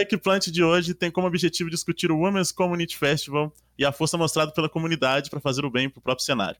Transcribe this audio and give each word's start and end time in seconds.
A 0.00 0.02
Equiplante 0.02 0.50
de 0.50 0.64
hoje 0.64 0.94
tem 0.94 1.10
como 1.10 1.26
objetivo 1.26 1.68
discutir 1.68 2.10
o 2.10 2.16
Women's 2.16 2.50
Community 2.50 2.96
Festival 2.96 3.52
e 3.76 3.84
a 3.84 3.92
força 3.92 4.16
mostrada 4.16 4.50
pela 4.50 4.66
comunidade 4.66 5.28
para 5.28 5.40
fazer 5.40 5.62
o 5.62 5.70
bem 5.70 5.90
para 5.90 5.98
o 5.98 6.02
próprio 6.02 6.24
cenário. 6.24 6.58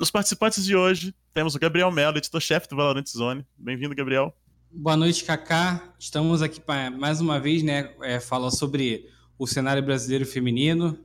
Nos 0.00 0.10
participantes 0.10 0.64
de 0.64 0.74
hoje, 0.74 1.14
temos 1.34 1.54
o 1.54 1.58
Gabriel 1.58 1.92
Mello, 1.92 2.16
editor-chefe 2.16 2.66
do 2.66 2.76
Valorant 2.76 3.06
Zone. 3.06 3.46
Bem-vindo, 3.58 3.94
Gabriel. 3.94 4.34
Boa 4.72 4.96
noite, 4.96 5.22
Kaká. 5.22 5.94
Estamos 5.98 6.40
aqui 6.40 6.58
para 6.58 6.90
mais 6.90 7.20
uma 7.20 7.38
vez, 7.38 7.62
né, 7.62 7.94
é, 8.00 8.18
falar 8.20 8.50
sobre 8.50 9.06
o 9.38 9.46
cenário 9.46 9.82
brasileiro 9.82 10.24
feminino. 10.24 10.98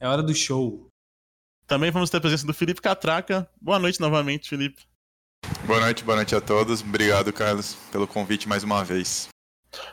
É 0.00 0.08
hora 0.08 0.24
do 0.24 0.34
show. 0.34 0.88
Também 1.68 1.92
vamos 1.92 2.10
ter 2.10 2.16
a 2.16 2.20
presença 2.20 2.44
do 2.44 2.52
Felipe 2.52 2.80
Catraca. 2.80 3.48
Boa 3.62 3.78
noite 3.78 4.00
novamente, 4.00 4.48
Felipe. 4.48 4.82
Boa 5.68 5.78
noite, 5.78 6.02
boa 6.02 6.16
noite 6.16 6.34
a 6.34 6.40
todos. 6.40 6.80
Obrigado, 6.82 7.32
Carlos, 7.32 7.76
pelo 7.92 8.08
convite 8.08 8.48
mais 8.48 8.64
uma 8.64 8.82
vez. 8.82 9.28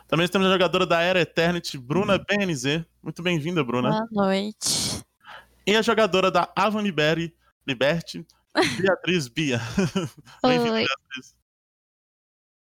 Também 0.07 0.27
temos 0.27 0.47
a 0.47 0.51
jogadora 0.51 0.85
da 0.85 1.01
Era 1.01 1.21
Eternity, 1.21 1.77
Bruna 1.77 2.13
uhum. 2.13 2.45
BNZ. 2.45 2.85
Muito 3.01 3.21
bem-vinda, 3.21 3.63
Bruna. 3.63 4.07
Boa 4.11 4.27
noite. 4.27 5.03
E 5.65 5.75
a 5.75 5.81
jogadora 5.81 6.29
da 6.29 6.51
Avon 6.55 6.81
Liberty, 6.81 7.33
Liberty 7.65 8.25
Beatriz 8.79 9.27
Bia. 9.27 9.59
bem-vinda, 10.43 10.77
Beatriz. 10.77 11.35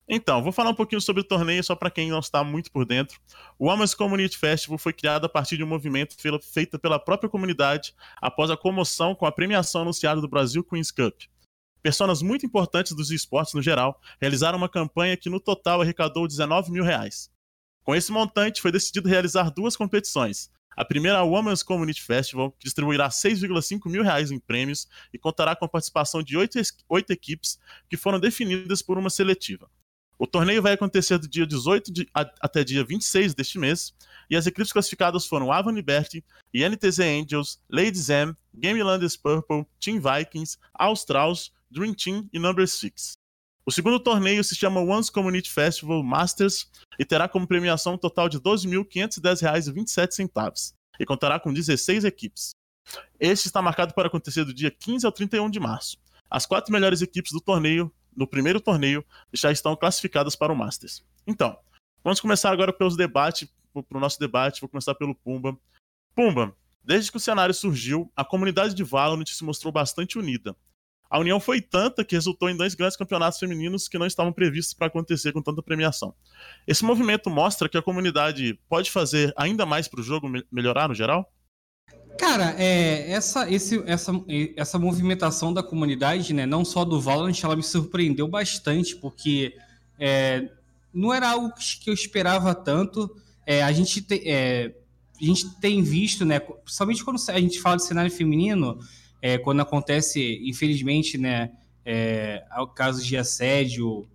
Então, 0.07 0.43
vou 0.43 0.53
falar 0.53 0.71
um 0.71 0.75
pouquinho 0.75 1.01
sobre 1.01 1.23
o 1.23 1.25
torneio, 1.25 1.65
só 1.65 1.75
para 1.75 1.91
quem 1.91 2.11
não 2.11 2.19
está 2.19 2.45
muito 2.45 2.71
por 2.71 2.85
dentro. 2.85 3.19
O 3.59 3.69
Women's 3.71 3.95
Community 3.95 4.37
Festival 4.37 4.77
foi 4.77 4.93
criado 4.93 5.25
a 5.25 5.29
partir 5.29 5.57
de 5.57 5.65
um 5.65 5.67
movimento 5.67 6.15
feito 6.43 6.79
pela 6.79 6.99
própria 6.99 7.29
comunidade 7.29 7.95
após 8.21 8.51
a 8.51 8.57
comoção 8.57 9.15
com 9.15 9.25
a 9.25 9.33
premiação 9.33 9.81
anunciada 9.81 10.21
do 10.21 10.29
Brasil 10.29 10.63
Queens 10.63 10.91
Cup. 10.91 11.23
Personas 11.85 12.23
muito 12.23 12.47
importantes 12.47 12.93
dos 12.93 13.11
esportes 13.11 13.53
no 13.53 13.61
geral 13.61 14.01
realizaram 14.19 14.57
uma 14.57 14.71
campanha 14.71 15.19
que 15.19 15.29
no 15.29 15.39
total 15.39 15.83
arrecadou 15.83 16.27
19 16.27 16.73
mil 16.73 16.83
reais. 16.83 17.31
Com 17.83 17.95
esse 17.95 18.11
montante, 18.11 18.63
foi 18.63 18.73
decidido 18.73 19.07
realizar 19.07 19.51
duas 19.51 19.77
competições. 19.77 20.51
A 20.75 20.83
primeira 20.83 21.19
a 21.19 21.25
Women's 21.25 21.63
Community 21.63 22.01
Festival, 22.01 22.53
que 22.53 22.65
distribuirá 22.65 23.11
6,5 23.11 23.91
mil 23.91 24.03
reais 24.03 24.31
em 24.31 24.39
prêmios 24.39 24.89
e 25.13 25.19
contará 25.19 25.55
com 25.55 25.67
a 25.67 25.69
participação 25.69 26.23
de 26.23 26.39
oito, 26.39 26.59
oito 26.89 27.11
equipes 27.13 27.59
que 27.87 27.99
foram 27.99 28.19
definidas 28.19 28.81
por 28.81 28.97
uma 28.97 29.11
seletiva. 29.11 29.71
O 30.19 30.27
torneio 30.27 30.63
vai 30.63 30.73
acontecer 30.73 31.19
do 31.19 31.29
dia 31.29 31.47
18 31.47 31.93
de, 31.93 32.09
a, 32.15 32.23
até 32.41 32.65
dia 32.65 32.83
26 32.83 33.35
deste 33.35 33.59
mês, 33.59 33.93
e 34.31 34.37
as 34.37 34.47
equipes 34.47 34.73
classificadas 34.73 35.27
foram 35.27 35.53
Avon 35.53 35.73
Liberty, 35.73 36.25
INTZ 36.55 37.01
Angels, 37.01 37.61
Ladies 37.69 38.09
M, 38.09 38.35
Gamelanders 38.55 39.19
Purple, 39.19 39.67
Team 39.79 40.01
Vikings, 40.01 40.57
Australs, 40.73 41.53
Dream 41.71 41.95
Team 41.95 42.29
e 42.33 42.39
Number 42.39 42.67
6. 42.67 43.13
O 43.67 43.73
segundo 43.73 43.99
torneio 43.99 44.45
se 44.45 44.55
chama 44.55 44.81
Once 44.81 45.11
Community 45.11 45.51
Festival 45.51 46.03
Masters 46.03 46.71
e 46.99 47.05
terá 47.05 47.29
como 47.29 47.47
premiação 47.47 47.95
um 47.95 47.99
total 47.99 48.29
de 48.29 48.37
R$ 48.37 48.43
12.510,27 48.43 50.75
e 51.01 51.07
contará 51.07 51.41
com 51.41 51.53
16 51.53 52.05
equipes. 52.05 52.51
Este 53.19 53.47
está 53.47 53.63
marcado 53.63 53.95
para 53.95 54.09
acontecer 54.09 54.45
do 54.45 54.53
dia 54.53 54.71
15 54.71 55.07
ao 55.07 55.13
31 55.13 55.49
de 55.49 55.59
março. 55.59 55.97
As 56.31 56.45
quatro 56.45 56.73
melhores 56.73 57.01
equipes 57.01 57.33
do 57.33 57.41
torneio 57.41 57.91
no 58.15 58.27
primeiro 58.27 58.61
torneio 58.61 59.05
já 59.33 59.51
estão 59.51 59.75
classificadas 59.75 60.37
para 60.37 60.53
o 60.53 60.57
Masters. 60.57 61.03
Então, 61.27 61.59
vamos 62.03 62.21
começar 62.21 62.51
agora 62.51 62.73
pelos 62.73 62.97
debates, 62.97 63.49
para 63.73 63.99
o 63.99 64.01
nosso 64.01 64.21
debate. 64.21 64.61
Vou 64.61 64.69
começar 64.69 64.95
pelo 64.95 65.15
Pumba. 65.15 65.59
Pumba, 66.15 66.55
desde 66.83 67.11
que 67.11 67.17
o 67.17 67.21
cenário 67.21 67.55
surgiu, 67.55 68.13
a 68.15 68.25
comunidade 68.25 68.75
de 68.75 68.85
Valorant 68.85 69.27
se 69.27 69.43
mostrou 69.43 69.73
bastante 69.73 70.19
unida. 70.19 70.55
A 71.15 71.19
união 71.21 71.39
foi 71.39 71.61
tanta 71.61 72.05
que 72.05 72.17
resultou 72.17 72.51
em 72.51 72.57
dois 72.57 72.75
grandes 72.75 72.97
campeonatos 72.97 73.39
femininos 73.39 73.87
que 73.87 73.97
não 73.97 74.05
estavam 74.05 74.33
previstos 74.33 74.75
para 74.75 74.89
acontecer 74.89 75.31
com 75.31 75.41
tanta 75.41 75.63
premiação. 75.63 76.13
Esse 76.67 76.85
movimento 76.85 77.31
mostra 77.31 77.69
que 77.69 77.79
a 77.79 77.83
comunidade 77.83 78.59
pode 78.69 78.91
fazer 78.91 79.33
ainda 79.37 79.65
mais 79.65 79.87
para 79.87 80.01
o 80.01 80.03
jogo 80.03 80.29
melhorar 80.51 80.89
no 80.89 80.95
geral? 80.95 81.33
Cara, 82.19 82.57
é, 82.59 83.13
essa, 83.13 83.49
esse, 83.49 83.81
essa, 83.87 84.11
essa 84.57 84.77
movimentação 84.77 85.55
da 85.55 85.63
comunidade, 85.63 86.35
né, 86.35 86.47
não 86.47 86.65
só 86.65 86.85
do 86.85 87.01
Valorant, 87.01 87.45
ela 87.45 87.55
me 87.55 87.63
surpreendeu 87.63 88.27
bastante, 88.27 88.97
porque 88.97 89.55
é, 90.01 90.51
não 90.93 91.15
era 91.15 91.31
algo 91.31 91.53
que 91.55 91.91
eu 91.91 91.95
esperava 91.95 92.53
tanto. 92.57 93.09
É, 93.47 93.63
a, 93.63 93.71
gente 93.73 94.03
te, 94.03 94.21
é, 94.29 94.75
a 95.23 95.25
gente 95.25 95.49
tem 95.61 95.81
visto, 95.81 96.25
né, 96.25 96.41
principalmente 96.41 97.05
quando 97.05 97.21
a 97.29 97.39
gente 97.39 97.61
fala 97.61 97.77
de 97.77 97.85
cenário 97.85 98.11
feminino, 98.11 98.81
é, 99.25 99.39
quando 99.39 99.61
acontece, 99.61 100.39
infelizmente, 100.45 101.17
né, 101.17 101.51
é, 101.83 102.45
casos 102.75 103.07
de 103.07 103.17
assédio, 103.17 104.07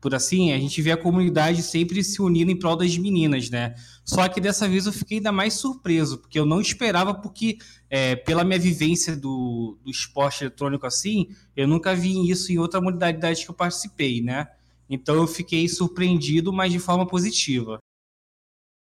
por 0.00 0.14
assim, 0.14 0.52
a 0.52 0.58
gente 0.58 0.80
vê 0.80 0.92
a 0.92 0.96
comunidade 0.96 1.64
sempre 1.64 2.04
se 2.04 2.22
unindo 2.22 2.52
em 2.52 2.56
prol 2.56 2.76
das 2.76 2.96
meninas, 2.96 3.50
né? 3.50 3.74
Só 4.04 4.28
que 4.28 4.40
dessa 4.40 4.68
vez 4.68 4.86
eu 4.86 4.92
fiquei 4.92 5.16
ainda 5.16 5.32
mais 5.32 5.54
surpreso, 5.54 6.18
porque 6.18 6.38
eu 6.38 6.46
não 6.46 6.60
esperava, 6.60 7.12
porque 7.12 7.58
é, 7.90 8.14
pela 8.14 8.44
minha 8.44 8.58
vivência 8.58 9.16
do, 9.16 9.76
do 9.82 9.90
esporte 9.90 10.44
eletrônico 10.44 10.86
assim, 10.86 11.26
eu 11.56 11.66
nunca 11.66 11.92
vi 11.92 12.30
isso 12.30 12.52
em 12.52 12.58
outra 12.58 12.80
modalidade 12.80 13.44
que 13.44 13.50
eu 13.50 13.56
participei, 13.56 14.22
né? 14.22 14.46
Então 14.88 15.16
eu 15.16 15.26
fiquei 15.26 15.68
surpreendido, 15.68 16.52
mas 16.52 16.70
de 16.70 16.78
forma 16.78 17.04
positiva. 17.04 17.80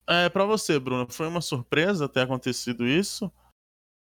É, 0.09 0.29
para 0.29 0.45
você, 0.45 0.77
Bruno, 0.81 1.07
foi 1.09 1.29
uma 1.29 1.41
surpresa 1.41 2.09
ter 2.09 2.23
acontecido 2.23 2.85
isso? 2.85 3.31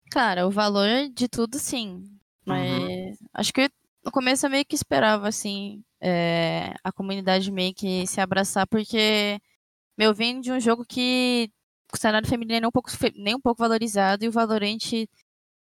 Cara, 0.10 0.48
o 0.48 0.52
valor 0.52 1.10
de 1.14 1.28
tudo, 1.28 1.60
sim. 1.60 2.04
Mas 2.46 3.20
uhum. 3.20 3.28
acho 3.34 3.54
que 3.54 3.70
no 4.04 4.12
começo 4.12 4.46
eu 4.46 4.50
meio 4.50 4.66
que 4.66 4.76
esperava, 4.76 5.28
assim, 5.28 5.84
é, 6.02 6.74
a 6.84 6.92
comunidade 6.92 7.52
meio 7.52 7.74
que 7.74 8.08
se 8.08 8.20
abraçar, 8.22 8.68
porque 8.68 9.40
meu 9.98 10.14
vem 10.14 10.40
de 10.42 10.52
um 10.52 10.60
jogo 10.60 10.86
que 10.86 11.52
o 11.94 11.98
cenário 11.98 12.28
feminino 12.28 12.58
é 12.58 12.60
nem 12.62 12.68
um 12.68 12.72
pouco, 12.72 12.90
nem 13.16 13.36
um 13.36 13.42
pouco 13.42 13.62
valorizado 13.62 14.24
e 14.26 14.28
o 14.28 14.32
Valorant 14.32 14.80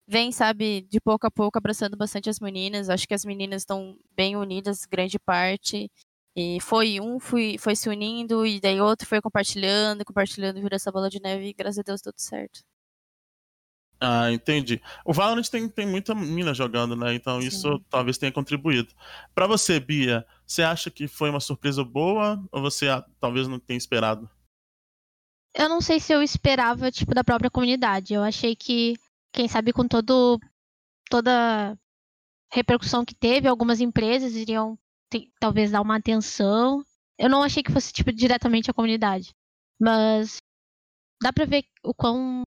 vem, 0.08 0.32
sabe, 0.32 0.82
de 0.84 1.00
pouco 1.02 1.28
a 1.28 1.32
pouco 1.32 1.58
abraçando 1.58 1.98
bastante 1.98 2.30
as 2.30 2.40
meninas. 2.40 2.90
Acho 2.90 3.08
que 3.08 3.14
as 3.14 3.26
meninas 3.26 3.64
estão 3.64 3.98
bem 4.16 4.36
unidas, 4.36 4.86
grande 4.86 5.20
parte. 5.20 5.90
E 6.36 6.60
foi 6.62 7.00
um 7.00 7.20
foi, 7.20 7.58
foi 7.58 7.76
se 7.76 7.90
unindo, 7.90 8.46
e 8.46 8.60
daí 8.60 8.82
outro 8.82 9.08
foi 9.08 9.22
compartilhando, 9.22 10.04
compartilhando, 10.06 10.62
virou 10.62 10.76
essa 10.76 10.92
bola 10.92 11.10
de 11.10 11.22
neve 11.22 11.48
e 11.50 11.54
graças 11.54 11.80
a 11.80 11.84
Deus 11.84 12.02
tudo 12.02 12.20
certo. 12.20 12.62
Ah, 14.00 14.32
entendi. 14.32 14.82
O 15.06 15.14
Valorant 15.14 15.48
tem, 15.50 15.70
tem 15.70 15.88
muita 15.88 16.14
mina 16.14 16.54
jogando, 16.54 16.96
né? 16.96 17.14
Então 17.14 17.42
Sim. 17.42 17.48
isso 17.48 17.80
talvez 17.90 18.18
tenha 18.18 18.32
contribuído. 18.32 18.94
Para 19.34 19.48
você, 19.48 19.80
Bia, 19.80 20.26
você 20.46 20.64
acha 20.64 20.92
que 20.92 21.08
foi 21.08 21.30
uma 21.30 21.40
surpresa 21.40 21.84
boa 21.84 22.44
ou 22.52 22.62
você 22.62 22.90
ah, 22.90 23.06
talvez 23.20 23.48
não 23.48 23.60
tenha 23.60 23.78
esperado? 23.78 24.30
Eu 25.54 25.70
não 25.70 25.80
sei 25.80 26.00
se 26.00 26.12
eu 26.12 26.22
esperava, 26.22 26.92
tipo, 26.92 27.16
da 27.16 27.24
própria 27.24 27.50
comunidade. 27.50 28.14
Eu 28.14 28.24
achei 28.24 28.56
que, 28.56 28.96
quem 29.34 29.48
sabe, 29.48 29.72
com 29.72 29.88
todo 29.88 30.40
toda 31.10 31.78
repercussão 32.52 33.06
que 33.06 33.16
teve, 33.16 33.48
algumas 33.48 33.80
empresas 33.80 34.34
iriam 34.34 34.78
talvez 35.40 35.72
dar 35.72 35.82
uma 35.82 35.96
atenção. 35.96 36.84
Eu 37.18 37.30
não 37.30 37.42
achei 37.42 37.64
que 37.64 37.72
fosse, 37.72 37.94
tipo, 37.94 38.12
diretamente 38.12 38.70
a 38.70 38.74
comunidade. 38.74 39.34
Mas 39.80 40.38
dá 41.22 41.32
pra 41.32 41.46
ver 41.46 41.64
o 41.84 41.94
quão 41.94 42.44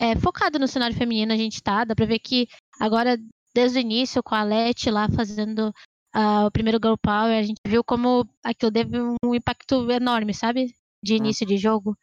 é, 0.00 0.16
focado 0.16 0.58
no 0.58 0.68
cenário 0.68 0.96
feminino 0.96 1.32
a 1.32 1.36
gente 1.36 1.62
tá. 1.62 1.84
Dá 1.84 1.94
pra 1.94 2.06
ver 2.06 2.20
que 2.20 2.46
agora, 2.80 3.18
desde 3.54 3.78
o 3.78 3.80
início, 3.80 4.22
com 4.22 4.34
a 4.34 4.44
Leti 4.44 4.90
lá 4.90 5.08
fazendo 5.08 5.72
uh, 6.14 6.46
o 6.46 6.50
primeiro 6.50 6.78
Girl 6.82 6.94
Power, 7.00 7.36
a 7.36 7.42
gente 7.42 7.58
viu 7.66 7.82
como 7.82 8.28
aquilo 8.44 8.72
teve 8.72 8.96
um 9.24 9.34
impacto 9.34 9.90
enorme, 9.90 10.32
sabe? 10.32 10.72
De 11.02 11.14
uhum. 11.14 11.18
início 11.18 11.46
de 11.46 11.56
jogo. 11.56 11.96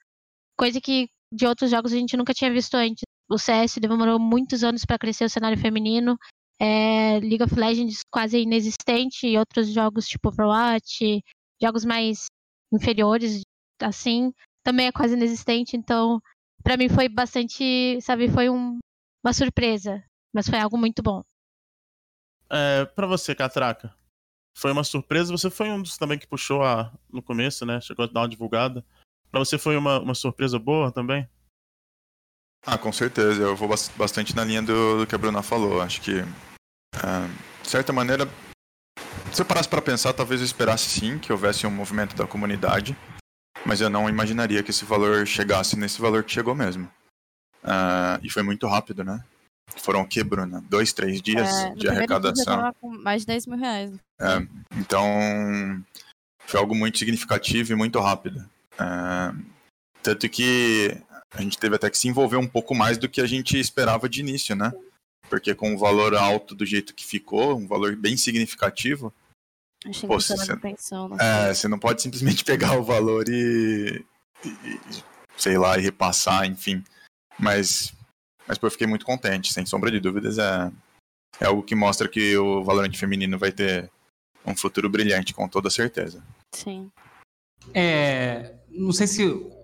Coisa 0.58 0.82
que 0.82 1.10
de 1.32 1.46
outros 1.46 1.72
jogos 1.72 1.94
a 1.94 1.98
gente 1.98 2.18
nunca 2.18 2.34
tinha 2.34 2.52
visto 2.52 2.76
antes. 2.76 3.04
O 3.30 3.38
CS 3.38 3.78
demorou 3.80 4.20
muitos 4.20 4.64
anos 4.64 4.86
para 4.86 5.00
crescer 5.00 5.26
o 5.26 5.30
cenário 5.30 5.58
feminino. 5.58 6.18
É, 6.60 7.20
League 7.20 7.44
of 7.44 7.54
Legends 7.56 8.00
quase 8.10 8.40
inexistente 8.40 9.28
e 9.28 9.38
outros 9.38 9.68
jogos 9.68 10.08
tipo 10.08 10.30
Overwatch, 10.30 11.22
jogos 11.62 11.84
mais 11.84 12.28
inferiores, 12.72 13.42
assim, 13.82 14.32
também 14.64 14.88
é 14.88 14.92
quase 14.92 15.16
inexistente. 15.16 15.76
Então, 15.76 16.22
para 16.66 16.78
mim 16.78 16.90
foi 16.90 17.08
bastante, 17.08 18.02
sabe, 18.02 18.28
foi 18.28 18.50
um, 18.50 18.80
uma 19.24 19.34
surpresa, 19.34 20.04
mas 20.34 20.50
foi 20.50 20.60
algo 20.60 20.76
muito 20.80 21.04
bom. 21.04 21.22
É, 22.50 22.86
para 22.86 23.06
você, 23.06 23.36
Catraca, 23.36 23.94
foi 24.58 24.72
uma 24.72 24.84
surpresa. 24.84 25.32
Você 25.32 25.52
foi 25.52 25.70
um 25.70 25.80
dos 25.80 25.96
também 25.96 26.18
que 26.18 26.26
puxou 26.26 26.64
a, 26.64 26.92
no 27.14 27.22
começo, 27.22 27.68
né? 27.68 27.80
Chegou 27.82 28.06
a 28.06 28.08
dar 28.08 28.22
uma 28.22 28.30
divulgada. 28.30 28.84
Para 29.30 29.40
você 29.40 29.60
foi 29.60 29.78
uma, 29.78 30.00
uma 30.00 30.16
surpresa 30.16 30.58
boa 30.58 30.92
também? 30.92 31.30
Ah, 32.66 32.80
com 32.80 32.92
certeza. 32.92 33.44
Eu 33.44 33.56
vou 33.56 33.70
bastante 33.96 34.36
na 34.36 34.44
linha 34.44 34.64
do, 34.64 35.00
do 35.00 35.08
que 35.08 35.14
a 35.14 35.18
Bruna 35.20 35.44
falou. 35.44 35.82
Acho 35.82 36.02
que, 36.02 36.22
uh, 36.22 37.62
de 37.62 37.70
certa 37.70 37.94
maneira, 37.94 38.28
se 39.32 39.40
eu 39.40 39.46
parasse 39.46 39.70
para 39.70 39.84
pensar, 39.84 40.14
talvez 40.14 40.42
eu 40.42 40.46
esperasse 40.46 40.90
sim 40.90 41.20
que 41.20 41.32
houvesse 41.32 41.68
um 41.68 41.72
movimento 41.72 42.16
da 42.16 42.26
comunidade 42.26 42.98
mas 43.66 43.82
eu 43.82 43.90
não 43.90 44.10
imaginaria 44.10 44.64
que 44.64 44.72
esse 44.72 44.86
valor 44.86 45.26
chegasse 45.26 45.78
nesse 45.78 46.00
valor 46.00 46.24
que 46.24 46.32
chegou 46.32 46.56
mesmo. 46.56 46.86
Uh, 47.64 48.22
e 48.22 48.30
foi 48.30 48.44
muito 48.44 48.68
rápido, 48.68 49.04
né? 49.04 49.24
Foram 49.78 50.02
o 50.02 50.08
que, 50.08 50.24
Bruna? 50.24 50.64
Dois, 50.70 50.94
três 50.94 51.22
dias 51.22 51.50
é, 51.50 51.74
de 51.74 51.90
arrecadação. 51.90 52.72
Com 52.80 52.90
mais 52.90 53.22
de 53.22 53.28
10 53.28 53.48
mil 53.48 53.58
reais. 53.58 53.92
É, 54.22 54.48
então, 54.78 55.84
foi 56.46 56.60
algo 56.60 56.76
muito 56.76 57.00
significativo 57.00 57.74
e 57.74 57.76
muito 57.76 58.00
rápido. 58.00 58.48
Uh, 58.74 59.56
Tanto 60.06 60.30
que 60.30 60.96
a 61.32 61.42
gente 61.42 61.58
teve 61.58 61.76
até 61.76 61.90
que 61.90 61.98
se 61.98 62.08
envolver 62.08 62.38
um 62.38 62.46
pouco 62.46 62.76
mais 62.76 62.96
do 62.96 63.10
que 63.10 63.20
a 63.20 63.26
gente 63.26 63.60
esperava 63.60 64.08
de 64.08 64.20
início, 64.20 64.56
né? 64.56 64.72
Porque 65.28 65.56
com 65.56 65.74
o 65.74 65.80
valor 65.80 66.14
alto 66.14 66.54
do 66.54 66.64
jeito 66.64 66.94
que 66.94 67.04
ficou, 67.04 67.58
um 67.58 67.66
valor 67.66 67.96
bem 67.96 68.16
significativo. 68.16 69.12
Achei 69.86 70.08
Pô, 70.08 70.20
você 70.20 70.36
você- 70.36 70.54
não 70.54 71.18
É, 71.20 71.54
você 71.54 71.68
não 71.68 71.80
pode 71.80 72.02
simplesmente 72.02 72.44
pegar 72.46 72.78
o 72.80 72.84
valor 72.84 73.28
e, 73.30 74.04
e- 74.44 74.50
e, 74.50 74.80
sei 75.38 75.58
lá, 75.58 75.78
e 75.78 75.82
repassar, 75.82 76.46
enfim. 76.46 76.84
Mas, 77.40 77.94
mas 78.48 78.58
pô, 78.58 78.68
eu 78.68 78.72
fiquei 78.72 78.88
muito 78.88 79.06
contente, 79.06 79.54
sem 79.54 79.66
sombra 79.66 79.92
de 79.92 80.00
dúvidas. 80.00 80.38
É, 80.38 80.72
é 81.40 81.46
algo 81.46 81.62
que 81.64 81.76
mostra 81.76 82.08
que 82.08 82.36
o 82.38 82.64
Valorant 82.64 82.94
feminino 82.96 83.38
vai 83.38 83.52
ter 83.52 83.90
um 84.46 84.56
futuro 84.56 84.90
brilhante, 84.90 85.34
com 85.34 85.48
toda 85.48 85.70
certeza. 85.70 86.24
Sim. 86.54 86.90
É, 87.74 88.56
não 88.70 88.92
sei 88.92 89.08
se 89.08 89.24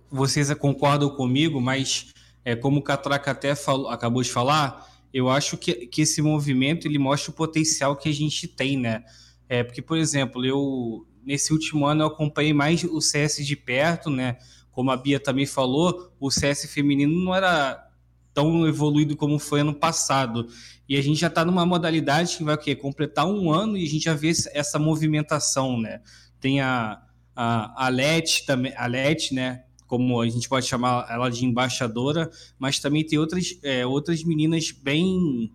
vocês 0.10 0.54
concordam 0.56 1.10
comigo, 1.16 1.62
mas 1.62 2.10
é, 2.44 2.56
como 2.56 2.80
o 2.80 2.84
Catraca 2.84 3.32
até 3.32 3.56
falou- 3.56 3.90
acabou 3.90 4.22
de 4.22 4.32
falar, 4.32 4.90
eu 5.14 5.30
acho 5.30 5.58
que, 5.58 5.88
que 5.88 6.02
esse 6.02 6.22
movimento 6.22 6.88
ele 6.88 6.98
mostra 6.98 7.32
o 7.32 7.36
potencial 7.36 7.96
que 7.96 8.10
a 8.10 8.14
gente 8.14 8.48
tem, 8.48 8.78
né? 8.78 9.04
É, 9.52 9.66
porque, 9.66 9.82
por 9.82 9.98
exemplo, 9.98 10.46
eu 10.46 11.06
nesse 11.26 11.52
último 11.52 11.86
ano 11.86 12.04
eu 12.04 12.08
acompanhei 12.08 12.54
mais 12.54 12.86
o 12.86 13.02
CS 13.02 13.46
de 13.46 13.58
perto, 13.58 14.10
né? 14.10 14.38
Como 14.72 14.90
a 14.90 14.96
Bia 14.96 15.20
também 15.20 15.46
falou, 15.46 16.10
o 16.22 16.32
CS 16.32 16.72
feminino 16.72 17.14
não 17.22 17.36
era 17.36 17.86
tão 18.34 18.66
evoluído 18.66 19.14
como 19.18 19.38
foi 19.38 19.60
ano 19.60 19.76
passado. 19.76 20.48
E 20.88 20.96
a 20.96 21.02
gente 21.02 21.20
já 21.20 21.28
está 21.28 21.44
numa 21.44 21.66
modalidade 21.66 22.38
que 22.38 22.46
vai 22.46 22.56
o 22.56 22.58
quê? 22.58 22.74
completar 22.78 23.28
um 23.28 23.52
ano 23.52 23.78
e 23.78 23.84
a 23.84 23.90
gente 23.90 24.06
já 24.06 24.14
vê 24.14 24.32
essa 24.54 24.80
movimentação, 24.80 25.78
né? 25.78 26.00
Tem 26.40 26.62
a, 26.62 27.02
a, 27.36 27.88
a 27.88 27.90
Let 27.90 28.46
também, 28.46 28.74
a 28.78 28.88
Let, 28.88 29.34
né? 29.34 29.66
Como 29.86 30.22
a 30.22 30.30
gente 30.30 30.48
pode 30.48 30.66
chamar 30.66 31.08
ela 31.10 31.28
de 31.28 31.46
embaixadora, 31.46 32.32
mas 32.58 32.80
também 32.80 33.06
tem 33.06 33.20
outras, 33.20 33.60
é, 33.64 33.86
outras 33.86 34.24
meninas 34.24 34.72
bem 34.72 35.52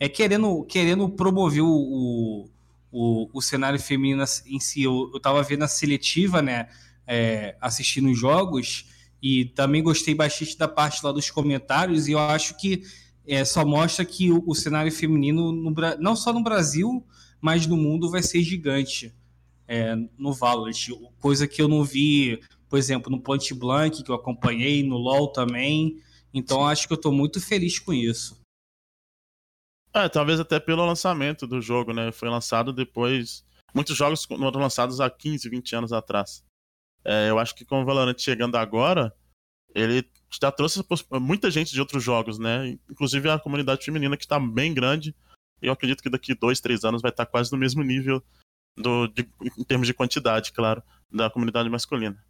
é, 0.00 0.08
querendo, 0.08 0.64
querendo 0.64 1.06
promover 1.10 1.62
o, 1.62 1.68
o, 1.68 2.55
o 2.90 3.40
cenário 3.42 3.78
feminino 3.78 4.24
em 4.46 4.60
si. 4.60 4.82
Eu, 4.82 5.10
eu 5.12 5.20
tava 5.20 5.42
vendo 5.42 5.64
a 5.64 5.68
seletiva, 5.68 6.40
né? 6.40 6.68
É, 7.06 7.56
assistindo 7.60 8.10
os 8.10 8.18
jogos 8.18 8.86
e 9.22 9.44
também 9.44 9.82
gostei 9.82 10.14
bastante 10.14 10.58
da 10.58 10.66
parte 10.66 11.04
lá 11.04 11.12
dos 11.12 11.30
comentários 11.30 12.08
e 12.08 12.12
eu 12.12 12.18
acho 12.18 12.56
que 12.56 12.82
é, 13.26 13.44
só 13.44 13.64
mostra 13.64 14.04
que 14.04 14.30
o, 14.30 14.42
o 14.46 14.54
cenário 14.54 14.90
feminino, 14.90 15.52
no, 15.52 15.74
não 15.98 16.16
só 16.16 16.32
no 16.32 16.42
Brasil, 16.42 17.04
mas 17.40 17.66
no 17.66 17.76
mundo 17.76 18.10
vai 18.10 18.22
ser 18.22 18.42
gigante 18.42 19.14
é, 19.66 19.96
no 20.16 20.32
Valorant. 20.32 20.88
Coisa 21.18 21.46
que 21.46 21.60
eu 21.60 21.68
não 21.68 21.82
vi, 21.82 22.40
por 22.68 22.78
exemplo, 22.78 23.10
no 23.10 23.20
Point 23.20 23.52
Blank, 23.54 24.02
que 24.02 24.10
eu 24.10 24.14
acompanhei, 24.14 24.82
no 24.82 24.96
LoL 24.96 25.28
também. 25.28 26.00
Então 26.32 26.66
acho 26.66 26.86
que 26.86 26.92
eu 26.92 26.96
estou 26.96 27.12
muito 27.12 27.40
feliz 27.40 27.78
com 27.78 27.92
isso. 27.92 28.35
É, 29.96 30.10
talvez 30.10 30.38
até 30.38 30.60
pelo 30.60 30.84
lançamento 30.84 31.46
do 31.46 31.58
jogo, 31.60 31.92
né? 31.94 32.12
Foi 32.12 32.28
lançado 32.28 32.70
depois. 32.70 33.42
Muitos 33.74 33.96
jogos 33.96 34.24
foram 34.24 34.60
lançados 34.60 35.00
há 35.00 35.08
15, 35.08 35.48
20 35.48 35.74
anos 35.74 35.92
atrás. 35.92 36.44
É, 37.02 37.30
eu 37.30 37.38
acho 37.38 37.54
que 37.54 37.64
com 37.64 37.80
o 37.80 37.84
Valorant 37.84 38.18
chegando 38.18 38.56
agora, 38.56 39.14
ele 39.74 40.06
já 40.40 40.52
trouxe 40.52 40.84
muita 41.18 41.50
gente 41.50 41.72
de 41.72 41.80
outros 41.80 42.02
jogos, 42.04 42.38
né? 42.38 42.76
Inclusive 42.90 43.30
a 43.30 43.38
comunidade 43.38 43.84
feminina 43.84 44.16
que 44.16 44.24
está 44.24 44.38
bem 44.38 44.74
grande. 44.74 45.14
Eu 45.62 45.72
acredito 45.72 46.02
que 46.02 46.10
daqui 46.10 46.34
dois, 46.34 46.60
três 46.60 46.84
anos 46.84 47.00
vai 47.00 47.10
estar 47.10 47.24
quase 47.24 47.50
no 47.50 47.56
mesmo 47.56 47.82
nível 47.82 48.22
do, 48.76 49.06
de- 49.06 49.26
em 49.56 49.64
termos 49.64 49.86
de 49.86 49.94
quantidade, 49.94 50.52
claro, 50.52 50.82
da 51.10 51.30
comunidade 51.30 51.70
masculina. 51.70 52.22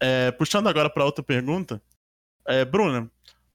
É, 0.00 0.30
puxando 0.32 0.66
agora 0.68 0.88
para 0.88 1.04
outra 1.04 1.22
pergunta, 1.22 1.82
é, 2.46 2.64
Bruna, 2.64 3.10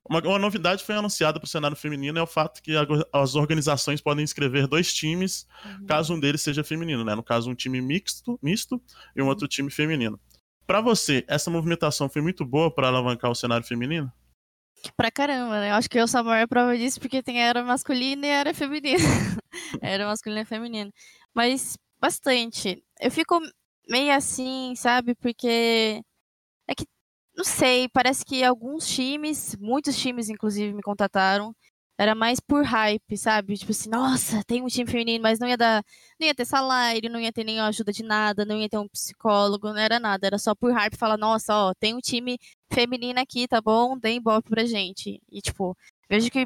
uma, 0.09 0.19
uma 0.21 0.39
novidade 0.39 0.83
foi 0.83 0.95
anunciada 0.95 1.39
para 1.39 1.45
o 1.45 1.49
cenário 1.49 1.77
feminino 1.77 2.17
é 2.17 2.21
o 2.21 2.27
fato 2.27 2.61
que 2.61 2.75
ago- 2.75 3.05
as 3.13 3.35
organizações 3.35 4.01
podem 4.01 4.23
inscrever 4.23 4.67
dois 4.67 4.93
times, 4.93 5.47
caso 5.87 6.13
um 6.13 6.19
deles 6.19 6.41
seja 6.41 6.63
feminino, 6.63 7.05
né? 7.05 7.13
No 7.15 7.23
caso, 7.23 7.49
um 7.49 7.55
time 7.55 7.79
mixto, 7.79 8.39
misto 8.41 8.81
e 9.15 9.21
um 9.21 9.27
outro 9.27 9.47
time 9.47 9.69
feminino. 9.69 10.19
Para 10.65 10.81
você, 10.81 11.23
essa 11.27 11.49
movimentação 11.49 12.09
foi 12.09 12.21
muito 12.21 12.45
boa 12.45 12.69
para 12.73 12.87
alavancar 12.87 13.29
o 13.31 13.35
cenário 13.35 13.65
feminino? 13.65 14.11
Pra 14.95 15.11
caramba, 15.11 15.59
né? 15.59 15.71
Eu 15.71 15.75
acho 15.75 15.89
que 15.89 15.99
eu 15.99 16.07
sou 16.07 16.21
a 16.21 16.23
maior 16.23 16.47
prova 16.47 16.77
disso 16.77 16.99
porque 16.99 17.21
tem 17.21 17.41
a 17.41 17.47
era 17.47 17.63
masculina 17.63 18.25
e 18.25 18.29
a 18.31 18.35
era 18.35 18.53
feminina. 18.53 18.97
era 19.81 20.05
masculina 20.05 20.41
e 20.41 20.45
feminina. 20.45 20.91
Mas 21.33 21.77
bastante. 21.99 22.83
Eu 22.99 23.11
fico 23.11 23.39
meio 23.89 24.13
assim, 24.13 24.73
sabe? 24.75 25.15
Porque 25.15 25.33
que, 25.33 26.01
não 27.39 27.45
sei, 27.45 27.87
parece 27.87 28.25
que 28.25 28.43
alguns 28.43 28.85
times, 28.85 29.55
muitos 29.55 29.97
times 29.97 30.27
inclusive 30.29 30.73
me 30.73 30.81
contataram, 30.81 31.55
era 31.97 32.13
mais 32.13 32.37
por 32.41 32.65
hype, 32.65 33.17
sabe? 33.17 33.57
Tipo 33.57 33.71
assim, 33.71 33.89
nossa, 33.89 34.43
tem 34.45 34.61
um 34.61 34.67
time 34.67 34.89
feminino, 34.91 35.23
mas 35.23 35.39
não 35.39 35.47
ia 35.47 35.55
dar, 35.55 35.81
não 36.19 36.27
ia 36.27 36.35
ter 36.35 36.43
salário, 36.45 37.09
não 37.09 37.17
ia 37.19 37.31
ter 37.31 37.45
nenhuma 37.45 37.69
ajuda 37.69 37.93
de 37.93 38.03
nada, 38.03 38.43
não 38.43 38.57
ia 38.57 38.67
ter 38.67 38.77
um 38.77 38.89
psicólogo, 38.89 39.69
não 39.69 39.77
era 39.79 40.01
nada, 40.01 40.27
era 40.27 40.37
só 40.37 40.53
por 40.53 40.73
hype 40.73 40.97
falar, 40.97 41.15
nossa, 41.17 41.53
ó, 41.55 41.73
tem 41.79 41.93
um 41.95 42.01
time 42.01 42.37
feminina 42.73 43.21
aqui, 43.21 43.47
tá 43.47 43.61
bom? 43.61 43.97
Dê 43.97 44.15
ibope 44.15 44.49
pra 44.49 44.65
gente. 44.65 45.21
E, 45.31 45.41
tipo, 45.41 45.77
vejo 46.09 46.29
que 46.29 46.45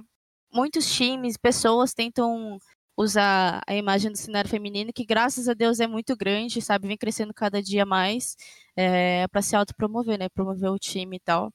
muitos 0.54 0.86
times, 0.94 1.38
pessoas 1.38 1.92
tentam 1.94 2.60
usar 2.98 3.62
a 3.68 3.76
imagem 3.76 4.12
do 4.12 4.18
cenário 4.18 4.50
feminino, 4.50 4.94
que 4.94 5.06
graças 5.06 5.48
a 5.50 5.54
Deus 5.54 5.80
é 5.80 5.88
muito 5.88 6.16
grande, 6.16 6.62
sabe? 6.62 6.88
Vem 6.88 6.98
crescendo 6.98 7.34
cada 7.34 7.62
dia 7.62 7.86
mais, 7.86 8.36
é, 8.76 9.28
para 9.30 9.42
se 9.42 9.56
autopromover, 9.56 10.18
né? 10.20 10.30
Promover 10.30 10.72
o 10.72 10.80
time 10.80 11.18
e 11.18 11.20
tal. 11.20 11.52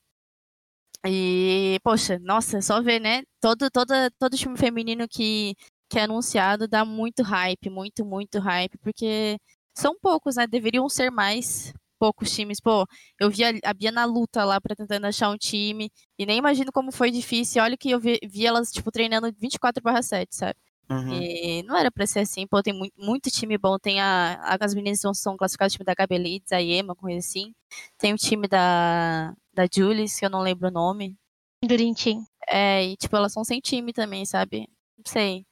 E, 1.07 1.79
poxa, 1.85 2.19
nossa, 2.19 2.61
só 2.61 2.83
ver, 2.83 3.01
né? 3.01 3.23
Todo, 3.41 3.71
toda, 3.71 4.11
todo 4.19 4.37
time 4.37 4.57
feminino 4.59 5.07
que, 5.09 5.55
que 5.89 5.99
é 5.99 6.03
anunciado 6.03 6.67
dá 6.69 6.85
muito 6.85 7.23
hype, 7.23 7.71
muito, 7.71 8.05
muito 8.05 8.39
hype, 8.41 8.77
porque 8.79 9.39
são 9.75 9.97
poucos, 10.01 10.37
né? 10.37 10.47
Deveriam 10.47 10.89
ser 10.89 11.11
mais 11.11 11.73
poucos 11.99 12.31
times. 12.33 12.61
Pô, 12.61 12.85
eu 13.19 13.31
vi 13.31 13.45
a, 13.45 13.73
Bia 13.75 13.93
na 13.93 14.05
luta 14.05 14.45
lá 14.45 14.61
pra 14.61 14.75
tentando 14.77 15.07
achar 15.07 15.31
um 15.31 15.37
time. 15.37 15.91
E 16.19 16.27
nem 16.27 16.39
imagino 16.39 16.73
como 16.73 16.91
foi 16.93 17.11
difícil. 17.11 17.63
Olha 17.63 17.77
que 17.77 17.91
eu 17.91 18.01
vi, 18.01 18.19
vi 18.29 18.47
elas, 18.47 18.73
tipo, 18.73 18.91
treinando 18.91 19.33
24/7, 19.33 20.35
sabe? 20.35 20.57
Uhum. 20.91 21.23
E 21.23 21.63
não 21.65 21.77
era 21.77 21.91
pra 21.91 22.07
ser 22.07 22.21
assim. 22.21 22.47
Pô, 22.47 22.63
tem 22.63 22.73
muito, 22.73 22.95
muito 22.99 23.31
time 23.31 23.59
bom. 23.59 23.79
Tem 23.79 24.01
a, 24.01 24.35
a- 24.43 24.59
as 24.61 24.75
meninas 24.75 25.01
são, 25.01 25.13
são 25.15 25.37
classificadas 25.37 25.73
o 25.75 25.77
time 25.77 25.85
da 25.85 25.95
Gabi 25.95 26.19
Leeds, 26.19 26.53
a 26.53 26.63
Ema, 26.63 26.95
coisa 26.95 27.19
assim. 27.19 27.55
Tem 27.99 28.13
o 28.15 28.17
time 28.17 28.49
da, 28.49 29.35
da 29.53 29.67
Julius, 29.73 30.19
que 30.19 30.25
eu 30.25 30.31
não 30.31 30.41
lembro 30.41 30.69
o 30.69 30.71
nome. 30.71 31.17
Dream 31.65 31.93
Team. 31.95 32.25
É, 32.49 32.85
e 32.87 32.97
tipo, 32.97 33.15
elas 33.17 33.33
são 33.33 33.45
sem 33.45 33.61
time 33.61 33.93
também, 33.93 34.25
sabe? 34.25 34.69
Não 34.97 35.05
sei. 35.07 35.45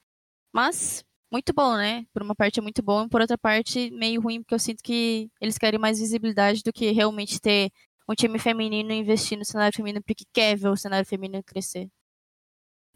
Mas, 0.53 1.05
muito 1.33 1.53
bom, 1.53 1.77
né? 1.77 2.07
Por 2.15 2.23
uma 2.23 2.35
parte 2.35 2.59
é 2.61 2.63
muito 2.63 2.83
bom, 2.83 3.05
e 3.05 3.09
por 3.09 3.21
outra 3.21 3.37
parte, 3.39 3.91
meio 3.91 4.21
ruim, 4.21 4.43
porque 4.43 4.55
eu 4.55 4.59
sinto 4.59 4.83
que 4.83 5.31
eles 5.41 5.59
querem 5.59 5.79
mais 5.79 5.99
visibilidade 6.01 6.63
do 6.63 6.73
que 6.73 6.91
realmente 6.93 7.41
ter 7.41 7.71
um 8.09 8.15
time 8.15 8.39
feminino 8.39 8.93
e 8.93 8.97
investir 8.97 9.37
no 9.39 9.45
cenário 9.45 9.77
feminino, 9.77 10.03
porque 10.03 10.25
quer 10.33 10.57
ver 10.57 10.69
o 10.69 10.77
cenário 10.77 11.07
feminino 11.07 11.43
crescer. 11.45 11.89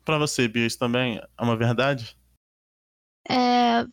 Para 0.04 0.18
você, 0.18 0.48
Bia, 0.48 0.66
isso 0.66 0.78
também 0.78 1.18
é 1.18 1.42
uma 1.42 1.56
verdade? 1.56 2.16
É, 3.28 3.84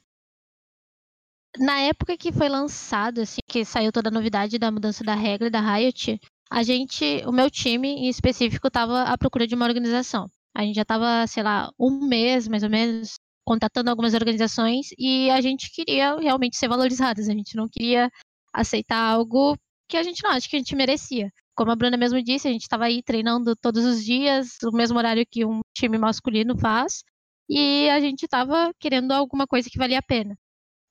Na 1.60 1.80
época 1.82 2.18
que 2.18 2.32
foi 2.32 2.48
lançado, 2.50 3.22
assim, 3.22 3.40
que 3.48 3.66
saiu 3.66 3.92
toda 3.92 4.10
a 4.10 4.12
novidade 4.12 4.60
da 4.60 4.72
mudança 4.72 5.04
da 5.04 5.16
regra 5.16 5.50
da 5.50 5.60
Riot, 5.60 6.20
a 6.52 6.62
gente, 6.64 7.24
o 7.26 7.32
meu 7.32 7.50
time 7.50 7.90
em 7.90 8.10
específico, 8.10 8.68
estava 8.68 9.04
à 9.04 9.18
procura 9.18 9.48
de 9.48 9.56
uma 9.56 9.66
organização. 9.66 10.28
A 10.56 10.62
gente 10.64 10.76
já 10.76 10.84
estava, 10.84 11.26
sei 11.28 11.44
lá, 11.44 11.72
um 11.80 12.08
mês 12.08 12.48
mais 12.48 12.64
ou 12.64 12.70
menos, 12.70 13.16
contatando 13.44 13.90
algumas 13.90 14.14
organizações 14.14 14.88
e 14.98 15.30
a 15.32 15.42
gente 15.42 15.72
queria 15.72 16.16
realmente 16.20 16.58
ser 16.58 16.68
valorizadas. 16.68 17.28
A 17.28 17.34
gente 17.34 17.56
não 17.56 17.68
queria 17.68 18.10
aceitar 18.54 19.00
algo 19.00 19.58
que 19.90 19.98
a 19.98 20.04
gente 20.04 20.24
não 20.24 20.32
acha 20.32 20.48
que 20.50 20.56
a 20.56 20.60
gente 20.60 20.76
merecia. 20.76 21.32
Como 21.56 21.72
a 21.72 21.76
Bruna 21.76 21.98
mesmo 21.98 22.22
disse, 22.22 22.48
a 22.48 22.52
gente 22.52 22.64
estava 22.64 22.86
aí 22.86 23.02
treinando 23.02 23.56
todos 23.56 23.84
os 23.84 24.04
dias, 24.04 24.58
o 24.64 24.72
mesmo 24.76 24.98
horário 24.98 25.26
que 25.30 25.44
um 25.46 25.62
time 25.76 25.98
masculino 25.98 26.58
faz 26.58 27.02
e 27.50 27.90
a 27.90 28.00
gente 28.00 28.28
tava 28.28 28.74
querendo 28.80 29.12
alguma 29.12 29.48
coisa 29.48 29.70
que 29.70 29.78
valia 29.78 30.00
a 30.00 30.02
pena. 30.02 30.38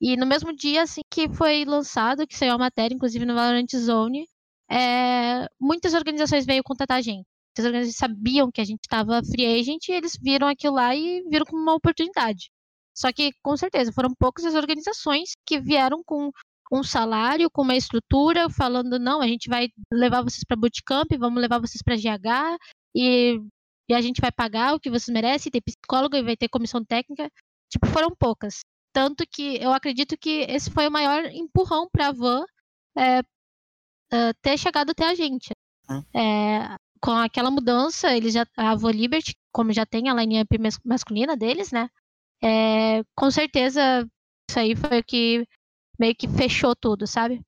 E 0.01 0.15
no 0.15 0.25
mesmo 0.25 0.55
dia 0.55 0.83
assim 0.83 1.01
que 1.11 1.29
foi 1.29 1.65
lançado, 1.65 2.27
que 2.27 2.37
saiu 2.37 2.53
a 2.53 2.57
matéria, 2.57 2.95
inclusive 2.95 3.25
no 3.25 3.35
Valorant 3.35 3.67
Zone, 3.75 4.27
é, 4.69 5.47
muitas 5.59 5.93
organizações 5.93 6.45
veio 6.45 6.63
contatar 6.63 6.97
a 6.97 7.01
gente. 7.01 7.25
Muitas 7.49 7.65
organizações 7.65 7.97
sabiam 7.97 8.51
que 8.51 8.61
a 8.61 8.65
gente 8.65 8.81
estava 8.83 9.21
free 9.23 9.45
agent 9.59 9.87
e 9.87 9.93
eles 9.93 10.13
viram 10.21 10.47
aquilo 10.47 10.75
lá 10.75 10.95
e 10.95 11.23
viram 11.29 11.45
como 11.45 11.61
uma 11.61 11.75
oportunidade. 11.75 12.49
Só 12.95 13.11
que, 13.13 13.31
com 13.43 13.55
certeza, 13.55 13.91
foram 13.93 14.09
poucas 14.17 14.45
as 14.45 14.55
organizações 14.55 15.31
que 15.45 15.59
vieram 15.59 16.01
com 16.05 16.31
um 16.71 16.83
salário, 16.83 17.49
com 17.49 17.61
uma 17.61 17.75
estrutura, 17.75 18.49
falando, 18.49 18.99
não, 18.99 19.21
a 19.21 19.27
gente 19.27 19.49
vai 19.49 19.69
levar 19.91 20.21
vocês 20.21 20.43
para 20.47 20.57
bootcamp, 20.57 21.07
vamos 21.17 21.41
levar 21.41 21.59
vocês 21.59 21.81
para 21.83 21.95
GH 21.95 22.57
e 22.95 23.39
e 23.89 23.93
a 23.93 24.01
gente 24.01 24.21
vai 24.21 24.31
pagar 24.31 24.73
o 24.73 24.79
que 24.79 24.89
vocês 24.89 25.13
merecem, 25.13 25.51
tem 25.51 25.61
psicólogo 25.61 26.15
e 26.15 26.23
vai 26.23 26.35
ter 26.35 26.49
comissão 26.49 26.83
técnica. 26.83 27.31
Tipo, 27.69 27.87
foram 27.87 28.15
poucas. 28.15 28.61
Tanto 28.93 29.25
que 29.29 29.61
eu 29.61 29.71
acredito 29.71 30.17
que 30.17 30.45
esse 30.49 30.71
foi 30.71 30.87
o 30.87 30.91
maior 30.91 31.25
empurrão 31.25 31.87
para 31.91 32.07
a 32.07 32.11
Van 32.11 32.45
é, 32.97 33.19
é, 34.11 34.33
ter 34.41 34.57
chegado 34.57 34.91
até 34.91 35.05
a 35.05 35.15
gente. 35.15 35.51
Hum. 35.89 36.03
É, 36.13 36.77
com 37.01 37.11
aquela 37.11 37.51
mudança, 37.51 38.15
eles 38.15 38.33
já, 38.33 38.45
a 38.57 38.75
Voliberty, 38.75 39.35
como 39.51 39.71
já 39.71 39.85
tem 39.85 40.09
a 40.09 40.13
line-up 40.13 40.49
masculina 40.83 41.37
deles, 41.37 41.71
né? 41.71 41.89
É, 42.43 43.03
com 43.15 43.31
certeza 43.31 44.07
isso 44.49 44.59
aí 44.59 44.75
foi 44.75 44.99
o 44.99 45.03
que 45.03 45.47
meio 45.99 46.15
que 46.15 46.27
fechou 46.27 46.75
tudo, 46.75 47.05
sabe? 47.05 47.41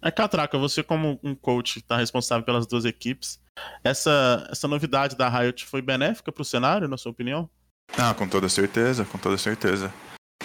É, 0.00 0.10
Catraca, 0.10 0.58
você 0.58 0.82
como 0.82 1.18
um 1.22 1.34
coach 1.34 1.78
está 1.78 1.96
responsável 1.96 2.44
pelas 2.44 2.66
duas 2.66 2.84
equipes, 2.84 3.42
essa, 3.82 4.46
essa 4.50 4.68
novidade 4.68 5.16
da 5.16 5.28
Riot 5.28 5.64
foi 5.66 5.82
benéfica 5.82 6.32
para 6.32 6.42
o 6.42 6.44
cenário, 6.44 6.88
na 6.88 6.96
sua 6.96 7.12
opinião? 7.12 7.48
Ah, 7.96 8.14
com 8.14 8.28
toda 8.28 8.48
certeza, 8.48 9.04
com 9.04 9.18
toda 9.18 9.38
certeza. 9.38 9.92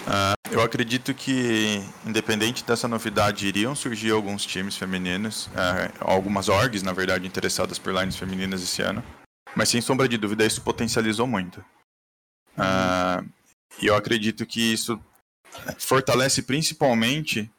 Uh, 0.00 0.52
eu 0.52 0.62
acredito 0.62 1.14
que, 1.14 1.82
independente 2.04 2.64
dessa 2.64 2.86
novidade, 2.86 3.46
iriam 3.46 3.74
surgir 3.74 4.10
alguns 4.10 4.44
times 4.44 4.76
femininos, 4.76 5.46
uh, 5.46 5.92
algumas 6.00 6.48
orgs, 6.48 6.82
na 6.82 6.92
verdade, 6.92 7.26
interessadas 7.26 7.78
por 7.78 7.94
lines 7.94 8.16
femininas 8.16 8.62
esse 8.62 8.82
ano. 8.82 9.02
Mas, 9.56 9.68
sem 9.68 9.80
sombra 9.80 10.08
de 10.08 10.18
dúvida, 10.18 10.44
isso 10.44 10.62
potencializou 10.62 11.26
muito. 11.26 11.64
Uh, 12.56 13.28
e 13.80 13.86
eu 13.86 13.94
acredito 13.94 14.44
que 14.44 14.72
isso 14.72 15.00
fortalece 15.78 16.42
principalmente 16.42 17.50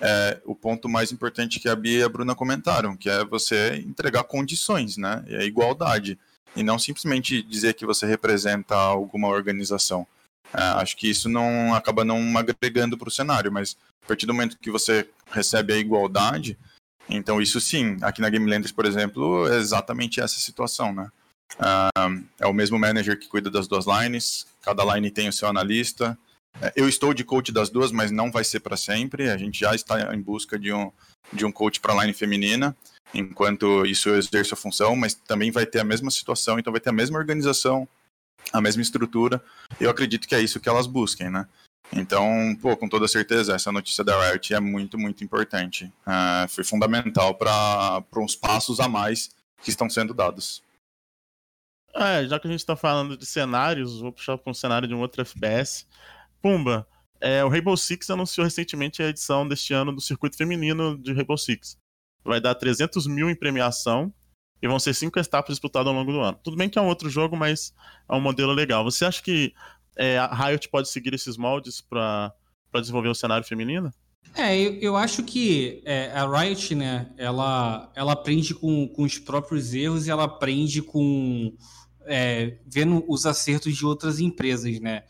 é, 0.00 0.40
o 0.44 0.54
ponto 0.54 0.88
mais 0.88 1.12
importante 1.12 1.58
que 1.58 1.68
a 1.68 1.76
Bia 1.76 2.00
e 2.00 2.02
a 2.02 2.08
Bruna 2.08 2.34
comentaram, 2.34 2.96
que 2.96 3.08
é 3.08 3.24
você 3.24 3.76
entregar 3.86 4.24
condições, 4.24 4.96
né? 4.96 5.24
E 5.28 5.36
a 5.36 5.44
igualdade. 5.44 6.18
E 6.56 6.62
não 6.62 6.78
simplesmente 6.78 7.42
dizer 7.42 7.74
que 7.74 7.86
você 7.86 8.06
representa 8.06 8.74
alguma 8.74 9.28
organização. 9.28 10.06
É, 10.52 10.62
acho 10.80 10.96
que 10.96 11.08
isso 11.08 11.28
não 11.28 11.74
acaba 11.74 12.04
não 12.04 12.36
agregando 12.38 12.96
para 12.96 13.08
o 13.08 13.12
cenário, 13.12 13.52
mas 13.52 13.76
a 14.04 14.08
partir 14.08 14.26
do 14.26 14.32
momento 14.32 14.58
que 14.58 14.70
você 14.70 15.08
recebe 15.30 15.72
a 15.72 15.76
igualdade, 15.76 16.56
então 17.08 17.40
isso 17.40 17.60
sim, 17.60 17.98
aqui 18.00 18.20
na 18.20 18.30
Game 18.30 18.48
Landers, 18.48 18.72
por 18.72 18.86
exemplo, 18.86 19.46
é 19.48 19.56
exatamente 19.56 20.20
essa 20.20 20.40
situação, 20.40 20.92
né? 20.92 21.10
Uh, 21.56 22.24
é 22.38 22.46
o 22.46 22.52
mesmo 22.52 22.78
manager 22.78 23.18
que 23.18 23.28
cuida 23.28 23.50
das 23.50 23.66
duas 23.66 23.86
lines, 23.86 24.46
cada 24.62 24.84
line 24.94 25.10
tem 25.10 25.28
o 25.28 25.32
seu 25.32 25.48
analista, 25.48 26.16
é, 26.16 26.27
eu 26.74 26.88
estou 26.88 27.14
de 27.14 27.24
coach 27.24 27.52
das 27.52 27.70
duas, 27.70 27.92
mas 27.92 28.10
não 28.10 28.30
vai 28.30 28.44
ser 28.44 28.60
para 28.60 28.76
sempre. 28.76 29.30
A 29.30 29.36
gente 29.36 29.60
já 29.60 29.74
está 29.74 30.14
em 30.14 30.20
busca 30.20 30.58
de 30.58 30.72
um, 30.72 30.90
de 31.32 31.44
um 31.44 31.52
coach 31.52 31.80
para 31.80 31.94
line 32.02 32.12
feminina, 32.12 32.76
enquanto 33.14 33.86
isso 33.86 34.10
exerce 34.10 34.54
a 34.54 34.56
função, 34.56 34.96
mas 34.96 35.14
também 35.14 35.50
vai 35.50 35.66
ter 35.66 35.80
a 35.80 35.84
mesma 35.84 36.10
situação, 36.10 36.58
então 36.58 36.72
vai 36.72 36.80
ter 36.80 36.90
a 36.90 36.92
mesma 36.92 37.18
organização, 37.18 37.88
a 38.52 38.60
mesma 38.60 38.82
estrutura. 38.82 39.42
Eu 39.80 39.90
acredito 39.90 40.26
que 40.26 40.34
é 40.34 40.40
isso 40.40 40.60
que 40.60 40.68
elas 40.68 40.86
busquem, 40.86 41.30
né? 41.30 41.46
Então, 41.92 42.56
pô, 42.60 42.76
com 42.76 42.88
toda 42.88 43.08
certeza, 43.08 43.54
essa 43.54 43.72
notícia 43.72 44.04
da 44.04 44.30
Riot 44.30 44.52
é 44.52 44.60
muito, 44.60 44.98
muito 44.98 45.24
importante. 45.24 45.86
Uh, 46.06 46.48
foi 46.48 46.62
fundamental 46.62 47.34
para 47.34 48.02
uns 48.16 48.36
passos 48.36 48.78
a 48.78 48.88
mais 48.88 49.30
que 49.62 49.70
estão 49.70 49.88
sendo 49.88 50.12
dados. 50.12 50.62
É, 51.94 52.26
já 52.26 52.38
que 52.38 52.46
a 52.46 52.50
gente 52.50 52.60
está 52.60 52.76
falando 52.76 53.16
de 53.16 53.24
cenários, 53.24 54.00
vou 54.00 54.12
puxar 54.12 54.36
para 54.36 54.50
um 54.50 54.54
cenário 54.54 54.86
de 54.86 54.94
um 54.94 55.00
outro 55.00 55.22
FPS. 55.22 55.86
Pumba, 56.40 56.86
é, 57.20 57.44
o 57.44 57.48
Rainbow 57.48 57.76
Six 57.76 58.10
anunciou 58.10 58.44
recentemente 58.44 59.02
a 59.02 59.08
edição 59.08 59.46
deste 59.46 59.74
ano 59.74 59.92
do 59.92 60.00
circuito 60.00 60.36
feminino 60.36 60.96
de 60.96 61.12
Rainbow 61.12 61.36
Six. 61.36 61.76
Vai 62.24 62.40
dar 62.40 62.54
300 62.54 63.06
mil 63.06 63.28
em 63.28 63.34
premiação 63.34 64.12
e 64.62 64.68
vão 64.68 64.78
ser 64.78 64.94
cinco 64.94 65.18
etapas 65.18 65.54
disputadas 65.54 65.88
ao 65.88 65.94
longo 65.94 66.12
do 66.12 66.20
ano. 66.20 66.38
Tudo 66.42 66.56
bem 66.56 66.68
que 66.68 66.78
é 66.78 66.82
um 66.82 66.88
outro 66.88 67.08
jogo, 67.08 67.36
mas 67.36 67.72
é 68.08 68.14
um 68.14 68.20
modelo 68.20 68.52
legal. 68.52 68.84
Você 68.84 69.04
acha 69.04 69.22
que 69.22 69.52
é, 69.96 70.18
a 70.18 70.34
Riot 70.34 70.68
pode 70.68 70.88
seguir 70.88 71.14
esses 71.14 71.36
moldes 71.36 71.80
para 71.80 72.32
desenvolver 72.74 73.08
o 73.08 73.14
cenário 73.14 73.46
feminino? 73.46 73.92
É, 74.34 74.56
eu, 74.56 74.74
eu 74.74 74.96
acho 74.96 75.22
que 75.22 75.82
é, 75.84 76.10
a 76.12 76.26
Riot, 76.26 76.74
né, 76.74 77.10
ela, 77.16 77.90
ela 77.94 78.12
aprende 78.12 78.54
com, 78.54 78.86
com 78.88 79.02
os 79.02 79.18
próprios 79.18 79.74
erros 79.74 80.06
e 80.06 80.10
ela 80.10 80.24
aprende 80.24 80.82
com 80.82 81.56
é, 82.06 82.58
vendo 82.66 83.04
os 83.08 83.26
acertos 83.26 83.76
de 83.76 83.84
outras 83.84 84.20
empresas, 84.20 84.80
né? 84.80 85.04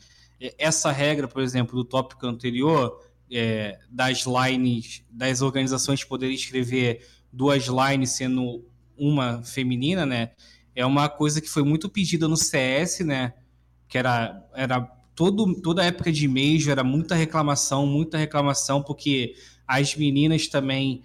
Essa 0.57 0.91
regra, 0.91 1.27
por 1.27 1.41
exemplo, 1.41 1.75
do 1.75 1.83
tópico 1.83 2.25
anterior, 2.25 2.99
é, 3.31 3.77
das 3.89 4.25
lines, 4.25 5.03
das 5.09 5.41
organizações 5.41 6.03
poderem 6.03 6.35
escrever 6.35 7.05
duas 7.31 7.67
lines 7.67 8.11
sendo 8.11 8.65
uma 8.97 9.43
feminina, 9.43 10.05
né? 10.05 10.31
É 10.75 10.85
uma 10.85 11.09
coisa 11.09 11.41
que 11.41 11.49
foi 11.49 11.63
muito 11.63 11.89
pedida 11.89 12.27
no 12.27 12.37
CS, 12.37 13.01
né? 13.01 13.33
Que 13.87 13.97
era, 13.97 14.43
era 14.53 14.81
todo, 15.15 15.61
toda 15.61 15.83
época 15.83 16.11
de 16.11 16.27
Major, 16.27 16.71
era 16.71 16.83
muita 16.83 17.15
reclamação, 17.15 17.85
muita 17.85 18.17
reclamação, 18.17 18.81
porque 18.81 19.35
as 19.67 19.95
meninas 19.95 20.47
também 20.47 21.03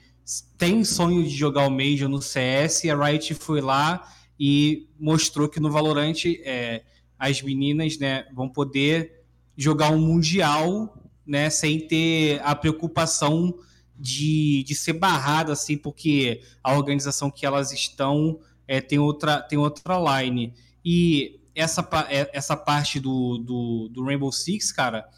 têm 0.57 0.85
sonho 0.85 1.23
de 1.23 1.31
jogar 1.31 1.67
o 1.67 1.71
Major 1.71 2.09
no 2.09 2.23
CS, 2.23 2.85
e 2.85 2.91
a 2.91 2.97
Riot 2.97 3.35
foi 3.35 3.61
lá 3.61 4.09
e 4.39 4.89
mostrou 4.99 5.49
que 5.49 5.61
no 5.61 5.71
Valorant 5.71 6.25
é, 6.45 6.83
as 7.19 7.43
meninas 7.43 7.99
né, 7.99 8.27
vão 8.33 8.49
poder 8.49 9.24
jogar 9.57 9.91
um 9.91 9.99
mundial, 9.99 11.03
né, 11.27 11.49
sem 11.51 11.87
ter 11.87 12.41
a 12.45 12.55
preocupação 12.55 13.55
de, 13.97 14.65
de 14.65 14.75
ser 14.75 14.95
barrada, 14.95 15.53
assim, 15.53 15.77
porque 15.77 16.43
a 16.63 16.77
organização 16.77 17.31
que 17.31 17.47
elas 17.47 17.73
estão 17.73 18.41
é, 18.67 18.81
tem, 18.81 18.99
outra, 18.99 19.41
tem 19.41 19.59
outra 19.59 20.23
line. 20.23 20.53
E 20.85 21.41
essa, 21.55 21.89
é, 22.09 22.31
essa 22.33 22.57
parte 22.57 22.99
do, 22.99 23.39
do, 23.39 23.89
do 23.89 24.05
Rainbow 24.05 24.33
Six, 24.33 24.73
cara, 24.73 25.09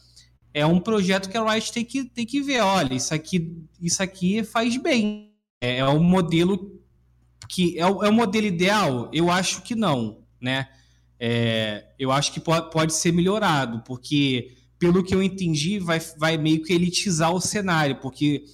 é 0.52 0.64
um 0.64 0.80
projeto 0.80 1.28
que 1.28 1.36
a 1.36 1.52
Riot 1.52 1.72
tem 1.72 1.84
que, 1.84 2.04
tem 2.04 2.26
que 2.26 2.40
ver. 2.40 2.60
Olha, 2.60 2.94
isso 2.94 3.14
aqui, 3.14 3.62
isso 3.80 4.02
aqui 4.02 4.42
faz 4.44 4.76
bem. 4.76 5.32
É, 5.60 5.78
é 5.78 5.88
um 5.88 6.02
modelo 6.02 6.80
que 7.48 7.78
é 7.78 7.86
o, 7.86 8.02
é 8.04 8.08
o 8.08 8.12
modelo 8.12 8.46
ideal? 8.46 9.10
Eu 9.12 9.30
acho 9.30 9.62
que 9.62 9.74
não, 9.74 10.24
né? 10.40 10.68
É, 11.18 11.84
eu 11.98 12.12
acho 12.12 12.32
que 12.32 12.40
pode, 12.40 12.92
ser 12.92 13.12
melhorado, 13.12 13.82
porque, 13.86 14.54
pelo 14.78 15.02
que 15.02 15.14
eu 15.14 15.22
entendi, 15.22 15.78
vai, 15.78 15.98
vai 16.18 16.36
meio 16.36 16.62
que 16.62 16.72
elitizar 16.72 17.32
o 17.32 17.40
cenário, 17.40 17.96
porque 18.00 18.44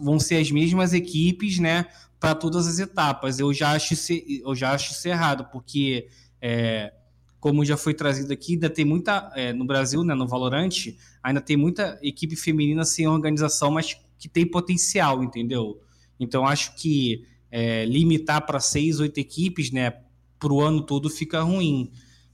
vão 0.00 0.20
ser 0.20 0.36
as 0.36 0.50
mesmas 0.50 0.92
equipes, 0.92 1.58
né, 1.58 1.86
para 2.20 2.34
todas 2.34 2.66
as 2.66 2.78
etapas. 2.78 3.38
Eu 3.40 3.52
já 3.52 3.72
acho 3.72 3.94
isso, 3.94 4.12
eu 4.12 4.54
já 4.54 4.72
acho 4.72 4.92
isso 4.92 5.08
errado, 5.08 5.48
porque, 5.50 6.08
é, 6.40 6.92
como 7.40 7.64
já 7.64 7.76
foi 7.76 7.92
trazido 7.92 8.32
aqui, 8.32 8.52
ainda 8.52 8.70
tem 8.70 8.84
muita, 8.84 9.32
é, 9.34 9.52
no 9.52 9.64
Brasil, 9.64 10.04
né, 10.04 10.14
no 10.14 10.28
Valorant, 10.28 10.94
ainda 11.22 11.40
tem 11.40 11.56
muita 11.56 11.98
equipe 12.02 12.36
feminina 12.36 12.84
sem 12.84 13.08
organização, 13.08 13.72
mas 13.72 13.96
que 14.16 14.28
tem 14.28 14.46
potencial, 14.46 15.24
entendeu? 15.24 15.80
Então, 16.20 16.46
acho 16.46 16.76
que 16.76 17.26
é, 17.50 17.84
limitar 17.84 18.46
para 18.46 18.60
seis, 18.60 19.00
oito 19.00 19.18
equipes, 19.18 19.72
né, 19.72 19.92
para 20.38 20.52
o 20.52 20.60
ano 20.60 20.82
todo 20.82 21.10
fica 21.10 21.42
ruim. 21.42 21.90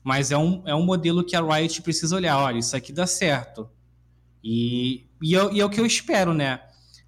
Mas 0.08 0.30
é 0.30 0.38
um, 0.38 0.62
é 0.64 0.74
um 0.74 0.86
modelo 0.86 1.22
que 1.22 1.36
a 1.36 1.42
Riot 1.42 1.82
precisa 1.82 2.16
olhar. 2.16 2.38
Olha, 2.38 2.56
isso 2.56 2.74
aqui 2.74 2.94
dá 2.94 3.06
certo. 3.06 3.68
E, 4.42 5.04
e, 5.20 5.36
é, 5.36 5.52
e 5.52 5.60
é 5.60 5.64
o 5.66 5.68
que 5.68 5.78
eu 5.78 5.84
espero, 5.84 6.32
né? 6.32 6.62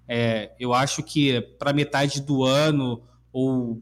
É, 0.07 0.51
eu 0.59 0.71
acho 0.71 1.01
que 1.01 1.41
para 1.57 1.73
metade 1.73 2.21
do 2.21 2.43
ano 2.43 3.01
ou 3.33 3.81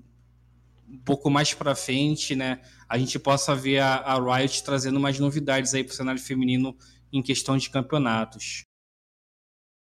um 0.87 0.97
pouco 0.99 1.29
mais 1.29 1.53
para 1.53 1.75
frente, 1.75 2.33
né, 2.33 2.61
a 2.87 2.97
gente 2.97 3.19
possa 3.19 3.53
ver 3.53 3.79
a, 3.79 3.95
a 3.95 4.37
Riot 4.37 4.63
trazendo 4.63 5.01
mais 5.01 5.19
novidades 5.19 5.73
aí 5.73 5.83
para 5.83 5.91
o 5.91 5.95
cenário 5.97 6.21
feminino 6.21 6.73
em 7.11 7.21
questão 7.21 7.57
de 7.57 7.69
campeonatos. 7.69 8.61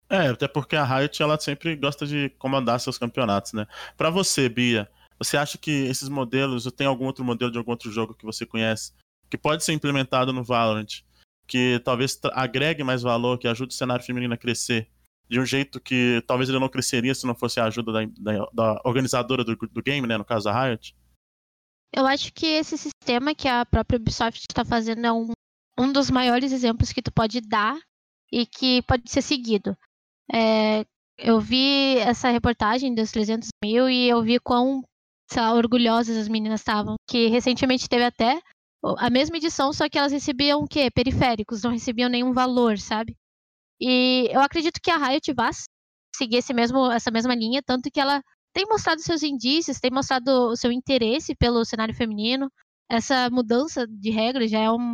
É, 0.09 0.29
até 0.29 0.49
porque 0.49 0.77
a 0.77 0.83
Riot 0.83 1.23
ela 1.23 1.39
sempre 1.39 1.77
gosta 1.77 2.07
de 2.07 2.31
comandar 2.39 2.81
seus 2.81 2.97
campeonatos, 2.97 3.53
né? 3.53 3.67
Para 3.99 4.09
você, 4.09 4.49
Bia, 4.49 4.91
você 5.19 5.37
acha 5.37 5.59
que 5.59 5.71
esses 5.71 6.09
modelos, 6.09 6.65
ou 6.65 6.73
tem 6.73 6.87
algum 6.87 7.05
outro 7.05 7.23
modelo 7.23 7.53
de 7.53 7.59
algum 7.59 7.73
outro 7.73 7.93
jogo 7.93 8.15
que 8.15 8.25
você 8.25 8.47
conhece, 8.47 8.93
que 9.29 9.39
pode 9.39 9.65
ser 9.65 9.73
implementado 9.73 10.33
no 10.33 10.45
Valorant, 10.45 11.03
que 11.47 11.81
talvez 11.85 12.19
agregue 12.33 12.83
mais 12.83 13.03
valor, 13.03 13.39
que 13.39 13.49
ajude 13.49 13.73
o 13.75 13.77
cenário 13.77 14.05
feminino 14.05 14.35
a 14.35 14.39
crescer 14.39 14.89
de 15.29 15.41
um 15.41 15.47
jeito 15.47 15.81
que 15.81 16.23
talvez 16.27 16.49
ele 16.49 16.59
não 16.59 16.69
cresceria 16.69 17.15
se 17.15 17.27
não 17.27 17.35
fosse 17.35 17.59
a 17.59 17.65
ajuda 17.65 17.93
da, 17.93 18.05
da, 18.19 18.47
da 18.53 18.81
organizadora 18.85 19.45
do, 19.45 19.57
do, 19.57 19.83
game, 19.83 20.07
né, 20.07 20.17
no 20.17 20.25
caso 20.25 20.49
a 20.49 20.65
Riot? 20.65 20.95
Eu 21.93 22.07
acho 22.07 22.33
que 22.33 22.47
esse 22.47 22.77
sistema 22.77 23.35
que 23.35 23.49
a 23.49 23.65
própria 23.65 23.97
Ubisoft 23.97 24.47
está 24.49 24.65
fazendo 24.65 25.05
é 25.05 25.13
um, 25.13 25.33
um 25.79 25.93
dos 25.93 26.11
maiores 26.11 26.53
exemplos 26.53 26.93
que 26.93 27.03
tu 27.03 27.13
pode 27.13 27.41
dar 27.41 27.77
e 28.31 28.47
que 28.47 28.83
pode 28.83 29.11
ser 29.11 29.23
seguido. 29.23 29.77
É, 30.33 30.85
eu 31.19 31.41
vi 31.41 31.99
essa 31.99 32.31
reportagem 32.31 32.95
dos 32.95 33.11
300 33.11 33.49
mil 33.65 33.89
e 33.89 34.09
eu 34.09 34.23
vi 34.23 34.39
quão 34.39 34.83
lá, 35.35 35.55
orgulhosas 35.55 36.17
as 36.17 36.29
meninas 36.29 36.61
estavam, 36.61 36.97
que 37.09 37.29
recentemente 37.29 37.89
teve 37.89 38.05
até 38.05 38.41
a 38.99 39.11
mesma 39.11 39.37
edição, 39.37 39.73
só 39.73 39.89
que 39.89 39.99
elas 39.99 40.13
recebiam 40.13 40.61
o 40.61 40.69
quê? 40.69 40.91
Periféricos, 40.91 41.63
não 41.63 41.71
recebiam 41.71 42.09
nenhum 42.09 42.33
valor, 42.33 42.79
sabe? 42.79 43.17
E 43.81 44.29
eu 44.31 44.41
acredito 44.41 44.81
que 44.83 44.91
a 44.91 44.97
Riot 44.97 45.33
vai 45.35 45.51
seguir 46.15 46.37
esse 46.39 46.55
mesmo, 46.55 46.91
essa 46.91 47.11
mesma 47.11 47.35
linha, 47.35 47.63
tanto 47.63 47.91
que 47.91 48.01
ela 48.01 48.23
tem 48.55 48.65
mostrado 48.67 49.03
seus 49.03 49.23
indícios, 49.23 49.81
tem 49.81 49.91
mostrado 49.91 50.31
o 50.51 50.57
seu 50.57 50.73
interesse 50.73 51.35
pelo 51.35 51.65
cenário 51.65 51.95
feminino. 51.95 52.49
Essa 52.91 53.29
mudança 53.31 53.87
de 53.87 54.11
regra 54.11 54.49
já 54.49 54.61
é 54.61 54.71
um, 54.71 54.93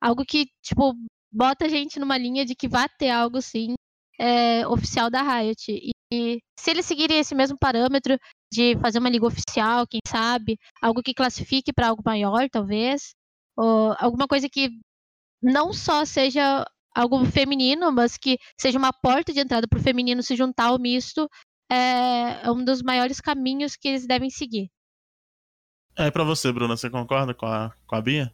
algo 0.00 0.24
que, 0.24 0.46
tipo, 0.62 0.94
bota 1.32 1.66
a 1.66 1.68
gente 1.68 2.00
numa 2.00 2.18
linha 2.18 2.44
de 2.44 2.54
que 2.56 2.68
vai 2.68 2.88
ter 2.98 3.10
algo, 3.10 3.40
sim, 3.40 3.74
é, 4.18 4.66
oficial 4.66 5.10
da 5.10 5.22
Riot. 5.22 5.70
E, 5.70 5.90
e 6.12 6.38
se 6.58 6.70
eles 6.70 6.86
seguirem 6.86 7.18
esse 7.18 7.34
mesmo 7.34 7.56
parâmetro, 7.58 8.18
de 8.52 8.76
fazer 8.80 8.98
uma 8.98 9.10
liga 9.10 9.26
oficial, 9.26 9.86
quem 9.86 10.00
sabe, 10.06 10.58
algo 10.80 11.02
que 11.02 11.14
classifique 11.14 11.72
para 11.72 11.88
algo 11.88 12.02
maior, 12.04 12.48
talvez, 12.50 13.14
ou 13.56 13.94
alguma 13.98 14.26
coisa 14.26 14.48
que 14.48 14.70
não 15.42 15.72
só 15.72 16.04
seja 16.04 16.64
algo 16.94 17.24
feminino, 17.26 17.92
mas 17.92 18.16
que 18.16 18.38
seja 18.58 18.78
uma 18.78 18.92
porta 18.92 19.32
de 19.32 19.40
entrada 19.40 19.68
para 19.68 19.78
o 19.78 19.82
feminino 19.82 20.22
se 20.22 20.34
juntar 20.34 20.68
ao 20.68 20.78
misto, 20.78 21.28
é, 21.70 22.46
é 22.46 22.50
um 22.50 22.64
dos 22.64 22.82
maiores 22.82 23.20
caminhos 23.20 23.76
que 23.76 23.88
eles 23.88 24.06
devem 24.06 24.30
seguir. 24.30 24.70
É 25.96 26.10
para 26.10 26.24
você, 26.24 26.52
Bruna, 26.52 26.76
você 26.76 26.88
concorda 26.88 27.34
com 27.34 27.46
a, 27.46 27.74
com 27.86 27.96
a 27.96 28.00
Bia? 28.00 28.32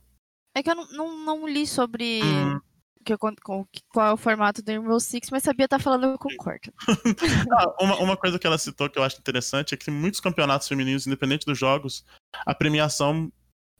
É 0.54 0.62
que 0.62 0.70
eu 0.70 0.74
não, 0.74 0.92
não, 0.92 1.24
não 1.24 1.48
li 1.48 1.66
sobre 1.66 2.20
hum. 2.22 2.60
Que, 3.04 3.16
com, 3.16 3.66
qual 3.92 4.06
é 4.08 4.12
o 4.12 4.16
formato 4.16 4.62
do 4.62 4.72
Rainbow 4.72 4.98
Six, 4.98 5.30
mas 5.30 5.42
sabia 5.42 5.66
estar 5.66 5.78
tá 5.78 5.82
falando, 5.82 6.06
eu 6.06 6.18
concordo. 6.18 6.72
ah, 7.52 7.74
uma, 7.84 7.96
uma 7.98 8.16
coisa 8.16 8.38
que 8.38 8.46
ela 8.46 8.58
citou 8.58 8.88
que 8.88 8.98
eu 8.98 9.02
acho 9.02 9.18
interessante 9.18 9.74
é 9.74 9.76
que 9.76 9.90
muitos 9.90 10.20
campeonatos 10.20 10.66
femininos, 10.66 11.06
independente 11.06 11.46
dos 11.46 11.58
jogos, 11.58 12.04
a 12.44 12.54
premiação, 12.54 13.30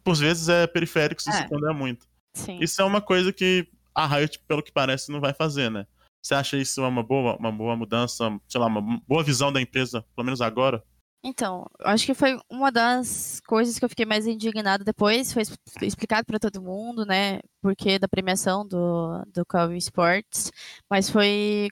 por 0.05 0.15
vezes, 0.15 0.49
é 0.49 0.67
periférica 0.67 1.23
se 1.23 1.31
é. 1.31 1.49
se 1.49 1.73
muito. 1.75 2.07
Sim. 2.35 2.59
Isso 2.61 2.81
é 2.83 2.85
uma 2.85 3.01
coisa 3.01 3.33
que 3.33 3.67
a 3.95 4.07
Riot, 4.07 4.39
pelo 4.47 4.63
que 4.63 4.73
parece, 4.73 5.11
não 5.11 5.21
vai 5.21 5.33
fazer, 5.33 5.71
né? 5.71 5.87
Você 6.23 6.35
acha 6.35 6.57
isso 6.57 6.83
uma 6.83 7.03
boa, 7.03 7.37
uma 7.37 7.53
boa 7.53 7.77
mudança, 7.77 8.25
sei 8.49 8.61
lá, 8.61 8.67
uma 8.67 9.01
boa 9.07 9.23
visão 9.23 9.53
da 9.53 9.61
empresa, 9.61 10.05
pelo 10.15 10.25
menos 10.25 10.41
agora? 10.41 10.83
Então, 11.27 11.67
acho 11.81 12.05
que 12.05 12.13
foi 12.13 12.39
uma 12.51 12.71
das 12.71 13.41
coisas 13.47 13.79
que 13.79 13.85
eu 13.85 13.89
fiquei 13.89 14.05
mais 14.05 14.27
indignada 14.27 14.85
depois, 14.85 15.33
foi 15.33 15.43
explicado 15.81 16.27
para 16.27 16.39
todo 16.39 16.61
mundo, 16.61 17.07
né, 17.07 17.41
porque 17.63 17.99
da 17.99 18.07
premiação 18.07 18.67
do, 18.67 19.25
do 19.33 19.45
Calvin 19.47 19.79
Sports, 19.79 20.51
mas 20.89 21.09
foi, 21.09 21.69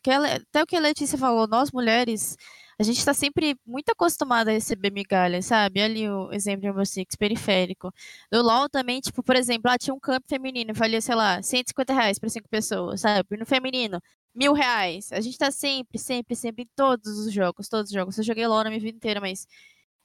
até 0.49 0.63
o 0.63 0.67
que 0.67 0.75
a 0.75 0.81
Letícia 0.81 1.19
falou, 1.19 1.47
nós 1.47 1.71
mulheres, 1.71 2.35
a 2.81 2.83
gente 2.83 2.97
está 2.99 3.13
sempre 3.13 3.55
muito 3.67 3.91
acostumada 3.91 4.51
a 4.51 4.55
receber 4.55 4.91
migalhas, 4.91 5.45
sabe? 5.47 5.83
Ali 5.83 6.09
o 6.09 6.33
exemplo 6.33 6.73
de 6.73 6.87
Six, 6.89 7.15
periférico. 7.17 7.93
No 8.33 8.41
LoL 8.43 8.69
também, 8.71 9.01
tipo, 9.01 9.23
por 9.23 9.37
exemplo, 9.37 9.71
lá 9.71 9.77
tinha 9.79 9.95
um 9.95 10.01
campo 10.01 10.27
feminino, 10.29 10.73
valia, 10.75 11.01
sei 11.01 11.15
lá, 11.15 11.43
150 11.43 11.93
reais 11.93 12.19
para 12.19 12.29
cinco 12.31 12.49
pessoas, 12.49 13.03
sabe? 13.03 13.37
No 13.37 13.45
feminino, 13.47 14.01
mil 14.35 14.53
reais. 14.53 15.13
A 15.13 15.21
gente 15.21 15.39
tá 15.39 15.51
sempre, 15.51 15.99
sempre, 15.99 16.35
sempre 16.37 16.63
em 16.65 16.69
todos 16.77 17.19
os 17.19 17.33
jogos, 17.33 17.69
todos 17.69 17.91
os 17.91 17.95
jogos. 17.95 18.19
Eu 18.19 18.25
joguei 18.25 18.47
LoL 18.47 18.65
na 18.65 18.71
minha 18.71 18.81
vida 18.81 18.97
inteira, 18.97 19.21
mas... 19.21 19.47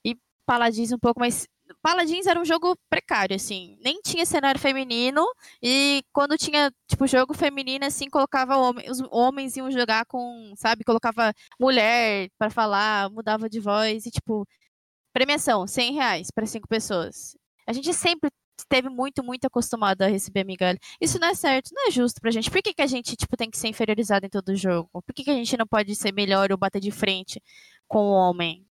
E 0.04 0.16
Paladins 0.46 0.92
um 0.92 0.98
pouco, 0.98 1.20
mas 1.20 1.46
Paladins 1.82 2.26
era 2.26 2.40
um 2.40 2.44
jogo 2.44 2.76
precário, 2.88 3.36
assim. 3.36 3.78
Nem 3.82 4.00
tinha 4.02 4.24
cenário 4.26 4.60
feminino. 4.60 5.24
E 5.62 6.02
quando 6.12 6.36
tinha, 6.36 6.72
tipo, 6.86 7.06
jogo 7.06 7.34
feminino, 7.34 7.84
assim, 7.86 8.08
colocava 8.08 8.56
os 8.90 9.00
homens 9.10 9.56
iam 9.56 9.70
jogar 9.70 10.04
com, 10.06 10.54
sabe, 10.56 10.84
colocava 10.84 11.32
mulher 11.60 12.30
para 12.38 12.50
falar, 12.50 13.10
mudava 13.10 13.48
de 13.48 13.60
voz 13.60 14.06
e, 14.06 14.10
tipo, 14.10 14.46
premiação, 15.12 15.66
100 15.66 15.94
reais 15.94 16.30
para 16.30 16.46
cinco 16.46 16.68
pessoas. 16.68 17.36
A 17.66 17.72
gente 17.72 17.92
sempre 17.94 18.30
esteve 18.62 18.88
muito, 18.88 19.22
muito 19.22 19.46
acostumado 19.46 20.02
a 20.02 20.06
receber 20.06 20.44
migalha. 20.44 20.78
Isso 21.00 21.18
não 21.18 21.28
é 21.28 21.34
certo, 21.34 21.70
não 21.72 21.88
é 21.88 21.90
justo 21.90 22.20
pra 22.20 22.30
gente. 22.30 22.50
Por 22.50 22.62
que, 22.62 22.74
que 22.74 22.82
a 22.82 22.86
gente, 22.86 23.16
tipo, 23.16 23.36
tem 23.36 23.50
que 23.50 23.58
ser 23.58 23.68
inferiorizado 23.68 24.26
em 24.26 24.30
todo 24.30 24.54
jogo? 24.56 24.88
Por 24.92 25.14
que, 25.14 25.24
que 25.24 25.30
a 25.30 25.34
gente 25.34 25.56
não 25.56 25.66
pode 25.66 25.94
ser 25.94 26.12
melhor 26.12 26.50
ou 26.52 26.58
bater 26.58 26.80
de 26.80 26.90
frente 26.90 27.42
com 27.86 27.98
o 27.98 28.12
homem? 28.12 28.66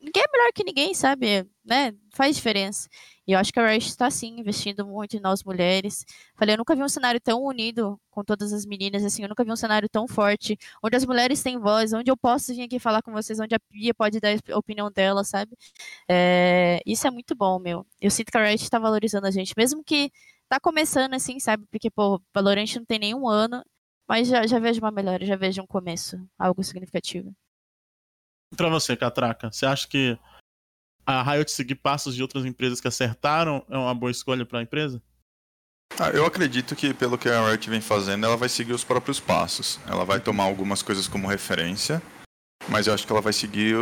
Ninguém 0.00 0.22
é 0.22 0.32
melhor 0.32 0.52
que 0.54 0.64
ninguém, 0.64 0.94
sabe? 0.94 1.46
Né? 1.64 1.92
Faz 2.14 2.36
diferença. 2.36 2.88
E 3.26 3.32
eu 3.32 3.38
acho 3.38 3.52
que 3.52 3.60
a 3.60 3.68
Riot 3.68 3.86
está 3.86 4.10
sim 4.10 4.40
investindo 4.40 4.86
muito 4.86 5.16
em 5.16 5.20
nós 5.20 5.44
mulheres. 5.44 6.04
Falei, 6.36 6.54
eu 6.54 6.58
nunca 6.58 6.74
vi 6.74 6.82
um 6.82 6.88
cenário 6.88 7.20
tão 7.20 7.42
unido 7.42 8.00
com 8.10 8.24
todas 8.24 8.52
as 8.52 8.64
meninas, 8.64 9.04
assim, 9.04 9.22
eu 9.22 9.28
nunca 9.28 9.44
vi 9.44 9.52
um 9.52 9.56
cenário 9.56 9.88
tão 9.88 10.08
forte, 10.08 10.56
onde 10.82 10.96
as 10.96 11.04
mulheres 11.04 11.42
têm 11.42 11.58
voz, 11.58 11.92
onde 11.92 12.10
eu 12.10 12.16
posso 12.16 12.54
vir 12.54 12.62
aqui 12.62 12.78
falar 12.78 13.02
com 13.02 13.12
vocês, 13.12 13.38
onde 13.38 13.54
a 13.54 13.60
Pia 13.60 13.94
pode 13.94 14.18
dar 14.20 14.30
a 14.50 14.58
opinião 14.58 14.90
dela, 14.90 15.24
sabe? 15.24 15.52
É, 16.08 16.80
isso 16.86 17.06
é 17.06 17.10
muito 17.10 17.34
bom, 17.36 17.58
meu. 17.58 17.86
Eu 18.00 18.10
sinto 18.10 18.30
que 18.32 18.38
a 18.38 18.44
Riot 18.44 18.62
está 18.62 18.78
valorizando 18.78 19.26
a 19.26 19.30
gente, 19.30 19.52
mesmo 19.56 19.84
que 19.84 20.10
tá 20.48 20.58
começando 20.60 21.14
assim, 21.14 21.38
sabe? 21.40 21.66
Porque, 21.70 21.90
pô, 21.90 22.20
Valorant 22.34 22.74
não 22.76 22.84
tem 22.84 22.98
nenhum 22.98 23.28
ano, 23.28 23.62
mas 24.08 24.28
já, 24.28 24.46
já 24.46 24.58
vejo 24.58 24.80
uma 24.80 24.90
melhora, 24.90 25.24
já 25.26 25.36
vejo 25.36 25.62
um 25.62 25.66
começo, 25.66 26.18
algo 26.38 26.62
significativo. 26.64 27.34
Pra 28.56 28.68
você, 28.68 28.96
Catraca, 28.96 29.52
você 29.52 29.66
acha 29.66 29.86
que 29.86 30.18
a 31.06 31.22
Riot 31.22 31.50
seguir 31.50 31.76
passos 31.76 32.14
de 32.14 32.22
outras 32.22 32.44
empresas 32.44 32.80
que 32.80 32.88
acertaram 32.88 33.64
é 33.68 33.76
uma 33.76 33.94
boa 33.94 34.10
escolha 34.10 34.44
para 34.44 34.58
a 34.58 34.62
empresa? 34.62 35.02
Ah, 35.98 36.10
eu 36.10 36.26
acredito 36.26 36.76
que, 36.76 36.92
pelo 36.92 37.16
que 37.16 37.28
a 37.28 37.48
Riot 37.48 37.70
vem 37.70 37.80
fazendo, 37.80 38.26
ela 38.26 38.36
vai 38.36 38.48
seguir 38.48 38.72
os 38.72 38.84
próprios 38.84 39.18
passos. 39.18 39.80
Ela 39.86 40.04
vai 40.04 40.20
tomar 40.20 40.44
algumas 40.44 40.82
coisas 40.82 41.08
como 41.08 41.26
referência, 41.26 42.02
mas 42.68 42.86
eu 42.86 42.94
acho 42.94 43.06
que 43.06 43.12
ela 43.12 43.22
vai 43.22 43.32
seguir 43.32 43.74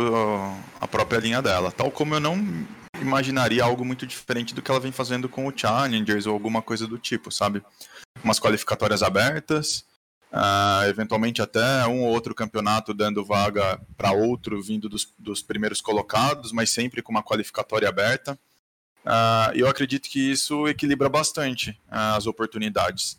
a 0.79 0.87
própria 0.87 1.19
linha 1.19 1.41
dela. 1.41 1.71
Tal 1.71 1.91
como 1.91 2.15
eu 2.15 2.19
não 2.19 2.37
imaginaria 2.99 3.63
algo 3.63 3.85
muito 3.85 4.07
diferente 4.07 4.55
do 4.55 4.61
que 4.61 4.71
ela 4.71 4.79
vem 4.79 4.91
fazendo 4.91 5.29
com 5.29 5.45
o 5.45 5.53
Challengers 5.55 6.25
ou 6.25 6.33
alguma 6.33 6.61
coisa 6.61 6.87
do 6.87 6.97
tipo, 6.97 7.31
sabe? 7.31 7.61
Umas 8.23 8.39
qualificatórias 8.39 9.03
abertas, 9.03 9.85
Uh, 10.31 10.83
eventualmente 10.89 11.41
até 11.41 11.87
um 11.87 12.03
ou 12.03 12.09
outro 12.09 12.35
campeonato 12.35 12.93
dando 12.93 13.23
vaga 13.23 13.79
para 13.95 14.11
outro 14.11 14.61
vindo 14.61 14.89
dos, 14.89 15.13
dos, 15.17 15.41
primeiros 15.41 15.79
colocados, 15.79 16.51
mas 16.51 16.69
sempre 16.69 17.01
com 17.01 17.11
uma 17.11 17.23
qualificatória 17.23 17.87
aberta. 17.87 18.37
Uh, 19.05 19.55
eu 19.55 19.69
acredito 19.69 20.09
que 20.09 20.19
isso 20.31 20.67
equilibra 20.67 21.07
bastante 21.07 21.71
uh, 21.87 22.17
as 22.17 22.27
oportunidades. 22.27 23.17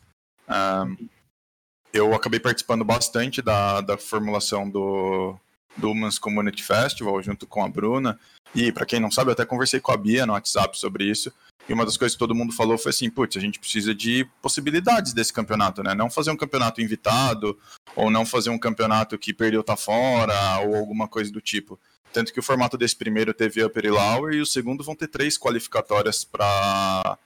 eu 1.92 2.14
acabei 2.14 2.38
participando 2.40 2.84
bastante 2.84 3.40
da, 3.40 3.80
da 3.80 3.96
formulação 3.96 4.68
do, 4.68 5.34
do 5.78 5.90
Humans 5.90 6.18
Community 6.18 6.62
Festival 6.62 7.22
junto 7.22 7.46
com 7.46 7.64
a 7.64 7.68
Bruna. 7.68 8.20
E 8.54 8.70
para 8.70 8.86
quem 8.86 9.00
não 9.00 9.10
sabe, 9.10 9.30
eu 9.30 9.32
até 9.32 9.46
conversei 9.46 9.80
com 9.80 9.92
a 9.92 9.96
Bia 9.96 10.26
no 10.26 10.34
WhatsApp 10.34 10.78
sobre 10.78 11.04
isso. 11.04 11.32
E 11.68 11.72
uma 11.72 11.84
das 11.84 11.96
coisas 11.96 12.14
que 12.14 12.18
todo 12.18 12.34
mundo 12.34 12.52
falou 12.52 12.78
foi 12.78 12.90
assim, 12.90 13.10
putz, 13.10 13.36
a 13.36 13.40
gente 13.40 13.58
precisa 13.58 13.94
de 13.94 14.24
possibilidades 14.40 15.12
desse 15.12 15.32
campeonato, 15.32 15.82
né? 15.82 15.94
Não 15.94 16.08
fazer 16.08 16.30
um 16.30 16.36
campeonato 16.36 16.80
invitado, 16.80 17.58
ou 17.94 18.10
não 18.10 18.24
fazer 18.24 18.48
um 18.48 18.58
campeonato 18.58 19.18
que 19.18 19.34
perdeu 19.34 19.62
tá 19.62 19.76
fora, 19.76 20.60
ou 20.60 20.76
alguma 20.76 21.06
coisa 21.06 21.30
do 21.30 21.42
tipo. 21.42 21.78
Tanto 22.10 22.32
que 22.32 22.40
o 22.40 22.42
formato 22.42 22.78
desse 22.78 22.96
primeiro 22.96 23.34
teve 23.34 23.62
Upper 23.62 23.84
e 23.84 23.90
Lower, 23.90 24.34
e 24.34 24.40
o 24.40 24.46
segundo 24.46 24.82
vão 24.82 24.94
ter 24.94 25.08
três 25.08 25.36
qualificatórias 25.36 26.24
para 26.24 27.18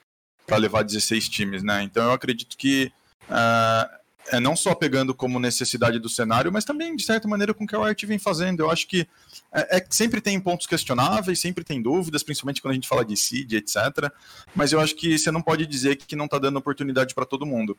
levar 0.59 0.83
16 0.83 1.28
times, 1.28 1.62
né? 1.62 1.85
Então 1.85 2.05
eu 2.07 2.12
acredito 2.12 2.57
que 2.57 2.92
uh, 3.28 4.01
é 4.28 4.40
não 4.40 4.54
só 4.54 4.74
pegando 4.74 5.14
como 5.14 5.40
necessidade 5.40 5.98
do 5.98 6.08
cenário, 6.08 6.52
mas 6.52 6.64
também, 6.64 6.94
de 6.94 7.02
certa 7.02 7.26
maneira, 7.26 7.52
com 7.52 7.64
o 7.64 7.66
que 7.66 7.74
a 7.74 7.85
Riot 7.85 8.06
vem 8.06 8.18
fazendo. 8.18 8.61
Eu 8.61 8.70
acho 8.70 8.87
que 8.87 9.06
é, 9.52 9.78
é, 9.78 9.87
sempre 9.90 10.20
tem 10.20 10.38
pontos 10.40 10.66
questionáveis, 10.66 11.40
sempre 11.40 11.64
tem 11.64 11.82
dúvidas, 11.82 12.22
principalmente 12.22 12.62
quando 12.62 12.72
a 12.72 12.74
gente 12.74 12.88
fala 12.88 13.04
de 13.04 13.16
seed, 13.16 13.52
etc. 13.54 14.11
Mas 14.54 14.72
eu 14.72 14.80
acho 14.80 14.94
que 14.94 15.18
você 15.18 15.30
não 15.30 15.42
pode 15.42 15.66
dizer 15.66 15.96
que 15.96 16.16
não 16.16 16.26
está 16.26 16.38
dando 16.38 16.58
oportunidade 16.58 17.14
para 17.14 17.26
todo 17.26 17.46
mundo. 17.46 17.76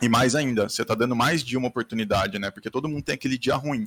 E 0.00 0.08
mais 0.08 0.34
ainda, 0.34 0.68
você 0.68 0.82
está 0.82 0.94
dando 0.94 1.14
mais 1.14 1.44
de 1.44 1.56
uma 1.56 1.68
oportunidade, 1.68 2.38
né? 2.38 2.50
Porque 2.50 2.70
todo 2.70 2.88
mundo 2.88 3.02
tem 3.02 3.14
aquele 3.14 3.36
dia 3.36 3.54
ruim. 3.56 3.86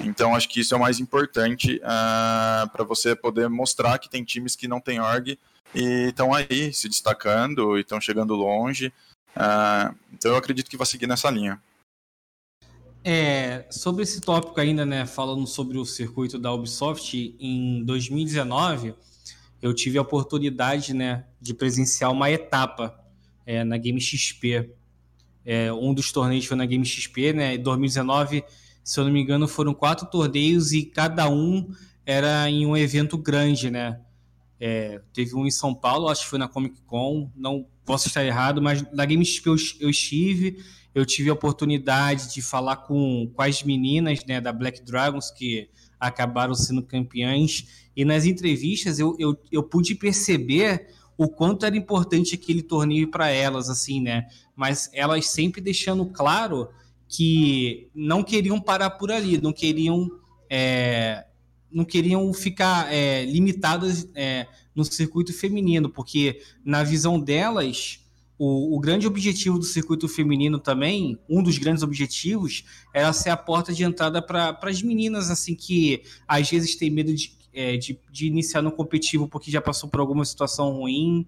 Então, 0.00 0.34
acho 0.34 0.48
que 0.48 0.60
isso 0.60 0.74
é 0.74 0.76
o 0.76 0.80
mais 0.80 0.98
importante 0.98 1.76
uh, 1.76 1.84
ah, 1.84 2.70
para 2.72 2.84
você 2.84 3.14
poder 3.14 3.48
mostrar 3.48 3.98
que 3.98 4.08
tem 4.08 4.24
times 4.24 4.56
que 4.56 4.66
não 4.66 4.80
têm 4.80 5.00
org 5.00 5.38
e 5.74 6.08
estão 6.08 6.32
aí 6.32 6.72
se 6.72 6.88
destacando 6.88 7.76
e 7.76 7.82
estão 7.82 8.00
chegando 8.00 8.34
longe. 8.34 8.92
Uh, 9.36 9.94
então 10.12 10.32
eu 10.32 10.36
acredito 10.36 10.70
que 10.70 10.76
vai 10.76 10.86
seguir 10.86 11.06
nessa 11.06 11.30
linha. 11.30 11.60
É, 13.04 13.66
sobre 13.68 14.04
esse 14.04 14.20
tópico 14.20 14.60
ainda, 14.60 14.86
né, 14.86 15.04
falando 15.06 15.44
sobre 15.46 15.76
o 15.76 15.84
circuito 15.84 16.38
da 16.38 16.52
Ubisoft, 16.52 17.36
em 17.40 17.84
2019 17.84 18.94
eu 19.60 19.72
tive 19.72 19.96
a 19.96 20.02
oportunidade, 20.02 20.92
né, 20.92 21.24
de 21.40 21.54
presenciar 21.54 22.10
uma 22.10 22.30
etapa 22.30 22.98
é, 23.46 23.62
na 23.62 23.76
Game 23.76 24.00
XP. 24.00 24.70
É, 25.44 25.72
um 25.72 25.94
dos 25.94 26.10
torneios 26.10 26.46
foi 26.46 26.56
na 26.56 26.66
Game 26.66 26.84
XP, 26.84 27.32
né, 27.32 27.54
em 27.54 27.62
2019, 27.62 28.44
se 28.84 29.00
eu 29.00 29.04
não 29.04 29.12
me 29.12 29.20
engano, 29.20 29.46
foram 29.46 29.72
quatro 29.72 30.06
torneios 30.06 30.72
e 30.72 30.84
cada 30.84 31.28
um 31.28 31.72
era 32.04 32.50
em 32.50 32.66
um 32.66 32.76
evento 32.76 33.16
grande, 33.16 33.70
né. 33.70 34.00
É, 34.60 35.00
teve 35.12 35.34
um 35.34 35.46
em 35.46 35.50
São 35.50 35.74
Paulo, 35.74 36.08
acho 36.08 36.22
que 36.22 36.30
foi 36.30 36.38
na 36.38 36.48
Comic 36.48 36.80
Con, 36.82 37.30
não 37.34 37.66
posso 37.84 38.08
estar 38.08 38.24
errado, 38.24 38.60
mas 38.62 38.84
na 38.92 39.04
Gamesp 39.04 39.46
eu, 39.46 39.56
eu 39.80 39.90
estive, 39.90 40.62
eu 40.94 41.04
tive 41.04 41.30
a 41.30 41.32
oportunidade 41.32 42.32
de 42.32 42.42
falar 42.42 42.76
com, 42.76 43.30
com 43.34 43.42
as 43.42 43.62
meninas 43.62 44.24
né, 44.26 44.40
da 44.40 44.52
Black 44.52 44.82
Dragons 44.82 45.30
que 45.30 45.68
acabaram 45.98 46.54
sendo 46.54 46.82
campeãs, 46.82 47.66
e 47.94 48.04
nas 48.04 48.24
entrevistas 48.24 48.98
eu, 48.98 49.14
eu, 49.18 49.38
eu 49.50 49.62
pude 49.62 49.94
perceber 49.94 50.88
o 51.16 51.28
quanto 51.28 51.64
era 51.64 51.76
importante 51.76 52.34
aquele 52.34 52.62
torneio 52.62 53.08
para 53.10 53.28
elas, 53.28 53.68
assim, 53.68 54.00
né? 54.00 54.26
Mas 54.56 54.90
elas 54.92 55.26
sempre 55.26 55.60
deixando 55.60 56.06
claro 56.06 56.68
que 57.08 57.90
não 57.94 58.22
queriam 58.22 58.60
parar 58.60 58.90
por 58.90 59.12
ali, 59.12 59.40
não 59.40 59.52
queriam 59.52 60.10
é, 60.50 61.26
não 61.70 61.84
queriam 61.84 62.32
ficar 62.34 62.92
é, 62.92 63.24
limitadas 63.24 64.08
é, 64.14 64.46
no 64.74 64.84
circuito 64.84 65.32
feminino, 65.32 65.88
porque 65.88 66.40
na 66.64 66.82
visão 66.82 67.20
delas, 67.20 68.00
o, 68.38 68.76
o 68.76 68.80
grande 68.80 69.06
objetivo 69.06 69.58
do 69.58 69.64
circuito 69.64 70.08
feminino 70.08 70.58
também, 70.58 71.18
um 71.28 71.42
dos 71.42 71.58
grandes 71.58 71.82
objetivos, 71.82 72.64
era 72.92 73.12
ser 73.12 73.30
a 73.30 73.36
porta 73.36 73.72
de 73.72 73.84
entrada 73.84 74.22
para 74.22 74.58
as 74.62 74.82
meninas, 74.82 75.30
assim, 75.30 75.54
que 75.54 76.02
às 76.26 76.48
vezes 76.50 76.76
têm 76.76 76.90
medo 76.90 77.14
de. 77.14 77.32
é, 77.52 77.76
de, 77.76 77.98
de 78.10 78.26
iniciar 78.26 78.62
no 78.62 78.72
competitivo 78.72 79.28
porque 79.28 79.50
já 79.50 79.60
passou 79.60 79.88
por 79.88 80.00
alguma 80.00 80.24
situação 80.24 80.72
ruim 80.72 81.26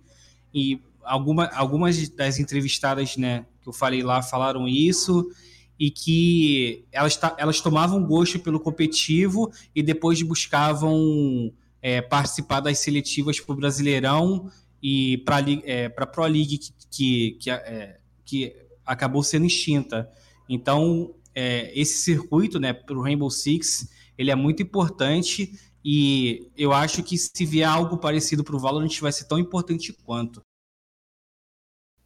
e 0.53 0.81
alguma, 1.03 1.47
algumas 1.49 2.09
das 2.09 2.39
entrevistadas, 2.39 3.17
né, 3.17 3.45
que 3.63 3.69
eu 3.69 3.73
falei 3.73 4.03
lá, 4.03 4.23
falaram 4.23 4.67
isso 4.67 5.31
e 5.79 5.91
que 5.91 6.85
elas, 6.93 7.19
elas 7.37 7.61
tomavam 7.61 8.03
gosto 8.05 8.39
pelo 8.39 8.61
competitivo 8.61 9.53
e 9.75 9.83
depois 9.83 10.23
buscavam 10.23 11.53
é, 11.85 12.01
participar 12.01 12.61
das 12.61 12.79
seletivas 12.79 13.39
para 13.39 13.53
o 13.53 13.57
Brasileirão 13.57 14.51
e 14.83 15.19
para 15.19 15.37
é, 15.65 15.93
a 15.95 16.07
Pro 16.07 16.25
League 16.25 16.59
que, 16.91 17.33
que, 17.33 17.51
é, 17.51 18.01
que, 18.25 18.57
acabou 18.87 19.23
sendo 19.23 19.45
extinta. 19.45 20.11
Então, 20.49 21.15
é, 21.35 21.79
esse 21.79 21.99
circuito 21.99 22.59
né, 22.59 22.73
para 22.73 22.97
o 22.97 23.03
Rainbow 23.03 23.31
Six 23.31 23.91
ele 24.17 24.31
é 24.31 24.35
muito 24.35 24.63
importante 24.63 25.61
e 25.85 26.51
eu 26.57 26.73
acho 26.73 27.03
que 27.03 27.19
se 27.19 27.45
vier 27.45 27.69
algo 27.69 27.99
parecido 27.99 28.43
para 28.43 28.57
o 28.57 28.59
Valorant 28.59 28.99
vai 29.01 29.13
ser 29.13 29.25
tão 29.25 29.39
importante 29.39 29.93
quanto. 29.93 30.41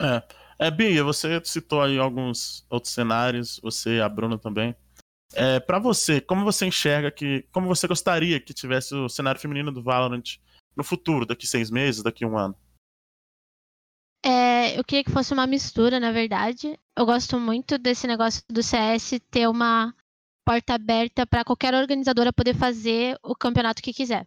É. 0.00 0.22
É, 0.60 0.72
Bia, 0.72 1.04
você 1.04 1.40
citou 1.44 1.82
aí 1.82 1.98
alguns 1.98 2.66
outros 2.68 2.92
cenários, 2.92 3.60
você 3.62 3.98
e 3.98 4.00
a 4.00 4.08
Bruna 4.08 4.36
também. 4.36 4.74
É, 5.34 5.60
para 5.60 5.78
você, 5.78 6.20
como 6.20 6.44
você 6.44 6.66
enxerga 6.66 7.10
que. 7.10 7.42
Como 7.52 7.66
você 7.66 7.86
gostaria 7.86 8.40
que 8.40 8.54
tivesse 8.54 8.94
o 8.94 9.08
cenário 9.08 9.40
feminino 9.40 9.70
do 9.70 9.82
Valorant 9.82 10.38
no 10.76 10.82
futuro, 10.82 11.26
daqui 11.26 11.46
seis 11.46 11.70
meses, 11.70 12.02
daqui 12.02 12.24
um 12.24 12.38
ano? 12.38 12.56
É, 14.24 14.78
eu 14.78 14.84
queria 14.84 15.04
que 15.04 15.12
fosse 15.12 15.32
uma 15.32 15.46
mistura, 15.46 16.00
na 16.00 16.10
verdade. 16.10 16.78
Eu 16.96 17.06
gosto 17.06 17.38
muito 17.38 17.78
desse 17.78 18.06
negócio 18.06 18.42
do 18.48 18.62
CS 18.62 19.20
ter 19.30 19.48
uma 19.48 19.94
porta 20.44 20.74
aberta 20.74 21.26
para 21.26 21.44
qualquer 21.44 21.74
organizadora 21.74 22.32
poder 22.32 22.54
fazer 22.54 23.18
o 23.22 23.34
campeonato 23.34 23.82
que 23.82 23.92
quiser. 23.92 24.26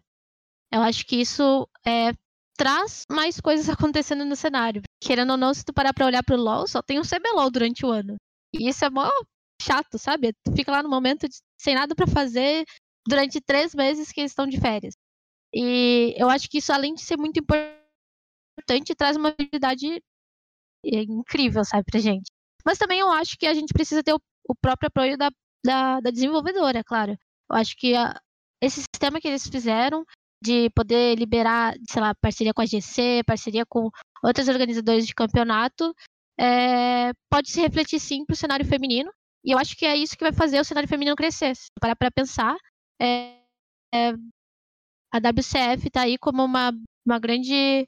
Eu 0.72 0.80
acho 0.80 1.04
que 1.04 1.16
isso 1.16 1.68
é, 1.84 2.12
traz 2.56 3.04
mais 3.10 3.40
coisas 3.40 3.68
acontecendo 3.68 4.24
no 4.24 4.36
cenário. 4.36 4.82
Querendo 5.00 5.30
ou 5.30 5.36
não, 5.36 5.52
se 5.52 5.64
tu 5.64 5.72
parar 5.72 5.92
pra 5.92 6.06
olhar 6.06 6.22
pro 6.22 6.36
LoL, 6.36 6.66
só 6.66 6.80
tem 6.80 6.98
um 6.98 7.02
CBLOL 7.02 7.50
durante 7.50 7.84
o 7.84 7.90
ano. 7.90 8.16
E 8.54 8.68
isso 8.68 8.84
é 8.84 8.90
mó 8.90 9.10
chato, 9.62 9.98
sabe? 9.98 10.32
Tu 10.44 10.52
fica 10.54 10.72
lá 10.72 10.82
no 10.82 10.88
momento 10.88 11.28
de, 11.28 11.36
sem 11.58 11.74
nada 11.74 11.94
para 11.94 12.06
fazer 12.06 12.64
durante 13.06 13.40
três 13.40 13.74
meses 13.74 14.12
que 14.12 14.20
eles 14.20 14.32
estão 14.32 14.46
de 14.46 14.60
férias. 14.60 14.94
E 15.54 16.14
eu 16.16 16.28
acho 16.30 16.48
que 16.48 16.58
isso, 16.58 16.72
além 16.72 16.94
de 16.94 17.02
ser 17.02 17.16
muito 17.16 17.38
importante, 17.38 18.94
traz 18.96 19.16
uma 19.16 19.30
habilidade 19.30 20.02
é, 20.84 21.02
incrível, 21.02 21.64
sabe, 21.64 21.84
pra 21.90 22.00
gente. 22.00 22.30
Mas 22.64 22.78
também 22.78 23.00
eu 23.00 23.10
acho 23.10 23.36
que 23.38 23.46
a 23.46 23.54
gente 23.54 23.72
precisa 23.72 24.02
ter 24.02 24.14
o, 24.14 24.20
o 24.48 24.54
próprio 24.54 24.88
apoio 24.88 25.16
da, 25.16 25.30
da, 25.64 26.00
da, 26.00 26.10
desenvolvedora, 26.10 26.82
claro. 26.84 27.12
Eu 27.50 27.56
acho 27.56 27.76
que 27.76 27.94
a, 27.94 28.18
esse 28.60 28.80
sistema 28.80 29.20
que 29.20 29.28
eles 29.28 29.46
fizeram 29.46 30.04
de 30.42 30.70
poder 30.70 31.16
liberar, 31.16 31.74
sei 31.88 32.02
lá, 32.02 32.14
parceria 32.14 32.54
com 32.54 32.62
a 32.62 32.66
GC, 32.66 33.22
parceria 33.26 33.64
com 33.66 33.90
outros 34.24 34.48
organizadores 34.48 35.06
de 35.06 35.14
campeonato, 35.14 35.94
é, 36.38 37.12
pode 37.30 37.50
se 37.50 37.60
refletir 37.60 38.00
sim 38.00 38.24
para 38.24 38.34
o 38.34 38.36
cenário 38.36 38.66
feminino. 38.66 39.12
E 39.44 39.52
eu 39.52 39.58
acho 39.58 39.76
que 39.76 39.84
é 39.84 39.96
isso 39.96 40.16
que 40.16 40.24
vai 40.24 40.32
fazer 40.32 40.60
o 40.60 40.64
cenário 40.64 40.88
feminino 40.88 41.16
crescer. 41.16 41.54
Se 41.56 41.68
parar 41.80 41.96
para 41.96 42.10
pensar, 42.10 42.56
é, 43.00 43.38
é, 43.94 44.12
a 45.12 45.18
WCF 45.18 45.88
está 45.88 46.02
aí 46.02 46.16
como 46.18 46.44
uma, 46.44 46.72
uma 47.04 47.18
grande, 47.18 47.86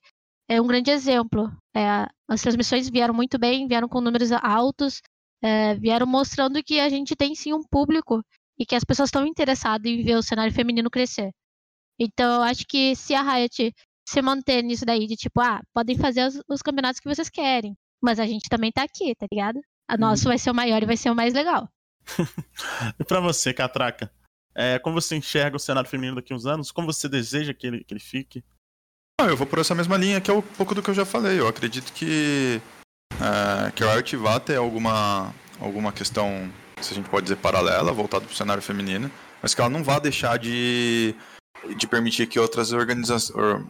é, 0.49 0.61
um 0.61 0.67
grande 0.67 0.91
exemplo. 0.91 1.51
É, 1.77 2.07
as 2.29 2.43
transmissões 2.43 2.89
vieram 2.91 3.15
muito 3.15 3.39
bem, 3.39 3.69
vieram 3.69 3.89
com 3.89 4.01
números 4.01 4.33
altos, 4.33 5.01
é, 5.43 5.75
vieram 5.77 6.07
mostrando 6.07 6.63
que 6.63 6.81
a 6.81 6.89
gente 6.89 7.15
tem 7.15 7.35
sim 7.35 7.53
um 7.53 7.63
público 7.63 8.23
e 8.59 8.67
que 8.67 8.75
as 8.75 8.85
pessoas 8.85 9.09
estão 9.09 9.27
interessadas 9.27 9.91
em 9.91 10.03
ver 10.03 10.17
o 10.17 10.23
cenário 10.23 10.53
feminino 10.53 10.91
crescer. 10.91 11.31
Então, 11.99 12.37
eu 12.37 12.43
acho 12.43 12.65
que 12.67 12.97
se 12.97 13.15
a 13.15 13.23
Riot 13.23 13.73
se 14.09 14.23
manter 14.23 14.63
nisso 14.63 14.85
daí, 14.85 15.07
de 15.07 15.17
tipo, 15.17 15.41
ah, 15.41 15.61
podem 15.73 15.97
fazer 15.97 16.27
os, 16.27 16.41
os 16.49 16.63
campeonatos 16.63 17.01
que 17.01 17.09
vocês 17.09 17.31
querem, 17.31 17.77
mas 18.03 18.19
a 18.19 18.27
gente 18.27 18.49
também 18.49 18.71
tá 18.73 18.83
aqui, 18.83 19.15
tá 19.15 19.27
ligado? 19.31 19.61
A 19.89 19.97
nossa 19.97 20.25
uhum. 20.25 20.31
vai 20.31 20.39
ser 20.39 20.51
o 20.51 20.55
maior 20.55 20.83
e 20.83 20.87
vai 20.87 20.97
ser 20.97 21.11
o 21.11 21.15
mais 21.15 21.35
legal. 21.35 21.69
e 22.99 23.05
pra 23.05 23.21
você, 23.21 23.53
Catraca, 23.53 24.11
é, 24.55 24.79
como 24.79 25.01
você 25.01 25.17
enxerga 25.17 25.57
o 25.57 25.61
cenário 25.61 25.89
feminino 25.89 26.17
daqui 26.17 26.33
a 26.33 26.37
uns 26.37 26.47
anos? 26.47 26.71
Como 26.71 26.93
você 26.93 27.09
deseja 27.09 27.53
que 27.53 27.67
ele, 27.67 27.85
que 27.85 27.93
ele 27.93 28.01
fique? 28.01 28.45
Ah, 29.21 29.27
eu 29.27 29.37
vou 29.37 29.47
por 29.47 29.59
essa 29.59 29.75
mesma 29.75 29.97
linha 29.97 30.21
que 30.21 30.31
é 30.31 30.35
um 30.35 30.43
pouco 30.43 30.75
do 30.75 30.83
que 30.83 30.91
eu 30.91 30.95
já 30.95 31.05
falei. 31.05 31.39
Eu 31.39 31.49
acredito 31.49 31.93
que, 31.93 32.61
é, 33.13 33.71
que 33.73 33.85
a 33.85 33.95
Riot 33.95 34.17
vá 34.17 34.41
ter 34.41 34.57
alguma, 34.57 35.35
alguma 35.61 35.93
questão, 35.93 36.51
se 36.81 36.93
a 36.93 36.97
gente 36.97 37.09
pode 37.09 37.25
dizer, 37.25 37.37
paralela, 37.37 37.93
voltada 37.93 38.25
pro 38.25 38.35
cenário 38.35 38.63
feminino, 38.63 39.11
mas 39.43 39.55
que 39.55 39.61
ela 39.61 39.71
não 39.71 39.85
vá 39.85 39.99
deixar 39.99 40.39
de 40.39 41.15
de 41.77 41.87
permitir 41.87 42.27
que 42.27 42.39
outras, 42.39 42.73
organiza 42.73 43.17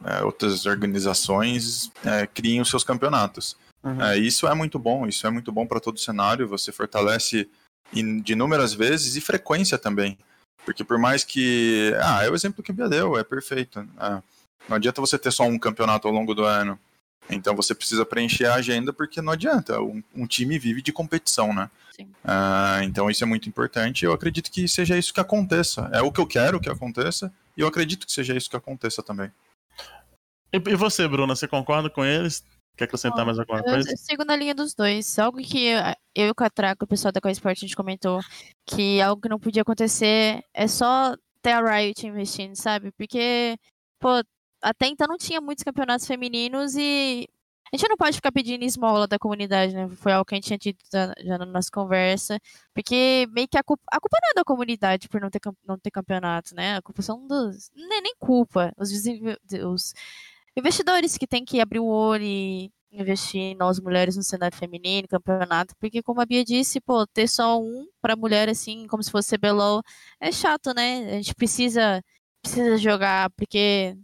é, 0.05 0.25
outras 0.25 0.67
organizações 0.67 1.91
é, 2.05 2.27
criem 2.27 2.61
os 2.61 2.69
seus 2.69 2.83
campeonatos. 2.83 3.57
Uhum. 3.85 4.03
É, 4.03 4.17
isso 4.17 4.47
é 4.49 4.55
muito 4.55 4.79
bom, 4.79 5.07
isso 5.07 5.27
é 5.27 5.31
muito 5.31 5.53
bom 5.53 5.67
para 5.67 5.81
todo 5.81 5.97
o 5.97 6.01
cenário, 6.01 6.49
você 6.49 6.73
fortalece 6.73 7.49
de 7.93 8.33
inúmeras 8.33 8.73
vezes 8.73 9.15
e 9.15 9.21
frequência 9.21 9.77
também. 9.77 10.19
Porque 10.65 10.83
por 10.83 10.99
mais 10.99 11.23
que. 11.23 11.93
Ah, 12.03 12.25
é 12.25 12.31
o 12.31 12.35
exemplo 12.35 12.63
que 12.63 12.71
o 12.71 12.75
Bia 12.75 12.89
deu, 12.89 13.19
é 13.19 13.23
perfeito. 13.23 13.87
É, 14.01 14.23
não 14.67 14.77
adianta 14.77 15.01
você 15.01 15.19
ter 15.19 15.31
só 15.31 15.45
um 15.45 15.59
campeonato 15.59 16.09
ao 16.09 16.15
longo 16.15 16.35
do 16.35 16.45
ano. 16.45 16.79
Então 17.29 17.55
você 17.55 17.75
precisa 17.75 18.05
preencher 18.05 18.47
a 18.47 18.55
agenda 18.55 18.93
porque 18.93 19.21
não 19.21 19.33
adianta. 19.33 19.81
Um, 19.81 20.03
um 20.15 20.27
time 20.27 20.59
vive 20.59 20.83
de 20.83 20.93
competição, 20.93 21.55
né? 21.55 21.71
Uh, 22.01 22.83
então 22.83 23.11
isso 23.11 23.23
é 23.23 23.27
muito 23.27 23.49
importante. 23.49 24.05
Eu 24.05 24.13
acredito 24.13 24.51
que 24.51 24.67
seja 24.67 24.97
isso 24.97 25.13
que 25.13 25.21
aconteça. 25.21 25.91
É 25.93 26.01
o 26.01 26.11
que 26.11 26.21
eu 26.21 26.27
quero 26.27 26.61
que 26.61 26.71
aconteça. 26.71 27.33
E 27.57 27.61
eu 27.61 27.69
acredito 27.69 28.07
que 28.07 28.13
seja 28.13 28.37
isso 28.37 28.51
que 28.51 28.57
aconteça 28.57 29.03
também. 29.03 29.31
E, 30.53 30.57
e 30.57 30.77
você, 30.77 31.07
Bruna, 31.07 31.37
você 31.37 31.47
concorda 31.47 31.89
com 31.91 32.05
eles? 32.05 32.45
Quer 32.77 32.85
acrescentar 32.85 33.21
Bom, 33.21 33.27
mais 33.27 33.39
alguma 33.39 33.63
coisa? 33.63 33.91
Eu 33.91 33.97
sigo 33.97 34.25
na 34.25 34.35
linha 34.35 34.55
dos 34.55 34.75
dois. 34.75 35.19
Algo 35.19 35.39
que 35.39 35.67
eu, 35.67 35.79
e 36.17 36.31
o 36.31 36.35
Catraco, 36.35 36.85
o 36.85 36.89
pessoal 36.89 37.13
da 37.13 37.21
CoSport, 37.21 37.57
a 37.57 37.61
gente 37.61 37.77
comentou 37.77 38.21
que 38.67 39.01
algo 39.01 39.23
que 39.23 39.29
não 39.29 39.39
podia 39.39 39.63
acontecer 39.63 40.43
é 40.53 40.67
só 40.67 41.17
ter 41.41 41.53
a 41.53 41.61
Riot 41.61 42.07
investindo, 42.07 42.57
sabe? 42.57 42.91
Porque, 42.93 43.57
pô, 44.01 44.09
até 44.63 44.87
então 44.87 45.07
não 45.07 45.19
tinha 45.19 45.41
muitos 45.41 45.63
campeonatos 45.63 46.07
femininos 46.07 46.75
e 46.75 47.29
a 47.73 47.77
gente 47.77 47.89
não 47.89 47.97
pode 47.97 48.17
ficar 48.17 48.31
pedindo 48.33 48.65
esmola 48.65 49.07
da 49.07 49.19
comunidade, 49.19 49.75
né? 49.75 49.89
Foi 49.97 50.13
algo 50.13 50.25
que 50.25 50.35
a 50.35 50.37
gente 50.37 50.47
tinha 50.47 50.59
dito 50.59 50.85
já 50.93 51.39
na 51.39 51.45
nossa 51.45 51.69
conversa. 51.73 52.39
Porque 52.73 53.27
meio 53.31 53.49
que 53.49 53.59
a 53.59 53.65
culpa, 53.65 53.83
a 53.91 54.01
culpa 54.01 54.17
não 54.23 54.31
é 54.31 54.35
da 54.35 54.45
comunidade 54.45 55.09
por 55.09 55.21
não 55.21 55.29
ter, 55.29 55.41
não 55.67 55.79
ter 55.79 55.91
campeonato, 55.91 56.55
né? 56.55 56.77
A 56.77 56.83
culpa 56.83 57.03
são 57.03 57.27
dos. 57.27 57.71
Nem, 57.75 58.01
nem 58.01 58.15
culpa. 58.19 58.73
Os, 58.79 58.91
os 58.93 59.93
investidores 60.57 61.19
que 61.19 61.27
têm 61.27 61.45
que 61.45 61.61
abrir 61.61 61.81
o 61.81 61.87
olho 61.87 62.25
e 62.25 62.71
investir 62.93 63.41
em 63.41 63.57
nós 63.57 63.81
mulheres 63.81 64.17
no 64.17 64.23
cenário 64.23 64.57
feminino, 64.57 65.09
campeonato, 65.09 65.75
porque 65.81 66.03
como 66.03 66.21
a 66.21 66.27
Bia 66.27 66.45
disse, 66.45 66.81
pô, 66.81 67.07
ter 67.07 67.29
só 67.29 67.61
um 67.61 67.87
para 68.01 68.15
mulher 68.15 68.49
assim, 68.49 68.87
como 68.87 69.03
se 69.03 69.11
fosse 69.11 69.37
CBLOL, 69.37 69.83
é 70.21 70.31
chato, 70.31 70.73
né? 70.75 71.11
A 71.11 71.17
gente 71.17 71.35
precisa 71.35 72.03
precisa 72.41 72.77
jogar, 72.77 73.31
porque 73.31 73.97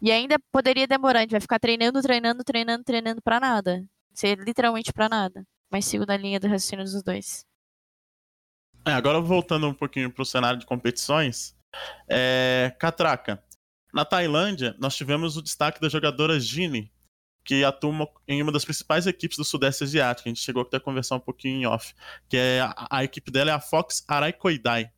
e 0.00 0.10
ainda 0.10 0.36
poderia 0.50 0.86
demorar, 0.86 1.20
a 1.20 1.22
gente 1.22 1.30
vai 1.30 1.40
ficar 1.40 1.60
treinando, 1.60 2.02
treinando, 2.02 2.42
treinando, 2.42 2.82
treinando 2.82 3.22
para 3.22 3.38
nada. 3.38 3.84
Ser 4.12 4.36
literalmente 4.38 4.92
para 4.92 5.08
nada. 5.08 5.44
Mas 5.70 5.84
sigo 5.84 6.04
na 6.04 6.16
linha 6.16 6.40
do 6.40 6.48
raciocínio 6.48 6.84
dos 6.84 7.02
dois. 7.04 7.46
É, 8.84 8.92
agora 8.92 9.20
voltando 9.20 9.68
um 9.68 9.74
pouquinho 9.74 10.10
pro 10.10 10.24
cenário 10.24 10.58
de 10.58 10.66
competições. 10.66 11.56
É, 12.08 12.74
Catraca. 12.80 13.42
Na 13.92 14.04
Tailândia, 14.04 14.74
nós 14.78 14.96
tivemos 14.96 15.36
o 15.36 15.42
destaque 15.42 15.80
da 15.80 15.88
jogadora 15.88 16.40
Gini, 16.40 16.90
que 17.44 17.62
atua 17.64 18.08
em 18.26 18.42
uma 18.42 18.52
das 18.52 18.64
principais 18.64 19.06
equipes 19.06 19.36
do 19.36 19.44
Sudeste 19.44 19.84
Asiático. 19.84 20.28
A 20.28 20.30
gente 20.30 20.40
chegou 20.40 20.62
até 20.62 20.78
a 20.78 20.80
conversar 20.80 21.16
um 21.16 21.20
pouquinho 21.20 21.60
em 21.60 21.66
off. 21.66 21.94
Que 22.28 22.36
é 22.36 22.60
a, 22.60 22.86
a 22.90 23.04
equipe 23.04 23.30
dela 23.30 23.50
é 23.50 23.54
a 23.54 23.60
Fox 23.60 24.04
Araikoidai. 24.08 24.90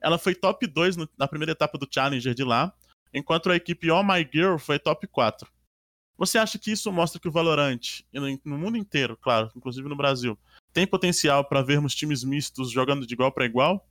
Ela 0.00 0.18
foi 0.18 0.34
top 0.34 0.66
2 0.66 0.96
no, 0.96 1.08
na 1.16 1.28
primeira 1.28 1.52
etapa 1.52 1.78
do 1.78 1.88
Challenger 1.90 2.34
de 2.34 2.42
lá 2.42 2.74
enquanto 3.14 3.48
a 3.48 3.56
equipe 3.56 3.90
Oh 3.90 4.02
My 4.02 4.28
Girl 4.30 4.58
foi 4.58 4.78
top 4.78 5.06
4. 5.06 5.48
Você 6.18 6.36
acha 6.36 6.58
que 6.58 6.72
isso 6.72 6.92
mostra 6.92 7.20
que 7.20 7.28
o 7.28 7.32
Valorant, 7.32 8.02
no 8.44 8.58
mundo 8.58 8.76
inteiro, 8.76 9.16
claro, 9.16 9.50
inclusive 9.54 9.88
no 9.88 9.96
Brasil, 9.96 10.38
tem 10.72 10.86
potencial 10.86 11.44
para 11.44 11.62
vermos 11.62 11.94
times 11.94 12.24
mistos 12.24 12.70
jogando 12.70 13.06
de 13.06 13.14
igual 13.14 13.32
para 13.32 13.44
igual? 13.44 13.88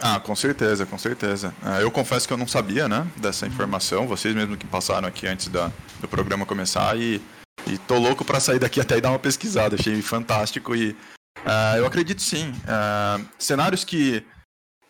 Ah, 0.00 0.20
com 0.20 0.34
certeza, 0.36 0.86
com 0.86 0.96
certeza. 0.96 1.52
Ah, 1.62 1.80
eu 1.80 1.90
confesso 1.90 2.26
que 2.26 2.32
eu 2.32 2.36
não 2.36 2.46
sabia, 2.46 2.88
né, 2.88 3.06
dessa 3.16 3.46
informação. 3.46 4.06
Vocês 4.06 4.34
mesmo 4.34 4.56
que 4.56 4.66
passaram 4.66 5.08
aqui 5.08 5.26
antes 5.26 5.48
da, 5.48 5.72
do 6.00 6.06
programa 6.06 6.46
começar 6.46 6.96
e, 6.96 7.20
e 7.66 7.76
tô 7.78 7.98
louco 7.98 8.24
para 8.24 8.38
sair 8.38 8.60
daqui 8.60 8.80
até 8.80 8.98
e 8.98 9.00
dar 9.00 9.10
uma 9.10 9.18
pesquisada. 9.18 9.74
Achei 9.74 10.00
fantástico 10.00 10.74
e 10.74 10.90
uh, 11.38 11.76
eu 11.76 11.86
acredito 11.86 12.22
sim. 12.22 12.50
Uh, 12.50 13.26
cenários 13.38 13.84
que 13.84 14.24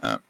uh, 0.02 0.20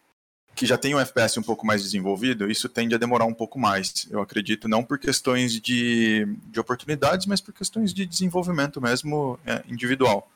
que 0.54 0.66
já 0.66 0.76
tem 0.76 0.92
um 0.92 0.98
FPS 0.98 1.38
um 1.38 1.42
pouco 1.42 1.64
mais 1.64 1.82
desenvolvido, 1.84 2.50
isso 2.50 2.68
tende 2.68 2.92
a 2.92 2.98
demorar 2.98 3.26
um 3.26 3.34
pouco 3.34 3.60
mais. 3.60 4.08
Eu 4.10 4.20
acredito, 4.20 4.68
não 4.68 4.82
por 4.82 4.98
questões 4.98 5.52
de, 5.60 6.26
de 6.46 6.58
oportunidades, 6.58 7.26
mas 7.26 7.40
por 7.40 7.54
questões 7.54 7.94
de 7.94 8.04
desenvolvimento 8.04 8.80
mesmo 8.80 9.38
é, 9.46 9.62
individual. 9.68 10.28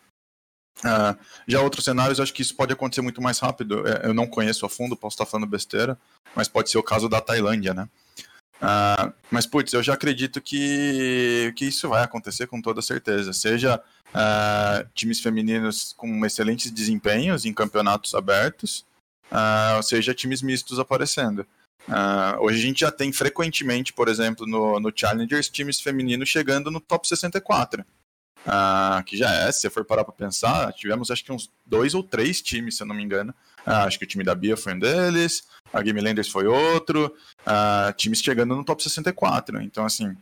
Uh, 0.80 1.16
já 1.46 1.60
outros 1.60 1.84
cenários, 1.84 2.18
acho 2.18 2.32
que 2.32 2.42
isso 2.42 2.56
pode 2.56 2.72
acontecer 2.72 3.02
muito 3.02 3.22
mais 3.22 3.38
rápido. 3.38 3.86
É, 3.86 4.06
eu 4.06 4.14
não 4.14 4.26
conheço 4.26 4.66
a 4.66 4.68
fundo, 4.68 4.96
posso 4.96 5.14
estar 5.14 5.26
falando 5.26 5.48
besteira, 5.48 5.98
mas 6.34 6.48
pode 6.48 6.70
ser 6.70 6.78
o 6.78 6.82
caso 6.82 7.08
da 7.08 7.20
Tailândia, 7.20 7.74
né? 7.74 7.88
Uh, 8.60 9.12
mas, 9.30 9.44
putz, 9.44 9.72
eu 9.72 9.82
já 9.82 9.94
acredito 9.94 10.40
que, 10.40 11.52
que 11.56 11.66
isso 11.66 11.88
vai 11.88 12.02
acontecer 12.02 12.46
com 12.46 12.60
toda 12.60 12.80
certeza. 12.80 13.32
Seja 13.32 13.80
uh, 14.08 14.88
times 14.94 15.20
femininos 15.20 15.92
com 15.96 16.24
excelentes 16.24 16.70
desempenhos 16.70 17.44
em 17.44 17.52
campeonatos 17.52 18.14
abertos, 18.14 18.84
ou 19.76 19.82
seja, 19.82 20.14
times 20.14 20.42
mistos 20.42 20.78
aparecendo. 20.78 21.46
hoje 22.40 22.58
a 22.58 22.62
gente 22.62 22.80
já 22.80 22.92
tem 22.92 23.10
frequentemente, 23.10 23.90
por 23.92 24.06
exemplo, 24.06 24.46
no, 24.46 24.78
no 24.78 24.92
Challengers, 24.94 25.48
times 25.48 25.80
femininos 25.80 26.28
chegando 26.28 26.70
no 26.70 26.80
top 26.80 27.08
64. 27.08 27.82
Uh, 28.46 29.02
que 29.04 29.16
já 29.16 29.32
é, 29.32 29.52
se 29.52 29.60
você 29.60 29.70
for 29.70 29.84
parar 29.84 30.04
para 30.04 30.12
pensar, 30.12 30.72
tivemos 30.72 31.10
acho 31.10 31.24
que 31.24 31.30
uns 31.30 31.50
dois 31.64 31.94
ou 31.94 32.02
três 32.02 32.42
times, 32.42 32.76
se 32.76 32.82
eu 32.82 32.86
não 32.86 32.94
me 32.94 33.02
engano. 33.02 33.32
Uh, 33.64 33.86
acho 33.86 33.98
que 33.98 34.04
o 34.04 34.08
time 34.08 34.24
da 34.24 34.34
Bia 34.34 34.56
foi 34.56 34.74
um 34.74 34.78
deles, 34.78 35.46
a 35.72 35.80
Game 35.80 36.00
Landers 36.00 36.28
foi 36.28 36.46
outro, 36.46 37.14
uh, 37.46 37.92
times 37.96 38.20
chegando 38.20 38.56
no 38.56 38.64
top 38.64 38.82
64. 38.82 39.62
Então, 39.62 39.84
assim, 39.84 40.16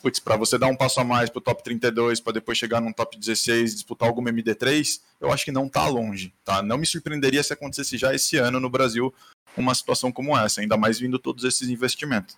putz, 0.00 0.18
para 0.18 0.36
você 0.36 0.56
dar 0.56 0.68
um 0.68 0.76
passo 0.76 1.00
a 1.00 1.04
mais 1.04 1.28
pro 1.28 1.40
top 1.40 1.62
32, 1.62 2.18
para 2.20 2.32
depois 2.32 2.56
chegar 2.56 2.80
no 2.80 2.94
top 2.94 3.18
16, 3.18 3.74
disputar 3.74 4.08
alguma 4.08 4.30
MD3, 4.30 5.00
eu 5.20 5.30
acho 5.30 5.44
que 5.44 5.52
não 5.52 5.68
tá 5.68 5.86
longe, 5.86 6.32
tá? 6.42 6.62
Não 6.62 6.78
me 6.78 6.86
surpreenderia 6.86 7.42
se 7.42 7.52
acontecesse 7.52 7.98
já 7.98 8.14
esse 8.14 8.38
ano 8.38 8.58
no 8.58 8.70
Brasil 8.70 9.14
uma 9.54 9.74
situação 9.74 10.10
como 10.10 10.36
essa, 10.36 10.62
ainda 10.62 10.76
mais 10.76 10.98
vindo 10.98 11.18
todos 11.18 11.44
esses 11.44 11.68
investimentos. 11.68 12.36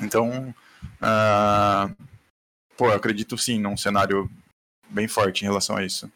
Então, 0.00 0.52
pô, 2.76 2.86
eu 2.86 2.96
acredito 2.96 3.38
sim 3.38 3.60
num 3.60 3.76
cenário 3.76 4.28
bem 4.88 5.08
forte 5.08 5.42
em 5.42 5.48
relação 5.48 5.76
a 5.76 5.84
isso. 5.84 6.10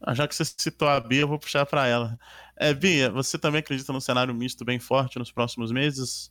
Ah, 0.00 0.14
já 0.14 0.28
que 0.28 0.34
você 0.34 0.44
citou 0.44 0.88
a 0.88 1.00
Bia, 1.00 1.22
eu 1.22 1.28
vou 1.28 1.38
puxar 1.38 1.64
para 1.66 1.86
ela. 1.86 2.18
É, 2.56 2.72
Bia, 2.72 3.10
você 3.10 3.38
também 3.38 3.60
acredita 3.60 3.92
num 3.92 4.00
cenário 4.00 4.34
misto 4.34 4.64
bem 4.64 4.78
forte 4.78 5.18
nos 5.18 5.32
próximos 5.32 5.72
meses? 5.72 6.30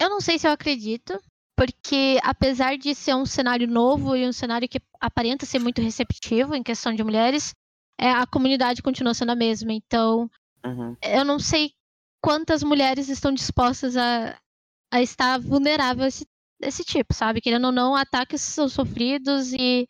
Eu 0.00 0.08
não 0.08 0.20
sei 0.20 0.38
se 0.38 0.46
eu 0.46 0.52
acredito, 0.52 1.20
porque 1.56 2.18
apesar 2.22 2.76
de 2.76 2.94
ser 2.94 3.14
um 3.14 3.26
cenário 3.26 3.66
novo 3.66 4.16
e 4.16 4.26
um 4.26 4.32
cenário 4.32 4.68
que 4.68 4.80
aparenta 5.00 5.44
ser 5.44 5.58
muito 5.58 5.82
receptivo 5.82 6.54
em 6.54 6.62
questão 6.62 6.94
de 6.94 7.02
mulheres, 7.02 7.54
é, 7.98 8.10
a 8.12 8.26
comunidade 8.26 8.82
continua 8.82 9.14
sendo 9.14 9.32
a 9.32 9.36
mesma. 9.36 9.72
Então, 9.72 10.30
uhum. 10.64 10.96
eu 11.02 11.24
não 11.24 11.38
sei 11.38 11.72
quantas 12.22 12.62
mulheres 12.62 13.08
estão 13.08 13.32
dispostas 13.32 13.96
a, 13.96 14.38
a 14.92 15.02
estar 15.02 15.38
vulnerável 15.40 16.04
a 16.04 16.08
esse, 16.08 16.26
esse 16.60 16.84
tipo, 16.84 17.12
sabe? 17.12 17.40
Querendo 17.40 17.66
ou 17.66 17.72
não, 17.72 17.94
ataques 17.94 18.40
são 18.40 18.68
sofridos 18.68 19.52
e 19.52 19.86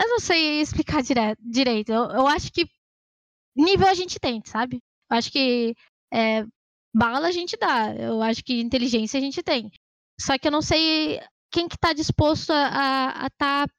eu 0.00 0.08
não 0.08 0.20
sei 0.20 0.60
explicar 0.60 1.02
dire 1.02 1.36
direito. 1.40 1.90
Eu, 1.92 2.04
eu, 2.10 2.26
acho 2.26 2.52
que 2.52 2.68
nível 3.56 3.88
a 3.88 3.94
gente 3.94 4.18
tem, 4.18 4.42
sabe? 4.44 4.82
Eu 5.10 5.16
acho 5.16 5.30
que 5.32 5.74
é, 6.12 6.44
bala 6.94 7.28
a 7.28 7.32
gente 7.32 7.56
dá. 7.56 7.94
Eu 7.94 8.22
acho 8.22 8.42
que 8.44 8.60
inteligência 8.60 9.18
a 9.18 9.20
gente 9.20 9.42
tem. 9.42 9.70
Só 10.20 10.38
que 10.38 10.48
eu 10.48 10.52
não 10.52 10.62
sei 10.62 11.20
quem 11.52 11.68
que 11.68 11.78
tá 11.78 11.92
disposto 11.92 12.50
a 12.50 13.26
estar 13.26 13.66
tá 13.68 13.74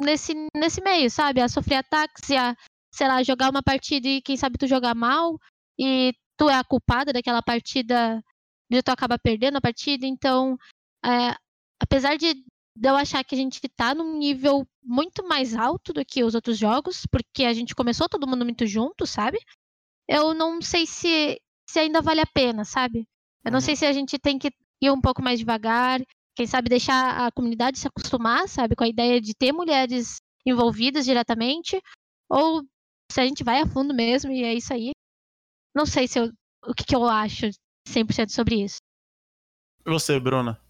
nesse, 0.00 0.34
nesse 0.56 0.80
meio, 0.82 1.10
sabe? 1.10 1.40
A 1.40 1.48
sofrer 1.48 1.76
ataques 1.76 2.30
a, 2.30 2.56
sei 2.94 3.08
lá, 3.08 3.22
jogar 3.22 3.50
uma 3.50 3.62
partida 3.62 4.08
e 4.08 4.22
quem 4.22 4.36
sabe 4.36 4.58
tu 4.58 4.66
jogar 4.66 4.94
mal 4.94 5.38
e 5.78 6.12
tu 6.36 6.48
é 6.48 6.54
a 6.54 6.64
culpada 6.64 7.12
daquela 7.12 7.42
partida 7.42 8.22
e 8.70 8.82
tu 8.82 8.90
acaba 8.90 9.18
perdendo 9.18 9.56
a 9.58 9.60
partida. 9.60 10.06
Então, 10.06 10.56
é, 11.04 11.36
apesar 11.80 12.16
de 12.16 12.34
de 12.74 12.88
eu 12.88 12.96
achar 12.96 13.22
que 13.24 13.34
a 13.34 13.38
gente 13.38 13.60
está 13.64 13.94
num 13.94 14.18
nível 14.18 14.66
muito 14.82 15.26
mais 15.26 15.54
alto 15.54 15.92
do 15.92 16.04
que 16.04 16.24
os 16.24 16.34
outros 16.34 16.58
jogos, 16.58 17.06
porque 17.10 17.44
a 17.44 17.52
gente 17.52 17.74
começou 17.74 18.08
todo 18.08 18.26
mundo 18.26 18.44
muito 18.44 18.66
junto, 18.66 19.06
sabe? 19.06 19.38
Eu 20.08 20.34
não 20.34 20.60
sei 20.60 20.86
se, 20.86 21.40
se 21.68 21.78
ainda 21.78 22.00
vale 22.00 22.20
a 22.20 22.26
pena, 22.26 22.64
sabe? 22.64 23.06
Eu 23.44 23.50
não 23.50 23.58
uhum. 23.58 23.64
sei 23.64 23.76
se 23.76 23.84
a 23.84 23.92
gente 23.92 24.18
tem 24.18 24.38
que 24.38 24.50
ir 24.80 24.90
um 24.90 25.00
pouco 25.00 25.22
mais 25.22 25.38
devagar, 25.38 26.00
quem 26.34 26.46
sabe 26.46 26.68
deixar 26.68 27.26
a 27.26 27.30
comunidade 27.30 27.78
se 27.78 27.86
acostumar, 27.86 28.48
sabe, 28.48 28.74
com 28.74 28.84
a 28.84 28.88
ideia 28.88 29.20
de 29.20 29.34
ter 29.34 29.52
mulheres 29.52 30.16
envolvidas 30.46 31.04
diretamente, 31.04 31.80
ou 32.28 32.62
se 33.10 33.20
a 33.20 33.24
gente 33.24 33.44
vai 33.44 33.60
a 33.60 33.66
fundo 33.66 33.94
mesmo 33.94 34.32
e 34.32 34.42
é 34.42 34.54
isso 34.54 34.72
aí. 34.72 34.92
Não 35.74 35.86
sei 35.86 36.08
se 36.08 36.18
eu, 36.18 36.32
o 36.66 36.74
que, 36.74 36.84
que 36.84 36.96
eu 36.96 37.04
acho 37.04 37.46
100% 37.88 38.30
sobre 38.30 38.62
isso. 38.62 38.78
E 39.84 39.90
você, 39.90 40.18
Bruna? 40.18 40.61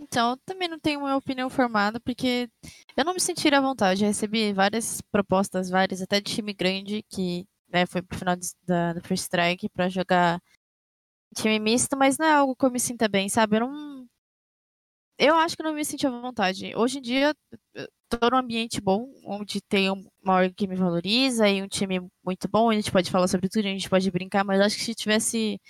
Então, 0.00 0.36
também 0.46 0.66
não 0.68 0.80
tenho 0.80 1.00
uma 1.00 1.14
opinião 1.16 1.50
formada, 1.50 2.00
porque 2.00 2.48
eu 2.96 3.04
não 3.04 3.12
me 3.14 3.20
sentiria 3.20 3.58
à 3.58 3.60
vontade. 3.60 4.02
Eu 4.02 4.08
recebi 4.08 4.52
várias 4.52 5.00
propostas, 5.12 5.68
várias, 5.68 6.00
até 6.00 6.20
de 6.20 6.34
time 6.34 6.54
grande, 6.54 7.02
que 7.08 7.46
né, 7.68 7.84
foi 7.86 8.00
pro 8.02 8.18
final 8.18 8.36
da, 8.66 8.94
do 8.94 9.02
First 9.02 9.24
Strike 9.24 9.68
para 9.68 9.88
jogar 9.90 10.40
time 11.36 11.58
misto, 11.60 11.96
mas 11.96 12.18
não 12.18 12.26
é 12.26 12.32
algo 12.32 12.56
que 12.56 12.64
eu 12.64 12.70
me 12.70 12.80
sinta 12.80 13.08
bem, 13.08 13.28
sabe? 13.28 13.56
Eu 13.56 13.60
não. 13.60 14.08
Eu 15.18 15.36
acho 15.36 15.56
que 15.56 15.62
não 15.62 15.74
me 15.74 15.84
senti 15.84 16.06
à 16.06 16.10
vontade. 16.10 16.74
Hoje 16.74 16.98
em 16.98 17.02
dia, 17.02 17.34
tô 18.08 18.30
num 18.30 18.38
ambiente 18.38 18.80
bom, 18.80 19.06
onde 19.24 19.60
tem 19.60 19.90
uma 19.90 20.34
org 20.34 20.54
que 20.54 20.66
me 20.66 20.74
valoriza 20.76 21.48
e 21.48 21.62
um 21.62 21.68
time 21.68 22.00
muito 22.24 22.48
bom, 22.48 22.70
a 22.70 22.74
gente 22.74 22.90
pode 22.90 23.10
falar 23.10 23.28
sobre 23.28 23.48
tudo, 23.48 23.66
a 23.66 23.70
gente 23.70 23.90
pode 23.90 24.10
brincar, 24.10 24.44
mas 24.44 24.60
acho 24.60 24.76
que 24.76 24.84
se 24.84 24.94
tivesse 24.94 25.60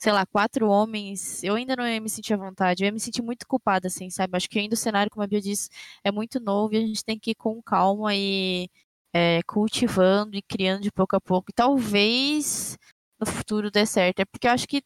sei 0.00 0.12
lá, 0.12 0.24
quatro 0.24 0.66
homens, 0.66 1.44
eu 1.44 1.54
ainda 1.56 1.76
não 1.76 1.86
ia 1.86 2.00
me 2.00 2.08
sentir 2.08 2.32
à 2.32 2.36
vontade, 2.38 2.82
eu 2.82 2.86
ia 2.86 2.92
me 2.92 2.98
sentir 2.98 3.20
muito 3.20 3.46
culpada, 3.46 3.86
assim, 3.86 4.08
sabe? 4.08 4.34
Acho 4.34 4.48
que 4.48 4.58
ainda 4.58 4.72
o 4.72 4.78
cenário, 4.78 5.10
como 5.10 5.22
a 5.22 5.26
Bia 5.26 5.42
disse, 5.42 5.68
é 6.02 6.10
muito 6.10 6.40
novo 6.40 6.72
e 6.72 6.78
a 6.78 6.80
gente 6.80 7.04
tem 7.04 7.18
que 7.18 7.32
ir 7.32 7.34
com 7.34 7.62
calma 7.62 8.14
e 8.14 8.70
é, 9.12 9.42
cultivando 9.42 10.38
e 10.38 10.40
criando 10.40 10.80
de 10.80 10.90
pouco 10.90 11.16
a 11.16 11.20
pouco. 11.20 11.50
E 11.50 11.54
talvez 11.54 12.78
no 13.20 13.26
futuro 13.26 13.70
dê 13.70 13.84
certo. 13.84 14.20
É 14.20 14.24
porque 14.24 14.46
eu 14.46 14.52
acho 14.52 14.66
que, 14.66 14.82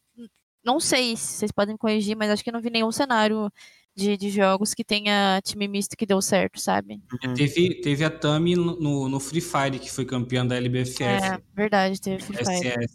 não 0.65 0.81
sei 0.81 1.15
se 1.15 1.37
vocês 1.37 1.51
podem 1.51 1.77
corrigir, 1.77 2.17
mas 2.17 2.29
acho 2.29 2.43
que 2.43 2.51
não 2.51 2.59
vi 2.59 2.69
nenhum 2.69 2.91
cenário 2.91 3.49
de, 3.95 4.17
de 4.17 4.29
jogos 4.29 4.73
que 4.73 4.83
tenha 4.83 5.39
time 5.45 5.65
misto 5.69 5.95
que 5.95 6.05
deu 6.05 6.21
certo, 6.21 6.59
sabe? 6.59 7.01
Uhum. 7.23 7.33
Teve, 7.33 7.79
teve 7.79 8.03
a 8.03 8.09
Tami 8.09 8.55
no, 8.55 9.07
no 9.07 9.19
Free 9.21 9.39
Fire, 9.39 9.79
que 9.79 9.89
foi 9.89 10.03
campeã 10.03 10.45
da 10.45 10.57
LBFF. 10.57 11.03
É, 11.03 11.41
verdade, 11.53 12.01
teve 12.01 12.21
Free 12.21 12.37
Fire. 12.43 12.85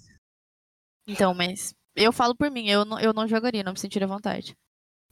Então, 1.06 1.32
mas 1.34 1.74
eu 1.94 2.12
falo 2.12 2.34
por 2.34 2.50
mim, 2.50 2.68
eu 2.68 2.84
não, 2.84 2.98
eu 2.98 3.12
não 3.12 3.28
jogaria, 3.28 3.62
não 3.62 3.72
me 3.72 3.78
sentiria 3.78 4.06
à 4.06 4.08
vontade. 4.08 4.54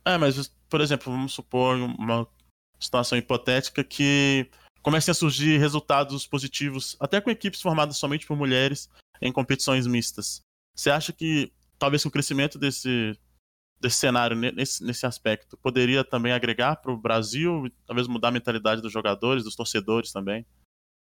É, 0.04 0.16
mas, 0.16 0.48
por 0.68 0.80
exemplo, 0.80 1.12
vamos 1.12 1.32
supor 1.32 1.76
uma 1.76 2.26
situação 2.78 3.18
hipotética 3.18 3.82
que 3.82 4.48
comecem 4.82 5.12
a 5.12 5.14
surgir 5.14 5.58
resultados 5.58 6.26
positivos, 6.26 6.96
até 7.00 7.20
com 7.20 7.30
equipes 7.30 7.60
formadas 7.60 7.96
somente 7.96 8.26
por 8.26 8.36
mulheres 8.36 8.88
em 9.20 9.32
competições 9.32 9.86
mistas. 9.86 10.40
Você 10.74 10.90
acha 10.90 11.12
que 11.12 11.52
talvez 11.78 12.04
o 12.04 12.10
crescimento 12.10 12.58
desse, 12.58 13.18
desse 13.80 13.96
cenário, 13.96 14.36
nesse, 14.36 14.82
nesse 14.84 15.04
aspecto, 15.04 15.56
poderia 15.58 16.04
também 16.04 16.32
agregar 16.32 16.76
para 16.76 16.92
o 16.92 16.96
Brasil, 16.96 17.70
talvez 17.86 18.06
mudar 18.06 18.28
a 18.28 18.32
mentalidade 18.32 18.80
dos 18.80 18.92
jogadores, 18.92 19.44
dos 19.44 19.56
torcedores 19.56 20.12
também? 20.12 20.46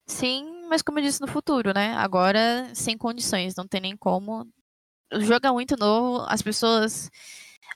Sim, 0.07 0.67
mas 0.69 0.83
como 0.83 0.99
eu 0.99 1.03
disse 1.03 1.21
no 1.21 1.27
futuro, 1.27 1.73
né? 1.75 1.95
Agora, 1.95 2.75
sem 2.75 2.97
condições, 2.97 3.55
não 3.57 3.67
tem 3.67 3.81
nem 3.81 3.97
como 3.97 4.47
o 5.17 5.21
jogo 5.21 5.47
é 5.47 5.53
muito 5.53 5.77
novo, 5.77 6.25
as 6.29 6.43
pessoas. 6.43 7.11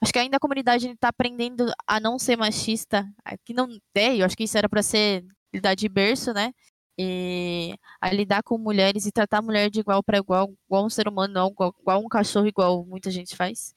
Acho 0.01 0.13
que 0.13 0.19
ainda 0.19 0.37
a 0.37 0.41
comunidade 0.41 0.89
está 0.89 1.09
aprendendo 1.09 1.73
a 1.87 1.99
não 2.01 2.19
ser 2.19 2.37
machista. 2.37 3.07
Que 3.45 3.53
não 3.55 3.69
é, 3.95 4.17
eu 4.17 4.27
acho 4.27 4.37
que 4.37 4.45
isso 4.45 4.57
era 4.59 4.69
para 4.69 4.83
ser 4.83 5.25
lidar 5.53 5.75
de 5.75 5.89
berço, 5.89 6.33
né? 6.33 6.53
E 7.01 7.75
a 8.01 8.13
lidar 8.13 8.43
com 8.43 8.59
mulheres 8.59 9.07
e 9.07 9.13
tratar 9.13 9.39
a 9.39 9.43
mulher 9.43 9.71
de 9.71 9.81
igual 9.81 10.03
para 10.03 10.19
igual, 10.19 10.53
igual 10.67 10.85
um 10.85 10.91
ser 10.91 11.07
humano, 11.09 11.33
não 11.33 11.49
igual, 11.49 11.75
igual 11.81 12.01
um 12.05 12.09
cachorro, 12.09 12.47
igual 12.49 12.85
muita 12.85 13.11
gente 13.11 13.37
faz. 13.37 13.73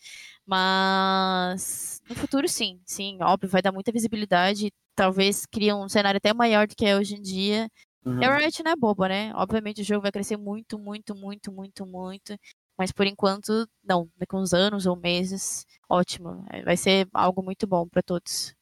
Mas 0.46 2.02
no 2.10 2.16
futuro, 2.16 2.48
sim, 2.48 2.82
sim, 2.86 3.18
óbvio, 3.22 3.50
vai 3.50 3.62
dar 3.62 3.72
muita 3.72 3.92
visibilidade. 3.92 4.72
Talvez 4.96 5.46
crie 5.46 5.72
um 5.74 5.88
cenário 5.88 6.18
até 6.18 6.34
maior 6.34 6.68
do 6.68 6.76
que 6.76 6.86
é 6.86 6.98
hoje 6.98 7.16
em 7.16 7.22
dia. 7.22 7.70
Uhum. 8.04 8.20
E 8.22 8.26
a 8.26 8.38
Riot 8.38 8.64
não 8.64 8.72
é 8.72 8.76
boba, 8.76 9.08
né? 9.08 9.32
Obviamente 9.36 9.82
o 9.82 9.86
jogo 9.86 10.02
vai 10.02 10.12
crescer 10.12 10.38
muito, 10.38 10.80
muito, 10.80 11.16
muito, 11.16 11.52
muito, 11.52 11.86
muito. 11.86 12.36
Mas 12.82 12.92
por 12.92 13.06
enquanto, 13.06 13.70
não. 13.84 14.10
Daqui 14.18 14.36
uns 14.36 14.56
anos 14.56 14.88
ou 14.88 14.96
meses, 14.96 15.68
ótimo. 15.88 16.44
É, 16.50 16.64
vai 16.64 16.76
ser 16.76 17.08
algo 17.14 17.44
muito 17.44 17.68
bom 17.68 17.88
para 17.88 18.02
todos. 18.02 18.56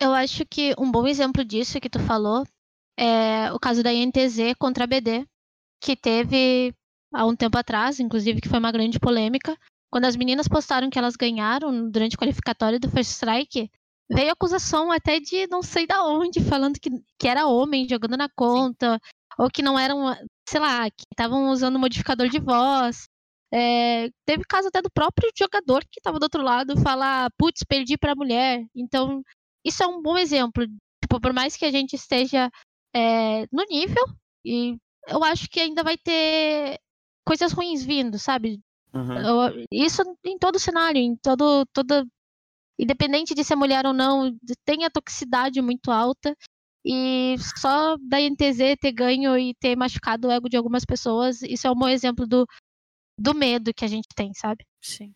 Eu 0.00 0.12
acho 0.12 0.46
que 0.46 0.72
um 0.78 0.88
bom 0.92 1.04
exemplo 1.08 1.44
disso 1.44 1.80
que 1.80 1.90
tu 1.90 1.98
falou 1.98 2.46
é 2.96 3.52
o 3.52 3.58
caso 3.58 3.82
da 3.82 3.92
INTZ 3.92 4.54
contra 4.60 4.84
a 4.84 4.86
BD, 4.86 5.26
que 5.80 5.96
teve 5.96 6.72
há 7.12 7.26
um 7.26 7.34
tempo 7.34 7.58
atrás, 7.58 7.98
inclusive, 7.98 8.40
que 8.40 8.48
foi 8.48 8.60
uma 8.60 8.70
grande 8.70 9.00
polêmica. 9.00 9.58
Quando 9.90 10.04
as 10.04 10.14
meninas 10.14 10.46
postaram 10.46 10.88
que 10.88 10.96
elas 10.96 11.16
ganharam 11.16 11.90
durante 11.90 12.14
o 12.14 12.18
qualificatório 12.18 12.78
do 12.78 12.88
First 12.88 13.10
Strike, 13.10 13.68
veio 14.08 14.30
acusação 14.30 14.92
até 14.92 15.18
de 15.18 15.48
não 15.48 15.64
sei 15.64 15.84
da 15.84 16.04
onde, 16.04 16.40
falando 16.40 16.78
que, 16.78 16.90
que 17.18 17.26
era 17.26 17.48
homem 17.48 17.88
jogando 17.88 18.16
na 18.16 18.28
conta, 18.36 18.92
Sim. 18.92 19.10
ou 19.36 19.50
que 19.50 19.62
não 19.62 19.76
eram, 19.76 20.16
sei 20.48 20.60
lá, 20.60 20.88
que 20.88 21.06
estavam 21.10 21.50
usando 21.50 21.76
modificador 21.76 22.28
de 22.28 22.38
voz. 22.38 23.08
É, 23.56 24.10
teve 24.26 24.42
caso 24.48 24.66
até 24.66 24.82
do 24.82 24.90
próprio 24.90 25.30
jogador 25.38 25.84
que 25.88 26.00
estava 26.00 26.18
do 26.18 26.24
outro 26.24 26.42
lado 26.42 26.76
falar, 26.80 27.30
putz, 27.38 27.62
perdi 27.62 27.96
para 27.96 28.10
a 28.10 28.16
mulher. 28.16 28.66
Então, 28.74 29.22
isso 29.64 29.80
é 29.80 29.86
um 29.86 30.02
bom 30.02 30.18
exemplo. 30.18 30.66
Tipo, 31.00 31.20
por 31.20 31.32
mais 31.32 31.56
que 31.56 31.64
a 31.64 31.70
gente 31.70 31.94
esteja 31.94 32.50
é, 32.92 33.46
no 33.52 33.64
nível, 33.70 34.04
e 34.44 34.76
eu 35.06 35.22
acho 35.22 35.48
que 35.48 35.60
ainda 35.60 35.84
vai 35.84 35.96
ter 35.96 36.80
coisas 37.24 37.52
ruins 37.52 37.84
vindo, 37.84 38.18
sabe? 38.18 38.60
Uhum. 38.92 39.64
Isso 39.70 40.02
em 40.24 40.36
todo 40.36 40.58
cenário, 40.58 41.00
em 41.00 41.14
todo, 41.16 41.64
toda. 41.72 42.04
Independente 42.76 43.36
de 43.36 43.44
ser 43.44 43.54
mulher 43.54 43.86
ou 43.86 43.92
não, 43.92 44.36
tem 44.64 44.84
a 44.84 44.90
toxicidade 44.90 45.62
muito 45.62 45.92
alta. 45.92 46.36
E 46.84 47.36
só 47.56 47.96
da 47.98 48.18
NTZ 48.20 48.76
ter 48.80 48.92
ganho 48.92 49.38
e 49.38 49.54
ter 49.54 49.76
machucado 49.76 50.26
o 50.26 50.30
ego 50.30 50.48
de 50.48 50.56
algumas 50.56 50.84
pessoas, 50.84 51.40
isso 51.40 51.66
é 51.68 51.70
um 51.70 51.74
bom 51.74 51.88
exemplo 51.88 52.26
do, 52.26 52.46
do 53.18 53.34
medo 53.34 53.72
que 53.74 53.84
a 53.84 53.88
gente 53.88 54.08
tem, 54.14 54.32
sabe? 54.34 54.64
Sim. 54.80 55.12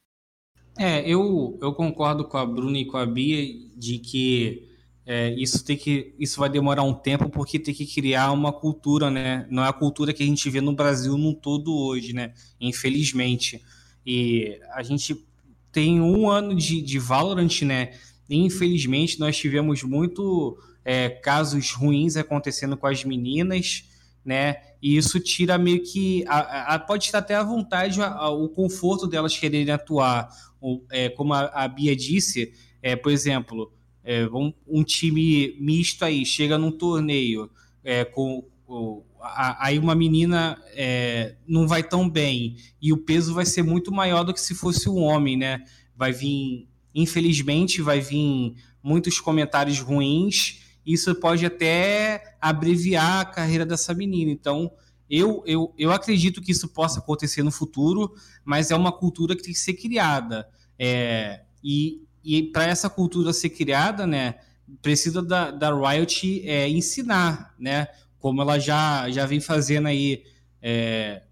É, 0.79 1.01
eu, 1.09 1.59
eu 1.61 1.75
concordo 1.75 2.25
com 2.25 2.37
a 2.37 2.47
Bruna 2.47 2.79
e 2.79 2.85
com 2.85 2.97
a 2.97 3.05
Bia 3.05 3.45
de 3.77 3.99
que 3.99 4.69
é, 5.05 5.35
isso 5.35 5.65
tem 5.65 5.77
que 5.77 6.15
isso 6.19 6.39
vai 6.39 6.49
demorar 6.49 6.83
um 6.83 6.95
tempo 6.95 7.29
porque 7.31 7.59
tem 7.59 7.75
que 7.75 7.87
criar 7.87 8.31
uma 8.31 8.53
cultura, 8.53 9.11
né? 9.11 9.47
Não 9.51 9.65
é 9.65 9.69
a 9.69 9.73
cultura 9.73 10.13
que 10.13 10.23
a 10.23 10.27
gente 10.27 10.49
vê 10.51 10.61
no 10.61 10.75
Brasil 10.75 11.17
num 11.17 11.35
todo 11.35 11.75
hoje, 11.75 12.13
né? 12.13 12.35
Infelizmente. 12.61 13.61
E 14.07 14.61
a 14.73 14.83
gente 14.83 15.17
tem 15.73 16.01
um 16.01 16.29
ano 16.29 16.55
de, 16.55 16.81
de 16.81 16.99
Valorant, 16.99 17.63
né? 17.63 17.93
E, 18.29 18.37
infelizmente 18.37 19.19
nós 19.19 19.37
tivemos 19.37 19.83
muito 19.83 20.59
é, 20.85 21.09
casos 21.09 21.73
ruins 21.73 22.17
acontecendo 22.17 22.77
com 22.77 22.87
as 22.87 23.03
meninas, 23.03 23.88
né? 24.29 24.57
E 24.83 24.95
isso 24.95 25.19
tira 25.19 25.57
meio 25.57 25.83
que 25.83 26.23
a, 26.29 26.75
a, 26.75 26.79
pode 26.79 27.07
estar 27.07 27.19
até 27.19 27.35
à 27.35 27.43
vontade 27.43 27.99
a, 28.03 28.29
o 28.29 28.47
conforto 28.51 29.07
delas 29.07 29.35
quererem 29.39 29.73
atuar, 29.73 30.29
é, 30.91 31.09
como 31.09 31.33
a, 31.33 31.67
Bia 31.67 31.97
disse, 31.97 32.53
é, 32.83 32.95
por 32.95 33.11
exemplo 33.11 33.73
é, 34.05 34.27
um, 34.27 34.53
um, 34.67 34.85
time 34.85 35.57
misto 35.59 36.05
aí 36.05 36.27
chega 36.27 36.59
num 36.59 36.71
torneio 36.71 37.51
é, 37.83 38.05
com, 38.05 38.45
com 38.67 39.03
a, 39.19 39.67
aí 39.67 39.79
uma 39.79 39.95
menina 39.95 40.63
é, 40.75 41.37
não 41.47 41.67
vai 41.67 41.83
tão 41.83 42.07
bem 42.07 42.57
e 42.83 42.93
o 42.93 42.99
peso 42.99 43.33
vai 43.33 43.47
ser 43.47 43.63
muito 43.63 43.91
maior 43.91 44.25
do 44.25 44.35
que 44.35 44.41
se 44.43 44.55
fosse 44.55 44.91
um 44.91 44.99
homem, 44.99 45.39
né? 45.39 45.65
Vai 45.97 46.13
vir, 46.13 46.69
infelizmente, 46.95 47.81
vai 47.81 47.99
vir 47.99 48.57
muitos 48.83 49.19
comentários 49.21 49.81
ruins. 49.81 50.68
Isso 50.89 51.15
pode 51.17 51.45
até 51.45 52.37
abreviar 52.41 53.21
a 53.21 53.25
carreira 53.27 53.67
dessa 53.67 53.93
menina. 53.93 54.31
Então, 54.31 54.73
eu, 55.11 55.43
eu, 55.45 55.75
eu 55.77 55.93
acredito 55.93 56.41
que 56.41 56.51
isso 56.51 56.67
possa 56.67 56.99
acontecer 56.99 57.43
no 57.43 57.51
futuro, 57.53 58.15
mas 58.43 58.71
é 58.71 58.75
uma 58.75 58.91
cultura 58.91 59.37
que 59.37 59.43
tem 59.43 59.53
que 59.53 59.59
ser 59.59 59.75
criada. 59.75 60.49
É, 60.79 61.43
e, 61.63 62.01
e 62.25 62.45
para 62.45 62.65
essa 62.65 62.89
cultura 62.89 63.35
ser 63.35 63.51
criada, 63.51 64.07
né, 64.07 64.37
precisa 64.81 65.21
da, 65.21 65.51
da 65.51 65.71
Riot 65.75 66.49
é, 66.49 66.67
ensinar, 66.71 67.55
né, 67.59 67.89
como 68.19 68.41
ela 68.41 68.59
já, 68.59 69.11
já 69.11 69.27
vem 69.27 69.41
fazendo 69.41 69.89
aí 69.89 70.23
é, 70.63 71.23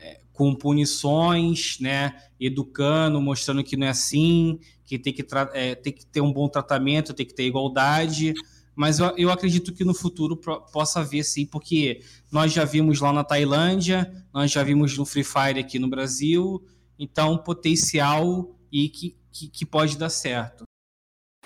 é, 0.00 0.20
com 0.32 0.54
punições, 0.54 1.76
né, 1.80 2.16
educando, 2.40 3.20
mostrando 3.20 3.62
que 3.62 3.76
não 3.76 3.86
é 3.86 3.90
assim, 3.90 4.58
que 4.86 4.98
tem 4.98 5.12
que, 5.12 5.22
é, 5.52 5.74
tem 5.74 5.92
que 5.92 6.06
ter 6.06 6.22
um 6.22 6.32
bom 6.32 6.48
tratamento, 6.48 7.12
tem 7.12 7.26
que 7.26 7.34
ter 7.34 7.44
igualdade, 7.44 8.32
mas 8.74 8.98
eu, 8.98 9.14
eu 9.16 9.30
acredito 9.30 9.72
que 9.72 9.84
no 9.84 9.94
futuro 9.94 10.36
possa 10.36 11.00
haver 11.00 11.24
sim, 11.24 11.46
porque 11.46 12.00
nós 12.30 12.52
já 12.52 12.64
vimos 12.64 13.00
lá 13.00 13.12
na 13.12 13.24
Tailândia, 13.24 14.10
nós 14.32 14.50
já 14.50 14.62
vimos 14.62 14.96
no 14.96 15.04
Free 15.04 15.24
Fire 15.24 15.58
aqui 15.58 15.78
no 15.78 15.88
Brasil, 15.88 16.64
então 16.98 17.38
potencial 17.38 18.56
e 18.70 18.88
que 18.88 19.16
que, 19.32 19.48
que 19.48 19.66
pode 19.66 19.96
dar 19.96 20.10
certo. 20.10 20.64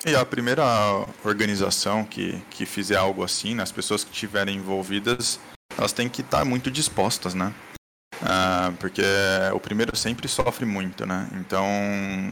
E 0.04 0.14
a 0.14 0.26
primeira 0.26 0.62
organização 1.24 2.04
que, 2.04 2.38
que 2.50 2.66
fizer 2.66 2.96
algo 2.96 3.24
assim, 3.24 3.54
né, 3.54 3.62
as 3.62 3.72
pessoas 3.72 4.04
que 4.04 4.12
estiverem 4.12 4.56
envolvidas, 4.56 5.40
elas 5.78 5.92
têm 5.92 6.08
que 6.08 6.20
estar 6.20 6.44
muito 6.44 6.70
dispostas, 6.70 7.32
né? 7.32 7.54
Ah, 8.20 8.72
porque 8.78 9.02
o 9.54 9.60
primeiro 9.60 9.96
sempre 9.96 10.28
sofre 10.28 10.64
muito, 10.64 11.06
né? 11.06 11.28
Então, 11.34 11.64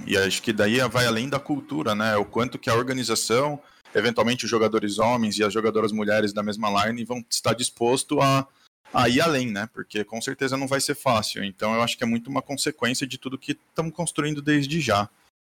e 0.07 0.17
acho 0.17 0.43
que 0.43 0.53
daí 0.53 0.79
vai 0.89 1.07
além 1.07 1.29
da 1.29 1.39
cultura, 1.39 1.95
né? 1.95 2.17
O 2.17 2.25
quanto 2.25 2.59
que 2.59 2.69
a 2.69 2.75
organização, 2.75 3.61
eventualmente 3.95 4.45
os 4.45 4.51
jogadores 4.51 4.99
homens 4.99 5.39
e 5.39 5.45
as 5.45 5.53
jogadoras 5.53 5.93
mulheres 5.93 6.33
da 6.33 6.43
mesma 6.43 6.87
line 6.87 7.05
vão 7.05 7.25
estar 7.31 7.55
disposto 7.55 8.21
a, 8.21 8.47
a 8.93 9.09
ir 9.09 9.21
além, 9.21 9.51
né? 9.51 9.69
Porque 9.73 10.05
com 10.05 10.21
certeza 10.21 10.57
não 10.57 10.67
vai 10.67 10.81
ser 10.81 10.95
fácil. 10.95 11.45
Então, 11.45 11.75
eu 11.75 11.83
acho 11.83 11.97
que 11.97 12.05
é 12.05 12.07
muito 12.07 12.29
uma 12.29 12.43
consequência 12.43 13.07
de 13.07 13.19
tudo 13.19 13.39
que 13.39 13.53
estamos 13.53 13.95
construindo 13.95 14.43
desde 14.43 14.81
já. 14.81 15.09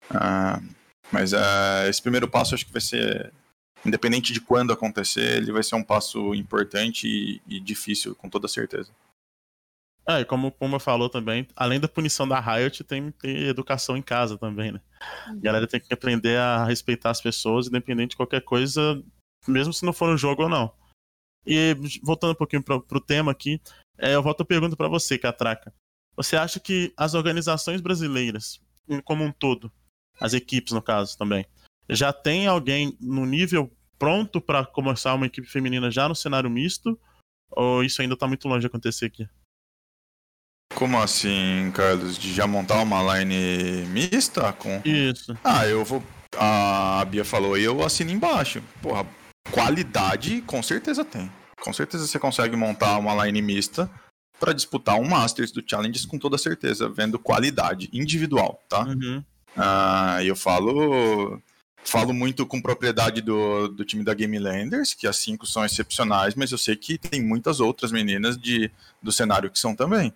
Uh, 0.09 0.75
mas 1.11 1.33
uh, 1.33 1.87
esse 1.89 2.01
primeiro 2.01 2.27
passo 2.27 2.55
acho 2.55 2.65
que 2.65 2.71
vai 2.71 2.81
ser, 2.81 3.33
independente 3.85 4.31
de 4.31 4.39
quando 4.39 4.71
acontecer, 4.71 5.37
ele 5.37 5.51
vai 5.51 5.63
ser 5.63 5.75
um 5.75 5.83
passo 5.83 6.33
importante 6.33 7.07
e, 7.07 7.41
e 7.47 7.59
difícil, 7.59 8.15
com 8.15 8.29
toda 8.29 8.47
certeza. 8.47 8.91
É, 10.09 10.25
como 10.25 10.47
o 10.47 10.51
Puma 10.51 10.79
falou 10.79 11.07
também, 11.07 11.47
além 11.55 11.79
da 11.79 11.87
punição 11.87 12.27
da 12.27 12.39
Riot, 12.39 12.83
tem 12.83 13.11
que 13.11 13.19
ter 13.19 13.47
educação 13.47 13.95
em 13.95 14.01
casa 14.01 14.39
também, 14.39 14.71
né? 14.71 14.81
A 15.27 15.35
galera 15.35 15.67
tem 15.67 15.79
que 15.79 15.93
aprender 15.93 16.35
a 16.35 16.65
respeitar 16.65 17.11
as 17.11 17.21
pessoas, 17.21 17.67
independente 17.67 18.11
de 18.11 18.15
qualquer 18.17 18.41
coisa, 18.41 19.03
mesmo 19.47 19.71
se 19.71 19.85
não 19.85 19.93
for 19.93 20.09
um 20.09 20.17
jogo 20.17 20.43
ou 20.43 20.49
não. 20.49 20.73
E 21.45 21.75
voltando 22.01 22.31
um 22.31 22.35
pouquinho 22.35 22.63
pro, 22.63 22.81
pro 22.81 22.99
tema 22.99 23.31
aqui, 23.31 23.61
é, 23.99 24.15
eu 24.15 24.23
volto 24.23 24.41
a 24.41 24.45
pergunta 24.45 24.75
para 24.75 24.87
você, 24.87 25.15
Catraca. 25.15 25.71
Você 26.15 26.35
acha 26.35 26.59
que 26.59 26.91
as 26.97 27.13
organizações 27.13 27.79
brasileiras, 27.79 28.59
como 29.05 29.23
um 29.23 29.31
todo, 29.31 29.71
as 30.19 30.33
equipes 30.33 30.73
no 30.73 30.81
caso 30.81 31.15
também. 31.19 31.45
Já 31.87 32.11
tem 32.11 32.47
alguém 32.47 32.97
no 32.99 33.27
nível 33.27 33.71
pronto 33.99 34.41
para 34.41 34.65
começar 34.65 35.13
uma 35.13 35.27
equipe 35.27 35.47
feminina 35.47 35.91
já 35.91 36.09
no 36.09 36.15
cenário 36.15 36.49
misto? 36.49 36.99
Ou 37.51 37.83
isso 37.83 38.01
ainda 38.01 38.15
está 38.15 38.27
muito 38.27 38.47
longe 38.47 38.61
de 38.61 38.67
acontecer 38.67 39.05
aqui? 39.05 39.29
Como 40.79 40.97
assim, 40.97 41.69
Carlos? 41.73 42.17
De 42.17 42.33
já 42.33 42.47
montar 42.47 42.81
uma 42.81 43.17
line 43.17 43.85
mista? 43.87 44.53
Com... 44.53 44.81
Isso. 44.85 45.37
Ah, 45.43 45.67
eu 45.67 45.83
vou. 45.83 46.01
A 46.37 47.03
Bia 47.03 47.25
falou 47.25 47.57
e 47.57 47.65
eu 47.65 47.83
assino 47.83 48.11
embaixo. 48.11 48.63
Porra, 48.81 49.05
qualidade 49.51 50.41
com 50.43 50.63
certeza 50.63 51.03
tem. 51.03 51.29
Com 51.59 51.73
certeza 51.73 52.07
você 52.07 52.17
consegue 52.17 52.55
montar 52.55 52.97
uma 52.97 53.25
line 53.25 53.41
mista 53.41 53.91
para 54.39 54.53
disputar 54.53 54.95
um 54.95 55.05
Masters 55.05 55.51
do 55.51 55.61
Challenges 55.67 56.05
com 56.05 56.17
toda 56.17 56.37
certeza, 56.37 56.87
vendo 56.87 57.19
qualidade 57.19 57.89
individual, 57.91 58.63
tá? 58.69 58.85
Uhum. 58.85 59.21
Ah, 59.57 60.23
eu 60.23 60.35
falo 60.35 61.41
falo 61.83 62.13
muito 62.13 62.45
com 62.45 62.61
propriedade 62.61 63.19
do, 63.21 63.67
do 63.67 63.83
time 63.83 64.03
da 64.05 64.13
Game 64.13 64.39
Landers, 64.39 64.93
que 64.93 65.07
as 65.07 65.17
cinco 65.17 65.45
são 65.45 65.65
excepcionais, 65.65 66.35
mas 66.35 66.53
eu 66.53 66.57
sei 66.57 66.77
que 66.77 66.97
tem 66.97 67.21
muitas 67.21 67.59
outras 67.59 67.91
meninas 67.91 68.37
de, 68.37 68.71
do 69.03 69.11
cenário 69.11 69.49
que 69.51 69.59
são 69.59 69.75
também. 69.75 70.13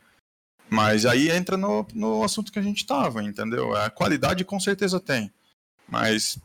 Mas 0.69 1.05
aí 1.05 1.29
entra 1.29 1.55
no, 1.55 1.85
no 1.93 2.23
assunto 2.23 2.51
que 2.51 2.59
a 2.59 2.61
gente 2.61 2.77
estava, 2.77 3.23
entendeu? 3.23 3.75
A 3.75 3.89
qualidade 3.89 4.43
com 4.43 4.59
certeza 4.59 4.99
tem. 4.99 5.31
Mas, 5.87 6.39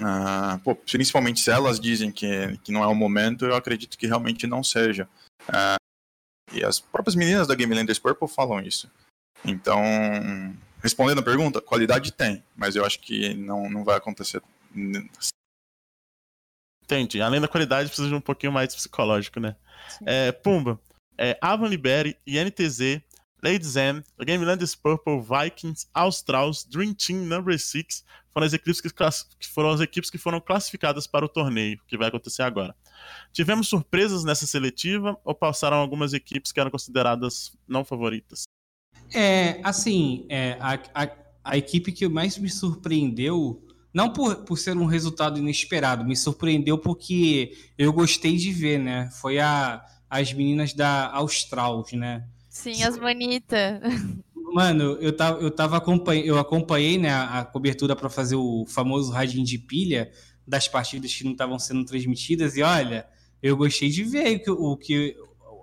ah, 0.00 0.60
pô, 0.62 0.74
principalmente 0.74 1.40
se 1.40 1.50
elas 1.50 1.80
dizem 1.80 2.12
que, 2.12 2.58
que 2.58 2.72
não 2.72 2.82
é 2.82 2.86
o 2.86 2.94
momento, 2.94 3.46
eu 3.46 3.54
acredito 3.54 3.96
que 3.96 4.06
realmente 4.06 4.46
não 4.46 4.62
seja. 4.62 5.08
Ah, 5.48 5.76
e 6.52 6.62
as 6.64 6.78
próprias 6.78 7.14
meninas 7.14 7.48
da 7.48 7.54
Game 7.54 7.74
Landers 7.74 7.98
Purple 7.98 8.28
falam 8.28 8.60
isso. 8.60 8.90
Então, 9.44 9.82
Respondendo 10.84 11.20
a 11.20 11.22
pergunta, 11.22 11.62
qualidade 11.62 12.12
tem, 12.12 12.44
mas 12.54 12.76
eu 12.76 12.84
acho 12.84 13.00
que 13.00 13.32
não, 13.32 13.70
não 13.70 13.82
vai 13.82 13.96
acontecer. 13.96 14.42
Entendi. 16.84 17.22
Além 17.22 17.40
da 17.40 17.48
qualidade, 17.48 17.88
precisa 17.88 18.08
de 18.10 18.14
um 18.14 18.20
pouquinho 18.20 18.52
mais 18.52 18.74
psicológico, 18.74 19.40
né? 19.40 19.56
É, 20.04 20.30
Pumba, 20.30 20.78
é, 21.16 21.38
Avan 21.40 21.68
Liberi, 21.68 22.18
INTZ, 22.26 23.00
Lady 23.44 23.66
Zen, 23.66 24.02
Game 24.24 24.42
Landers 24.42 24.74
Purple, 24.74 25.20
Vikings, 25.20 25.86
Australs, 25.92 26.64
Dream 26.64 26.94
Team 26.94 27.26
Number 27.26 27.58
6 27.58 28.02
foram 28.30 28.46
as 28.46 28.54
equipes 28.54 28.80
que, 28.80 28.88
que, 28.88 29.48
foram 29.48 29.68
as 29.68 29.80
equipes 29.80 30.08
que 30.08 30.16
foram 30.16 30.40
classificadas 30.40 31.06
para 31.06 31.26
o 31.26 31.28
torneio, 31.28 31.78
que 31.86 31.98
vai 31.98 32.08
acontecer 32.08 32.42
agora. 32.42 32.74
Tivemos 33.34 33.68
surpresas 33.68 34.24
nessa 34.24 34.46
seletiva 34.46 35.18
ou 35.22 35.34
passaram 35.34 35.76
algumas 35.76 36.14
equipes 36.14 36.52
que 36.52 36.58
eram 36.58 36.70
consideradas 36.70 37.54
não 37.68 37.84
favoritas? 37.84 38.44
É, 39.12 39.60
assim, 39.62 40.24
é, 40.30 40.56
a, 40.58 40.78
a, 40.94 41.10
a, 41.44 41.58
equipe 41.58 41.92
que 41.92 42.08
mais 42.08 42.38
me 42.38 42.48
surpreendeu, 42.48 43.62
não 43.92 44.10
por, 44.10 44.36
por 44.36 44.56
ser 44.56 44.74
um 44.78 44.86
resultado 44.86 45.38
inesperado, 45.38 46.02
me 46.02 46.16
surpreendeu 46.16 46.78
porque 46.78 47.54
eu 47.76 47.92
gostei 47.92 48.36
de 48.36 48.50
ver, 48.50 48.78
né? 48.78 49.10
Foi 49.20 49.38
a, 49.38 49.84
as 50.08 50.32
meninas 50.32 50.72
da 50.72 51.10
Australs, 51.10 51.92
né? 51.92 52.26
Sim, 52.54 52.84
as 52.84 52.96
bonitas. 52.96 53.80
Mano, 54.54 54.96
eu 55.00 55.14
tava, 55.14 55.40
eu 55.40 55.50
tava 55.50 55.76
acompanhando, 55.76 56.24
eu 56.24 56.38
acompanhei 56.38 56.96
né, 56.96 57.10
a, 57.10 57.40
a 57.40 57.44
cobertura 57.44 57.96
para 57.96 58.08
fazer 58.08 58.36
o 58.36 58.64
famoso 58.64 59.10
radinho 59.10 59.44
de 59.44 59.58
pilha 59.58 60.12
das 60.46 60.68
partidas 60.68 61.12
que 61.12 61.24
não 61.24 61.32
estavam 61.32 61.58
sendo 61.58 61.84
transmitidas, 61.84 62.56
e 62.56 62.62
olha, 62.62 63.08
eu 63.42 63.56
gostei 63.56 63.88
de 63.90 64.04
ver 64.04 64.40
o, 64.48 64.72
o 64.72 64.76
que 64.76 65.16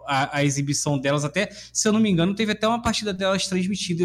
a, 0.05 0.39
a, 0.39 0.43
exibição 0.43 0.99
delas, 0.99 1.23
até, 1.23 1.49
se 1.71 1.87
eu 1.87 1.93
não 1.93 1.99
me 1.99 2.09
engano, 2.09 2.35
teve 2.35 2.51
até 2.51 2.67
uma 2.67 2.81
partida 2.81 3.13
delas 3.13 3.47
transmitida, 3.47 4.03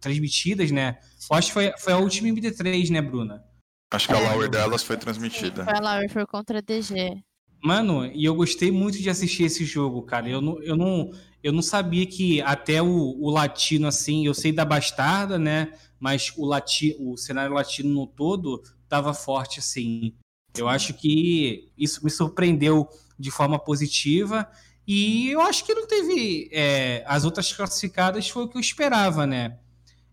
transmitidas, 0.00 0.70
né? 0.70 0.98
Eu 1.28 1.36
acho 1.36 1.48
que 1.48 1.54
foi, 1.54 1.72
foi 1.76 1.92
a 1.92 1.98
última 1.98 2.28
MD3, 2.28 2.90
né, 2.90 3.02
Bruna? 3.02 3.42
Acho 3.90 4.06
que 4.06 4.14
a 4.14 4.20
é. 4.20 4.28
Lauer 4.28 4.48
delas 4.48 4.84
foi 4.84 4.96
transmitida. 4.96 5.64
Foi 5.64 5.74
a 5.74 5.80
Lauer, 5.80 6.08
foi 6.08 6.24
contra 6.24 6.58
a 6.58 6.60
DG. 6.60 7.20
Mano, 7.60 8.06
e 8.06 8.24
eu 8.24 8.34
gostei 8.36 8.70
muito 8.70 8.98
de 8.98 9.10
assistir 9.10 9.44
esse 9.44 9.64
jogo, 9.64 10.02
cara. 10.02 10.28
Eu 10.28 10.40
não, 10.40 10.62
eu 10.62 10.76
não, 10.76 11.10
eu 11.42 11.52
não 11.52 11.62
sabia 11.62 12.06
que 12.06 12.40
até 12.42 12.82
o, 12.82 13.16
o 13.20 13.30
latino, 13.30 13.86
assim, 13.86 14.26
eu 14.26 14.34
sei 14.34 14.52
da 14.52 14.64
Bastarda, 14.64 15.38
né? 15.38 15.72
Mas 16.00 16.32
o, 16.36 16.44
lati, 16.44 16.96
o 16.98 17.16
cenário 17.16 17.54
latino 17.54 17.92
no 17.92 18.06
todo 18.06 18.62
estava 18.84 19.14
forte, 19.14 19.60
assim. 19.60 20.14
Eu 20.56 20.68
acho 20.68 20.94
que 20.94 21.70
isso 21.76 22.04
me 22.04 22.10
surpreendeu 22.10 22.88
de 23.18 23.30
forma 23.30 23.58
positiva. 23.58 24.48
E 24.86 25.28
eu 25.30 25.40
acho 25.40 25.64
que 25.64 25.74
não 25.74 25.86
teve. 25.86 26.48
É, 26.52 27.04
as 27.06 27.24
outras 27.24 27.52
classificadas 27.52 28.28
foi 28.28 28.44
o 28.44 28.48
que 28.48 28.56
eu 28.56 28.60
esperava, 28.60 29.26
né? 29.26 29.58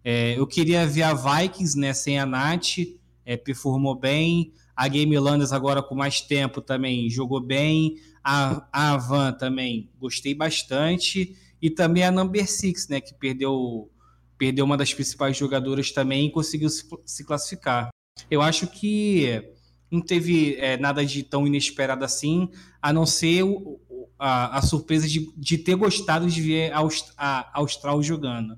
É, 0.03 0.37
eu 0.37 0.45
queria 0.45 0.85
ver 0.85 1.03
a 1.03 1.13
Vikings, 1.13 1.79
né? 1.79 1.93
Sem 1.93 2.19
a 2.19 2.25
Nath, 2.25 2.77
é, 3.25 3.37
performou 3.37 3.95
bem. 3.95 4.53
A 4.75 4.87
Game 4.87 5.17
Landers 5.17 5.53
agora 5.53 5.81
com 5.81 5.95
mais 5.95 6.19
tempo 6.21 6.61
também 6.61 7.09
jogou 7.09 7.39
bem. 7.39 7.95
A, 8.27 8.67
a 8.73 8.93
Avan 8.93 9.33
também 9.33 9.91
gostei 9.99 10.33
bastante. 10.33 11.37
E 11.61 11.69
também 11.69 12.03
a 12.03 12.11
Number 12.11 12.49
Six, 12.49 12.87
né? 12.87 12.99
Que 12.99 13.13
perdeu, 13.13 13.91
perdeu 14.35 14.65
uma 14.65 14.75
das 14.75 14.93
principais 14.93 15.37
jogadoras 15.37 15.91
também 15.91 16.25
e 16.25 16.31
conseguiu 16.31 16.69
se, 16.69 16.83
se 17.05 17.23
classificar. 17.23 17.89
Eu 18.29 18.41
acho 18.41 18.65
que 18.65 19.43
não 19.91 20.01
teve 20.01 20.55
é, 20.55 20.75
nada 20.77 21.05
de 21.05 21.21
tão 21.21 21.45
inesperado 21.45 22.03
assim, 22.03 22.49
a 22.81 22.91
não 22.91 23.05
ser 23.05 23.43
o, 23.43 23.79
a, 24.17 24.57
a, 24.57 24.61
surpresa 24.61 25.07
de, 25.07 25.31
de 25.37 25.57
ter 25.57 25.75
gostado 25.75 26.27
de 26.27 26.41
ver 26.41 26.73
a, 26.73 26.81
a 27.17 27.59
Austral 27.59 28.01
jogando. 28.01 28.57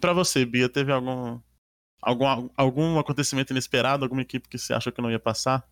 Pra 0.00 0.12
você, 0.12 0.44
Bia, 0.44 0.68
teve 0.68 0.92
algum, 0.92 1.40
algum, 2.00 2.48
algum 2.56 2.98
acontecimento 2.98 3.52
inesperado, 3.52 4.04
alguma 4.04 4.22
equipe 4.22 4.48
que 4.48 4.58
você 4.58 4.72
achou 4.72 4.92
que 4.92 5.02
não 5.02 5.10
ia 5.10 5.18
passar? 5.18 5.68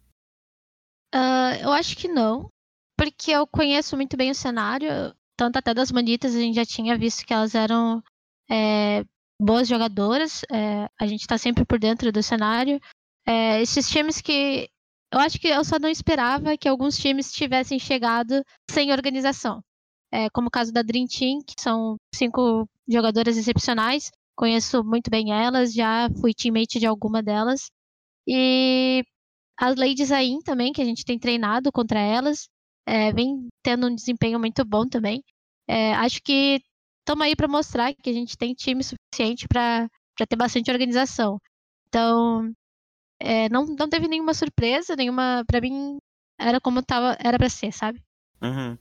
Uh, 1.14 1.62
eu 1.62 1.72
acho 1.72 1.96
que 1.96 2.08
não, 2.08 2.50
porque 2.96 3.30
eu 3.30 3.46
conheço 3.46 3.96
muito 3.96 4.16
bem 4.16 4.30
o 4.30 4.34
cenário, 4.34 5.14
tanto 5.36 5.56
até 5.56 5.72
das 5.72 5.92
manitas, 5.92 6.34
a 6.34 6.40
gente 6.40 6.56
já 6.56 6.66
tinha 6.66 6.98
visto 6.98 7.24
que 7.24 7.32
elas 7.32 7.54
eram 7.54 8.02
é, 8.50 9.04
boas 9.40 9.68
jogadoras, 9.68 10.42
é, 10.50 10.88
a 11.00 11.06
gente 11.06 11.20
está 11.20 11.38
sempre 11.38 11.64
por 11.64 11.78
dentro 11.78 12.10
do 12.10 12.22
cenário. 12.22 12.80
É, 13.26 13.60
esses 13.62 13.88
times 13.88 14.20
que. 14.20 14.68
Eu 15.12 15.20
acho 15.20 15.38
que 15.38 15.48
eu 15.48 15.64
só 15.64 15.78
não 15.78 15.88
esperava 15.88 16.56
que 16.56 16.68
alguns 16.68 16.98
times 16.98 17.32
tivessem 17.32 17.78
chegado 17.78 18.44
sem 18.70 18.92
organização. 18.92 19.62
Como 20.32 20.48
o 20.48 20.50
caso 20.50 20.72
da 20.72 20.82
Dream 20.82 21.06
Team, 21.06 21.40
que 21.46 21.54
são 21.60 21.96
cinco 22.14 22.68
jogadoras 22.88 23.36
excepcionais. 23.36 24.10
Conheço 24.36 24.84
muito 24.84 25.10
bem 25.10 25.32
elas, 25.32 25.72
já 25.72 26.08
fui 26.20 26.32
teammate 26.34 26.78
de 26.78 26.86
alguma 26.86 27.22
delas. 27.22 27.70
E 28.26 29.04
as 29.58 29.74
Ladies 29.76 30.12
Ain 30.12 30.38
também, 30.40 30.72
que 30.72 30.80
a 30.80 30.84
gente 30.84 31.04
tem 31.04 31.18
treinado 31.18 31.72
contra 31.72 31.98
elas, 31.98 32.48
é, 32.86 33.12
vem 33.12 33.48
tendo 33.62 33.88
um 33.88 33.94
desempenho 33.94 34.38
muito 34.38 34.64
bom 34.64 34.86
também. 34.86 35.22
É, 35.66 35.94
acho 35.94 36.22
que 36.22 36.60
estamos 37.00 37.26
aí 37.26 37.34
para 37.34 37.48
mostrar 37.48 37.92
que 37.92 38.08
a 38.08 38.12
gente 38.12 38.38
tem 38.38 38.54
time 38.54 38.82
suficiente 38.84 39.48
para 39.48 39.88
ter 40.28 40.36
bastante 40.36 40.70
organização. 40.70 41.38
Então, 41.88 42.52
é, 43.20 43.48
não, 43.48 43.66
não 43.66 43.88
teve 43.88 44.06
nenhuma 44.06 44.32
surpresa, 44.32 44.94
nenhuma. 44.94 45.44
para 45.46 45.60
mim, 45.60 45.98
era 46.38 46.60
como 46.60 46.82
tava, 46.82 47.16
era 47.18 47.36
para 47.36 47.48
ser, 47.48 47.72
sabe? 47.72 48.00
Uhum. 48.40 48.78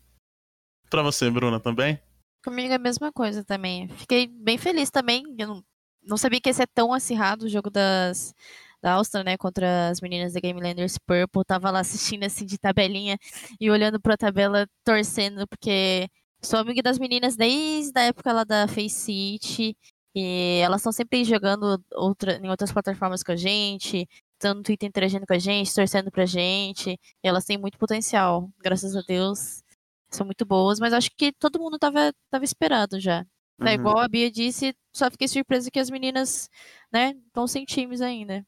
Pra 0.89 1.01
você, 1.01 1.30
Bruna, 1.30 1.59
também? 1.59 1.99
Comigo 2.43 2.71
é 2.71 2.75
a 2.75 2.80
mesma 2.80 3.11
coisa 3.11 3.43
também. 3.43 3.89
Fiquei 3.89 4.28
bem 4.28 4.57
feliz 4.57 4.91
também. 4.91 5.23
Eu 5.38 5.47
não, 5.47 5.63
não 6.03 6.17
sabia 6.17 6.39
que 6.39 6.49
ia 6.49 6.53
ser 6.53 6.67
tão 6.67 6.93
acirrado 6.93 7.45
o 7.45 7.49
jogo 7.49 7.69
das, 7.69 8.34
da 8.82 8.93
Áustria, 8.93 9.23
né, 9.23 9.38
contra 9.38 9.89
as 9.89 10.01
meninas 10.01 10.34
da 10.34 10.39
Game 10.39 10.61
Landers 10.61 10.97
Purple, 10.97 11.43
tava 11.45 11.71
lá 11.71 11.80
assistindo 11.80 12.23
assim 12.23 12.45
de 12.45 12.57
tabelinha 12.57 13.17
e 13.59 13.69
olhando 13.69 13.99
pra 13.99 14.17
tabela, 14.17 14.67
torcendo, 14.84 15.47
porque 15.47 16.07
sou 16.41 16.59
amiga 16.59 16.82
das 16.82 16.99
meninas 16.99 17.36
desde 17.36 17.97
a 17.99 18.03
época 18.03 18.32
lá 18.34 18.43
da 18.43 18.67
Face 18.67 18.89
City, 18.91 19.75
e 20.15 20.59
elas 20.63 20.82
estão 20.82 20.91
sempre 20.91 21.23
jogando 21.23 21.84
outra, 21.93 22.39
em 22.43 22.49
outras 22.49 22.71
plataformas 22.71 23.23
com 23.23 23.32
a 23.32 23.36
gente, 23.36 24.07
estão 24.34 24.53
no 24.55 24.63
Twitter 24.63 24.88
interagindo 24.89 25.25
com 25.28 25.34
a 25.34 25.39
gente, 25.39 25.73
torcendo 25.73 26.11
pra 26.11 26.25
gente, 26.25 26.91
e 26.91 27.28
elas 27.28 27.45
têm 27.45 27.57
muito 27.57 27.78
potencial, 27.78 28.49
graças 28.59 28.95
a 28.95 29.01
Deus, 29.01 29.63
são 30.09 30.25
muito 30.25 30.45
boas, 30.45 30.80
mas 30.80 30.93
acho 30.93 31.09
que 31.17 31.32
todo 31.34 31.59
mundo 31.59 31.78
tava, 31.80 32.13
tava 32.30 32.45
esperado 32.45 32.99
já. 32.99 33.25
É 33.61 33.65
uhum. 33.65 33.73
Igual 33.73 33.99
a 33.99 34.07
Bia 34.07 34.32
disse, 34.32 34.75
só 34.93 35.09
fiquei 35.09 35.28
surpresa 35.28 35.71
que 35.71 35.80
as 35.80 35.89
meninas, 35.89 36.49
né, 36.91 37.15
estão 37.28 37.47
sem 37.47 37.65
times 37.65 38.01
ainda. 38.01 38.45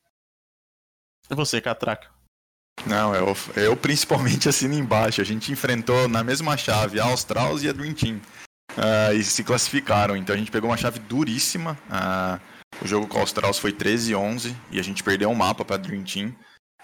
Você, 1.30 1.62
Catraca? 1.62 2.08
Não, 2.86 3.14
eu, 3.14 3.36
eu 3.56 3.76
principalmente 3.76 4.50
assino 4.50 4.74
embaixo. 4.74 5.22
A 5.22 5.24
gente 5.24 5.52
enfrentou 5.52 6.08
na 6.08 6.24
mesma 6.24 6.58
chave 6.58 7.00
a 7.00 7.06
Australs 7.06 7.64
e 7.64 7.70
a 7.70 7.74
Dream 7.74 7.94
Team. 7.94 8.22
Uh, 8.78 9.14
e 9.14 9.24
se 9.24 9.44
classificaram. 9.44 10.16
Então 10.16 10.34
a 10.34 10.38
gente 10.38 10.52
pegou 10.52 10.70
uma 10.70 10.78
chave 10.78 11.00
duríssima. 11.00 11.78
Uh, 11.90 12.40
o 12.84 12.88
jogo 12.88 13.08
com 13.08 13.18
a 13.18 13.22
Australs 13.22 13.60
foi 13.60 13.74
13 13.74 14.16
11 14.16 14.56
e 14.72 14.80
a 14.80 14.84
gente 14.84 15.04
perdeu 15.04 15.30
um 15.30 15.36
mapa 15.36 15.66
para 15.66 15.78
Dream 15.78 16.04
Team. 16.04 16.34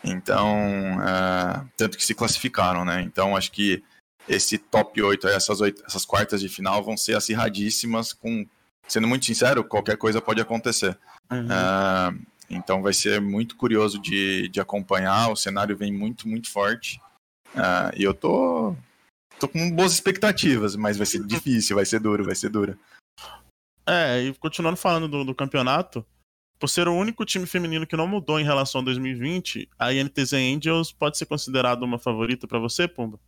Então, 0.04 0.98
uh, 1.00 1.68
tanto 1.78 1.98
que 1.98 2.06
se 2.06 2.14
classificaram, 2.14 2.84
né? 2.86 3.02
Então 3.02 3.36
acho 3.36 3.52
que 3.52 3.84
esse 4.28 4.58
top 4.58 5.02
8, 5.02 5.28
essas, 5.28 5.62
8, 5.62 5.84
essas 5.86 6.06
quartas 6.06 6.42
de 6.42 6.50
final 6.50 6.84
vão 6.84 6.98
ser 6.98 7.16
acirradíssimas. 7.16 8.14
Com, 8.14 8.46
sendo 8.88 9.08
muito 9.08 9.26
sincero, 9.26 9.64
qualquer 9.64 9.98
coisa 9.98 10.22
pode 10.22 10.42
acontecer. 10.42 10.98
Uhum. 11.32 11.48
Então 12.50 12.82
vai 12.82 12.94
ser 12.94 13.20
muito 13.20 13.56
curioso 13.56 14.00
de, 14.00 14.48
de 14.50 14.60
acompanhar. 14.60 15.32
O 15.32 15.36
cenário 15.36 15.76
vem 15.76 15.92
muito, 15.92 16.28
muito 16.28 16.50
forte. 16.50 17.02
Uh, 17.54 17.92
e 17.96 18.04
eu 18.04 18.14
tô, 18.14 18.76
tô 19.40 19.48
com 19.48 19.72
boas 19.72 19.94
expectativas, 19.94 20.76
mas 20.76 20.98
vai 20.98 21.06
ser 21.06 21.24
difícil, 21.26 21.76
vai 21.76 21.86
ser 21.86 22.00
duro, 22.00 22.26
vai 22.26 22.36
ser 22.36 22.50
duro. 22.50 22.78
É, 23.88 24.24
e 24.24 24.34
continuando 24.36 24.78
falando 24.78 25.08
do, 25.08 25.24
do 25.24 25.36
campeonato, 25.36 26.06
por 26.60 26.68
ser 26.68 26.88
o 26.88 26.96
único 26.96 27.26
time 27.26 27.46
feminino 27.46 27.86
que 27.86 27.96
não 27.96 28.08
mudou 28.08 28.40
em 28.40 28.44
relação 28.44 28.82
a 28.82 28.84
2020, 28.86 29.70
a 29.78 29.94
INTZ 29.94 30.34
Angels 30.34 30.92
pode 30.92 31.18
ser 31.18 31.26
considerada 31.26 31.86
uma 31.86 32.00
favorita 32.00 32.48
para 32.48 32.60
você, 32.60 32.88
Pumba? 32.88 33.20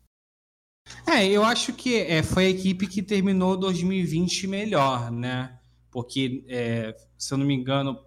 É, 1.06 1.26
eu 1.28 1.44
acho 1.44 1.74
que 1.74 1.98
é, 1.98 2.24
foi 2.24 2.46
a 2.46 2.50
equipe 2.50 2.88
que 2.88 3.04
terminou 3.04 3.58
2020 3.58 4.48
melhor, 4.48 5.12
né? 5.12 5.60
Porque, 5.92 6.44
é, 6.48 6.96
se 7.18 7.34
eu 7.34 7.38
não 7.38 7.46
me 7.46 7.54
engano, 7.54 8.00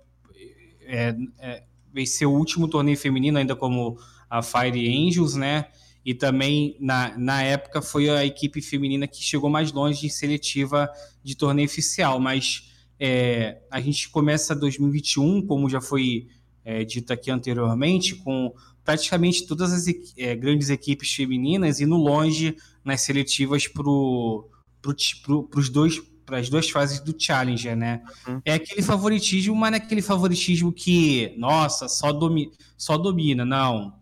é, 0.91 1.17
é, 1.39 2.07
ser 2.07 2.27
o 2.27 2.33
último 2.33 2.69
torneio 2.69 2.97
feminino, 2.97 3.39
ainda 3.39 3.55
como 3.55 3.99
a 4.29 4.43
Fire 4.43 5.09
Angels, 5.09 5.37
né? 5.37 5.67
E 6.05 6.15
também, 6.15 6.77
na, 6.81 7.17
na 7.17 7.43
época, 7.43 7.83
foi 7.83 8.09
a 8.09 8.25
equipe 8.25 8.61
feminina 8.61 9.07
que 9.07 9.23
chegou 9.23 9.51
mais 9.51 9.71
longe 9.71 10.01
de 10.01 10.11
seletiva 10.11 10.91
de 11.23 11.37
torneio 11.37 11.69
oficial. 11.69 12.19
Mas 12.19 12.71
é, 12.99 13.59
a 13.71 13.81
gente 13.81 14.09
começa 14.09 14.55
2021, 14.55 15.47
como 15.47 15.69
já 15.69 15.81
foi 15.81 16.27
é, 16.65 16.85
dito 16.85 17.13
aqui 17.13 17.31
anteriormente, 17.31 18.17
com 18.17 18.53
praticamente 18.85 19.47
todas 19.47 19.73
as 19.73 19.87
é, 20.17 20.35
grandes 20.35 20.71
equipes 20.71 21.15
femininas 21.15 21.81
indo 21.81 21.97
longe 21.97 22.57
nas 22.85 23.03
seletivas 23.03 23.69
para 23.69 23.83
pro, 23.83 25.49
os 25.55 25.69
dois 25.69 26.01
para 26.31 26.39
as 26.39 26.49
duas 26.49 26.71
fases 26.71 27.01
do 27.01 27.13
Challenger, 27.19 27.77
né? 27.77 28.03
Uhum. 28.27 28.41
É 28.45 28.55
aquele 28.55 28.83
favoritismo, 28.83 29.55
mas 29.57 29.73
não 29.73 29.79
é 29.79 29.81
aquele 29.81 30.01
favoritismo 30.01 30.73
que, 30.73 31.35
nossa, 31.37 31.89
só, 31.89 32.13
domi 32.13 32.53
só 32.77 32.97
domina, 32.97 33.45
não. 33.45 33.93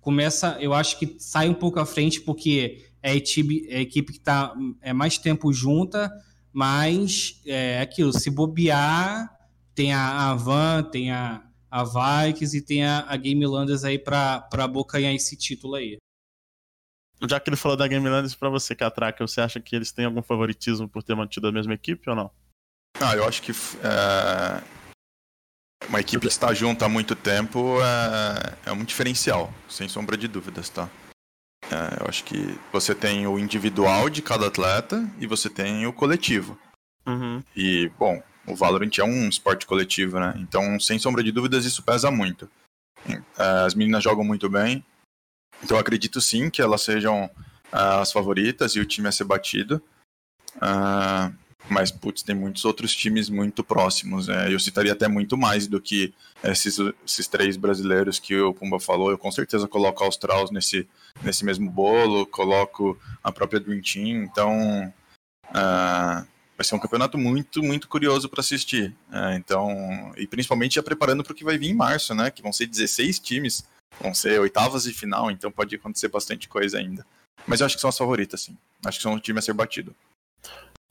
Começa, 0.00 0.58
eu 0.60 0.74
acho 0.74 0.98
que 0.98 1.14
sai 1.20 1.48
um 1.48 1.54
pouco 1.54 1.78
à 1.78 1.86
frente, 1.86 2.20
porque 2.20 2.84
é 3.00 3.12
a 3.12 3.14
equipe, 3.14 3.66
é 3.70 3.76
a 3.76 3.80
equipe 3.80 4.12
que 4.12 4.18
está 4.18 4.52
é 4.80 4.92
mais 4.92 5.18
tempo 5.18 5.52
junta, 5.52 6.10
mas 6.52 7.40
é 7.46 7.80
aquilo, 7.80 8.12
se 8.12 8.28
bobear, 8.28 9.30
tem 9.72 9.92
a 9.92 10.30
Avan, 10.30 10.82
tem 10.82 11.12
a, 11.12 11.44
a 11.70 11.84
Vikings 11.84 12.58
e 12.58 12.60
tem 12.60 12.84
a, 12.84 13.06
a 13.08 13.16
Game 13.16 13.46
Landers 13.46 13.84
aí 13.84 14.00
para 14.00 14.48
abocanhar 14.52 15.14
esse 15.14 15.36
título 15.36 15.76
aí 15.76 16.01
já 17.28 17.40
que 17.40 17.48
ele 17.48 17.56
falou 17.56 17.76
da 17.76 17.86
Game 17.86 18.08
Landers, 18.08 18.34
pra 18.34 18.48
você, 18.48 18.74
Catraca, 18.74 19.26
você 19.26 19.40
acha 19.40 19.60
que 19.60 19.74
eles 19.74 19.92
têm 19.92 20.04
algum 20.04 20.22
favoritismo 20.22 20.88
por 20.88 21.02
ter 21.02 21.14
mantido 21.14 21.48
a 21.48 21.52
mesma 21.52 21.74
equipe 21.74 22.08
ou 22.08 22.16
não? 22.16 22.30
Ah, 23.00 23.16
eu 23.16 23.26
acho 23.26 23.42
que 23.42 23.52
é... 23.52 24.62
uma 25.88 26.00
equipe 26.00 26.20
que 26.20 26.32
está 26.32 26.52
junto 26.52 26.84
há 26.84 26.88
muito 26.88 27.14
tempo 27.14 27.78
é, 27.82 28.70
é 28.70 28.72
um 28.72 28.84
diferencial, 28.84 29.52
sem 29.68 29.88
sombra 29.88 30.16
de 30.16 30.28
dúvidas, 30.28 30.68
tá? 30.68 30.88
É, 31.70 32.02
eu 32.02 32.08
acho 32.08 32.24
que 32.24 32.58
você 32.72 32.94
tem 32.94 33.26
o 33.26 33.38
individual 33.38 34.10
de 34.10 34.20
cada 34.20 34.48
atleta 34.48 35.08
e 35.18 35.26
você 35.26 35.48
tem 35.48 35.86
o 35.86 35.92
coletivo. 35.92 36.58
Uhum. 37.06 37.42
E, 37.56 37.90
bom, 37.98 38.22
o 38.46 38.54
Valorant 38.54 38.98
é 38.98 39.04
um 39.04 39.28
esporte 39.28 39.66
coletivo, 39.66 40.18
né? 40.18 40.34
Então, 40.36 40.78
sem 40.78 40.98
sombra 40.98 41.22
de 41.22 41.32
dúvidas, 41.32 41.64
isso 41.64 41.82
pesa 41.82 42.10
muito. 42.10 42.50
É, 43.08 43.64
as 43.64 43.74
meninas 43.74 44.02
jogam 44.02 44.24
muito 44.24 44.48
bem, 44.48 44.84
então 45.62 45.78
acredito 45.78 46.20
sim 46.20 46.50
que 46.50 46.62
elas 46.62 46.82
sejam 46.82 47.26
uh, 47.26 48.00
as 48.00 48.12
favoritas 48.12 48.74
e 48.74 48.80
o 48.80 48.86
time 48.86 49.08
a 49.08 49.12
ser 49.12 49.24
batido. 49.24 49.82
Uh, 50.56 51.34
mas, 51.68 51.90
putz, 51.90 52.22
tem 52.22 52.34
muitos 52.34 52.64
outros 52.64 52.94
times 52.94 53.30
muito 53.30 53.62
próximos. 53.62 54.26
Né? 54.26 54.52
Eu 54.52 54.58
citaria 54.58 54.92
até 54.92 55.06
muito 55.06 55.36
mais 55.36 55.66
do 55.66 55.80
que 55.80 56.12
esses, 56.42 56.76
esses 57.06 57.28
três 57.28 57.56
brasileiros 57.56 58.18
que 58.18 58.36
o 58.36 58.52
Pumba 58.52 58.80
falou. 58.80 59.10
Eu 59.10 59.16
com 59.16 59.30
certeza 59.30 59.68
coloco 59.68 60.02
a 60.02 60.06
Australs 60.06 60.50
nesse, 60.50 60.88
nesse 61.22 61.44
mesmo 61.44 61.70
bolo, 61.70 62.26
coloco 62.26 62.98
a 63.22 63.30
própria 63.30 63.60
Dream 63.60 63.80
Team. 63.80 64.24
Então, 64.24 64.92
Uh, 65.52 66.26
vai 66.56 66.64
ser 66.64 66.74
um 66.74 66.78
campeonato 66.78 67.18
muito, 67.18 67.62
muito 67.62 67.88
curioso 67.88 68.28
para 68.28 68.40
assistir. 68.40 68.94
Uh, 69.10 69.34
então, 69.36 70.12
e 70.16 70.26
principalmente 70.26 70.76
já 70.76 70.82
preparando 70.82 71.22
para 71.22 71.32
o 71.32 71.36
que 71.36 71.44
vai 71.44 71.58
vir 71.58 71.70
em 71.70 71.74
março, 71.74 72.14
né? 72.14 72.30
Que 72.30 72.42
vão 72.42 72.52
ser 72.52 72.66
16 72.66 73.18
times, 73.18 73.64
vão 74.00 74.14
ser 74.14 74.40
oitavas 74.40 74.84
de 74.84 74.92
final, 74.92 75.30
então 75.30 75.50
pode 75.50 75.74
acontecer 75.74 76.08
bastante 76.08 76.48
coisa 76.48 76.78
ainda. 76.78 77.06
Mas 77.46 77.60
eu 77.60 77.66
acho 77.66 77.76
que 77.76 77.80
são 77.80 77.90
as 77.90 77.98
favoritas, 77.98 78.42
sim. 78.42 78.56
Acho 78.84 78.98
que 78.98 79.02
são 79.02 79.14
o 79.14 79.20
time 79.20 79.38
a 79.38 79.42
ser 79.42 79.52
batido. 79.52 79.94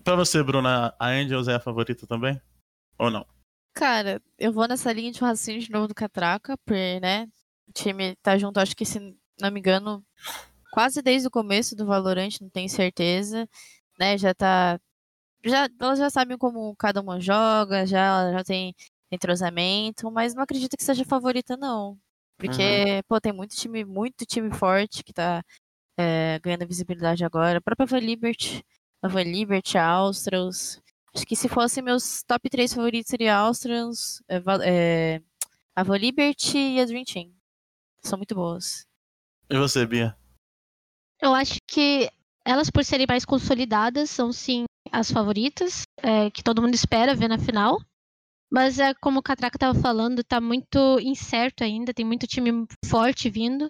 Pra 0.04 0.16
você, 0.16 0.41
Bruna, 0.41 0.93
a 0.99 1.08
Angels 1.08 1.47
é 1.47 1.56
a 1.56 1.60
favorita 1.60 2.08
também? 2.08 2.41
Ou 2.97 3.12
não? 3.12 3.26
Cara, 3.74 4.22
eu 4.38 4.52
vou 4.52 4.68
nessa 4.68 4.91
linha 4.91 5.12
de 5.12 5.20
raciocínio 5.20 5.62
de 5.62 5.72
novo 5.72 5.88
do 5.88 5.95
Catraca, 5.95 6.58
porque, 6.66 6.99
né, 6.99 7.28
o 7.68 7.72
time 7.72 8.16
tá 8.18 8.38
junto, 8.38 8.60
acho 8.60 8.76
que 8.76 8.86
se 8.86 8.99
não 9.39 9.52
me 9.52 9.60
engano, 9.60 10.04
quase 10.72 11.02
desde 11.02 11.28
o 11.28 11.32
começo 11.32 11.76
do 11.76 11.86
Valorant, 11.86 12.38
não 12.41 12.49
tenho 12.49 12.70
certeza, 12.70 13.47
né, 13.97 14.18
já 14.18 14.34
tá, 14.34 14.80
já, 15.45 15.70
elas 15.80 15.99
já 15.99 16.10
sabem 16.10 16.38
como 16.38 16.76
cada 16.76 17.02
uma 17.02 17.20
joga, 17.20 17.86
já, 17.86 18.32
já 18.34 18.43
tem 18.43 18.76
entrosamento, 19.12 20.12
mas 20.12 20.34
não 20.34 20.43
acredito 20.43 20.76
que 20.76 20.84
seja 20.84 21.06
favorita, 21.06 21.56
não. 21.56 21.97
Porque, 22.42 22.64
uhum. 22.64 23.02
pô, 23.08 23.22
tem 23.22 23.32
muito 23.32 23.56
time, 23.56 23.86
muito 23.86 24.26
time 24.26 24.52
forte 24.52 25.04
que 25.04 25.14
tá 25.14 25.44
é, 25.96 26.39
ganhando 26.39 26.68
visibilidade 26.68 27.24
agora. 27.24 27.60
A 27.60 27.62
própria 27.62 28.00
Liberty, 28.00 28.66
a 29.02 29.08
Liberty, 29.08 29.78
a 29.78 29.86
Australs. 29.86 30.82
Acho 31.14 31.26
que 31.26 31.36
se 31.36 31.48
fossem 31.48 31.84
meus 31.84 32.24
top 32.24 32.50
3 32.50 32.74
favoritos 32.74 33.10
seria 33.10 33.36
Australs, 33.36 34.24
é, 34.28 34.42
é, 34.64 35.22
a 35.76 35.84
Liberty 35.84 36.58
e 36.58 36.82
a 36.82 36.86
Dream 36.86 37.04
Team. 37.04 37.32
São 38.02 38.18
muito 38.18 38.34
boas. 38.34 38.88
E 39.48 39.58
você, 39.58 39.86
Bia? 39.86 40.18
Eu 41.22 41.36
acho 41.36 41.60
que 41.68 42.10
elas, 42.44 42.72
por 42.72 42.84
serem 42.84 43.06
mais 43.08 43.24
consolidadas, 43.24 44.10
são 44.10 44.34
sim 44.34 44.64
as 44.92 45.12
favoritas, 45.12 45.84
é, 45.98 46.32
que 46.32 46.44
todo 46.44 46.62
mundo 46.62 46.74
espera 46.74 47.14
ver 47.14 47.28
na 47.28 47.38
final. 47.38 47.80
Mas 48.52 48.80
é 48.80 48.93
como 48.95 49.20
o 49.20 49.24
Catraca 49.24 49.56
estava 49.56 49.80
falando, 49.80 50.24
tá 50.24 50.41
muito 50.41 50.99
incerto 50.99 51.64
ainda, 51.64 51.93
tem 51.93 52.06
muito 52.06 52.28
time 52.28 52.66
forte 52.86 53.30
vindo. 53.30 53.70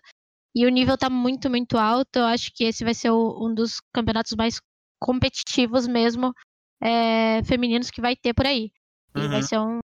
E 0.56 0.66
o 0.66 0.70
nível 0.70 0.98
tá 0.98 1.10
muito, 1.10 1.50
muito 1.50 1.78
alto. 1.78 2.18
Eu 2.18 2.26
acho 2.26 2.52
que 2.54 2.64
esse 2.64 2.84
vai 2.84 2.94
ser 2.94 3.12
o, 3.12 3.48
um 3.48 3.54
dos 3.54 3.80
campeonatos 3.94 4.34
mais 4.36 4.60
competitivos 5.00 5.88
mesmo, 5.88 6.34
é, 6.82 7.44
femininos 7.44 7.92
que 7.92 8.02
vai 8.02 8.16
ter 8.16 8.34
por 8.34 8.46
aí. 8.48 8.72
E 9.16 9.28
vai 9.28 9.42
uhum. 9.42 9.44
ser 9.44 9.60
um 9.60 9.80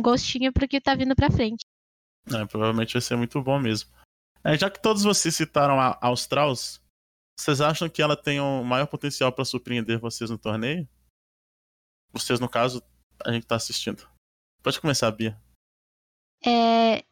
gostinho 0.00 0.52
pro 0.52 0.66
que 0.66 0.80
tá 0.80 0.94
vindo 0.94 1.14
pra 1.14 1.30
frente. 1.30 1.64
É, 2.26 2.44
provavelmente 2.46 2.94
vai 2.94 3.02
ser 3.02 3.16
muito 3.16 3.40
bom 3.40 3.58
mesmo. 3.58 3.90
É, 4.42 4.58
já 4.58 4.68
que 4.70 4.82
todos 4.82 5.04
vocês 5.04 5.34
citaram 5.36 5.78
a 5.78 5.96
Australs, 6.00 6.80
vocês 7.38 7.60
acham 7.60 7.88
que 7.88 8.02
ela 8.02 8.16
tem 8.16 8.40
um 8.40 8.64
maior 8.64 8.86
potencial 8.86 9.32
para 9.32 9.44
surpreender 9.44 10.00
vocês 10.00 10.28
no 10.28 10.38
torneio? 10.38 10.88
Vocês, 12.12 12.40
no 12.40 12.48
caso, 12.48 12.82
a 13.24 13.32
gente 13.32 13.46
tá 13.46 13.54
assistindo. 13.54 14.09
Pode 14.62 14.80
começar, 14.80 15.10
Bia. 15.10 15.36
É, 16.44 17.02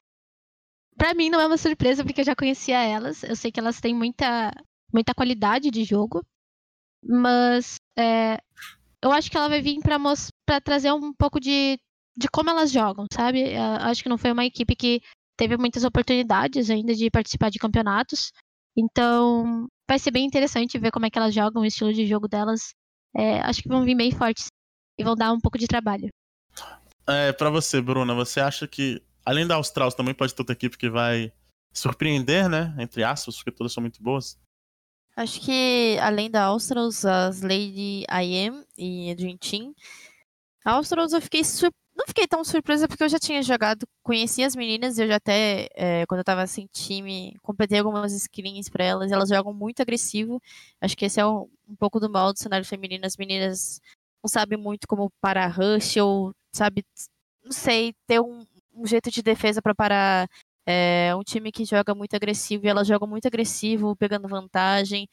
para 0.99 1.15
mim 1.15 1.31
não 1.31 1.41
é 1.41 1.47
uma 1.47 1.57
surpresa 1.57 2.05
porque 2.05 2.21
eu 2.21 2.25
já 2.25 2.35
conhecia 2.35 2.83
elas. 2.83 3.23
Eu 3.23 3.37
sei 3.37 3.53
que 3.53 3.61
elas 3.61 3.81
têm 3.81 3.95
muita, 3.95 4.53
muita 4.93 5.15
qualidade 5.15 5.71
de 5.71 5.85
jogo. 5.85 6.25
Mas 7.03 7.77
é, 7.97 8.39
eu 9.03 9.13
acho 9.13 9.31
que 9.31 9.37
ela 9.37 9.49
vai 9.49 9.63
vir 9.63 9.79
para 9.81 10.61
trazer 10.61 10.93
um 10.93 11.13
pouco 11.13 11.39
de, 11.39 11.79
de 12.17 12.29
como 12.29 12.51
elas 12.51 12.73
jogam, 12.73 13.07
sabe? 13.13 13.53
Eu 13.55 13.63
acho 13.63 14.03
que 14.03 14.09
não 14.09 14.19
foi 14.19 14.33
uma 14.33 14.45
equipe 14.45 14.75
que 14.75 15.01
teve 15.37 15.57
muitas 15.57 15.85
oportunidades 15.85 16.69
ainda 16.69 16.95
de 16.95 17.09
participar 17.11 17.51
de 17.51 17.61
campeonatos. 17.61 18.33
Então 18.77 19.69
vai 19.89 19.99
ser 19.99 20.11
bem 20.11 20.27
interessante 20.27 20.79
ver 20.79 20.91
como 20.91 21.07
é 21.07 21.11
que 21.11 21.19
elas 21.19 21.33
jogam, 21.33 21.63
o 21.63 21.67
estilo 21.67 21.93
de 21.93 22.07
jogo 22.07 22.27
delas. 22.27 22.75
É, 23.17 23.41
acho 23.41 23.63
que 23.63 23.69
vão 23.69 23.85
vir 23.85 23.97
bem 23.97 24.11
fortes 24.11 24.49
e 24.99 25.05
vão 25.05 25.15
dar 25.15 25.33
um 25.33 25.41
pouco 25.41 25.57
de 25.57 25.69
trabalho. 25.69 26.09
É, 27.09 27.33
para 27.33 27.49
você, 27.49 27.81
Bruna, 27.81 28.15
você 28.15 28.39
acha 28.39 28.69
que 28.69 29.03
além 29.29 29.47
da 29.47 29.57
Austral, 29.57 29.93
também 29.93 30.15
pode 30.15 30.35
ter 30.35 30.41
outra 30.41 30.55
equipe 30.55 30.79
que 30.79 30.89
vai 30.89 31.31
surpreender, 31.71 32.49
né? 32.49 32.75
Entre 32.79 33.05
aspas, 33.05 33.37
porque 33.37 33.51
todas 33.51 33.73
são 33.75 33.83
muito 33.83 34.03
boas. 34.03 34.39
Acho 35.15 35.41
que 35.41 35.99
além 36.01 36.31
da 36.31 36.45
Australs, 36.45 37.05
as 37.05 37.43
Lady 37.43 38.05
IM 38.09 38.65
e 38.77 39.11
a 39.11 39.15
Dream 39.15 39.37
Team. 39.37 39.75
A 40.65 40.73
Australs 40.73 41.13
eu 41.13 41.21
fiquei 41.21 41.45
sur... 41.45 41.71
não 41.95 42.07
fiquei 42.07 42.27
tão 42.27 42.43
surpresa 42.43 42.89
porque 42.89 43.03
eu 43.05 43.09
já 43.09 43.19
tinha 43.19 43.43
jogado, 43.43 43.87
conheci 44.03 44.43
as 44.43 44.57
meninas, 44.57 44.99
eu 44.99 45.07
já 45.07 45.17
até, 45.17 45.69
é, 45.75 46.07
quando 46.07 46.21
eu 46.21 46.25
tava 46.25 46.47
sem 46.47 46.67
time, 46.73 47.37
completei 47.43 47.81
algumas 47.81 48.13
screens 48.13 48.69
para 48.69 48.85
elas, 48.85 49.13
elas 49.13 49.29
jogam 49.29 49.53
muito 49.53 49.83
agressivo. 49.83 50.41
Acho 50.81 50.97
que 50.97 51.05
esse 51.05 51.21
é 51.21 51.27
um, 51.27 51.51
um 51.69 51.77
pouco 51.77 52.01
do 52.01 52.09
mal 52.09 52.33
do 52.33 52.39
cenário 52.39 52.65
feminino, 52.65 53.05
as 53.05 53.17
meninas 53.17 53.81
não 54.23 54.29
sabem 54.29 54.59
muito 54.59 54.87
como 54.87 55.11
parar 55.21 55.49
rush 55.49 55.97
ou, 55.97 56.33
sabe, 56.53 56.85
não 57.45 57.53
sei, 57.53 57.95
ter 58.07 58.21
um, 58.21 58.47
um 58.75 58.87
jeito 58.87 59.11
de 59.11 59.23
defesa 59.23 59.61
para 59.63 59.75
parar 59.75 60.29
é, 60.67 61.15
um 61.17 61.23
time 61.23 61.51
que 61.51 61.65
joga 61.65 61.95
muito 61.95 62.15
agressivo 62.15 62.67
e 62.67 62.69
elas 62.69 62.87
jogam 62.87 63.09
muito 63.09 63.27
agressivo, 63.27 63.97
pegando 63.97 64.29
vantagem. 64.29 65.09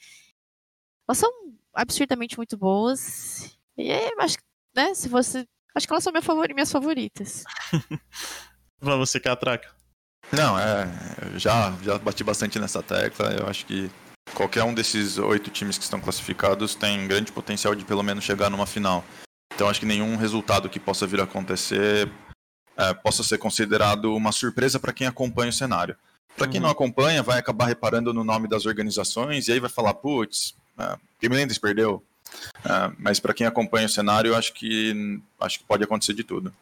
Elas 1.07 1.17
são 1.17 1.31
absurdamente 1.73 2.37
muito 2.37 2.57
boas. 2.57 3.57
E 3.77 3.91
acho 4.19 4.37
que, 4.37 4.43
né, 4.75 4.93
se 4.93 5.07
você. 5.07 5.45
Acho 5.73 5.87
que 5.87 5.93
elas 5.93 6.03
são 6.03 6.11
minha 6.11 6.21
favor, 6.21 6.47
minhas 6.53 6.71
favoritas. 6.71 7.43
Vamos 8.79 9.09
você, 9.09 9.19
Catraca. 9.19 9.69
Não, 10.31 10.57
é. 10.57 10.87
Já, 11.37 11.71
já 11.83 11.97
bati 11.99 12.23
bastante 12.23 12.59
nessa 12.59 12.81
tecla. 12.81 13.33
Eu 13.33 13.47
acho 13.47 13.65
que 13.65 13.89
qualquer 14.33 14.63
um 14.63 14.73
desses 14.73 15.17
oito 15.17 15.49
times 15.49 15.77
que 15.77 15.83
estão 15.83 15.99
classificados 15.99 16.75
tem 16.75 17.07
grande 17.07 17.31
potencial 17.31 17.75
de 17.75 17.85
pelo 17.85 18.03
menos 18.03 18.23
chegar 18.23 18.49
numa 18.49 18.65
final. 18.65 19.03
Então 19.55 19.69
acho 19.69 19.79
que 19.79 19.85
nenhum 19.85 20.17
resultado 20.17 20.69
que 20.69 20.79
possa 20.79 21.07
vir 21.07 21.21
a 21.21 21.23
acontecer 21.23 22.11
é, 22.77 22.93
possa 22.93 23.23
ser 23.23 23.37
considerado 23.37 24.13
uma 24.13 24.33
surpresa 24.33 24.79
para 24.79 24.91
quem 24.91 25.07
acompanha 25.07 25.49
o 25.49 25.53
cenário. 25.53 25.95
Para 26.37 26.47
quem 26.47 26.59
uhum. 26.59 26.65
não 26.65 26.71
acompanha, 26.71 27.23
vai 27.23 27.39
acabar 27.39 27.67
reparando 27.67 28.13
no 28.13 28.23
nome 28.23 28.49
das 28.49 28.65
organizações 28.65 29.47
e 29.47 29.53
aí 29.53 29.59
vai 29.59 29.69
falar, 29.69 29.93
putz, 29.93 30.53
Game 31.21 31.33
Landers 31.33 31.57
perdeu. 31.57 32.03
Uh, 32.65 32.93
mas 32.99 33.19
para 33.19 33.33
quem 33.33 33.47
acompanha 33.47 33.85
o 33.85 33.89
cenário, 33.89 34.35
acho 34.35 34.53
que 34.53 35.21
acho 35.39 35.59
que 35.59 35.65
pode 35.65 35.83
acontecer 35.83 36.13
de 36.13 36.23
tudo. 36.23 36.53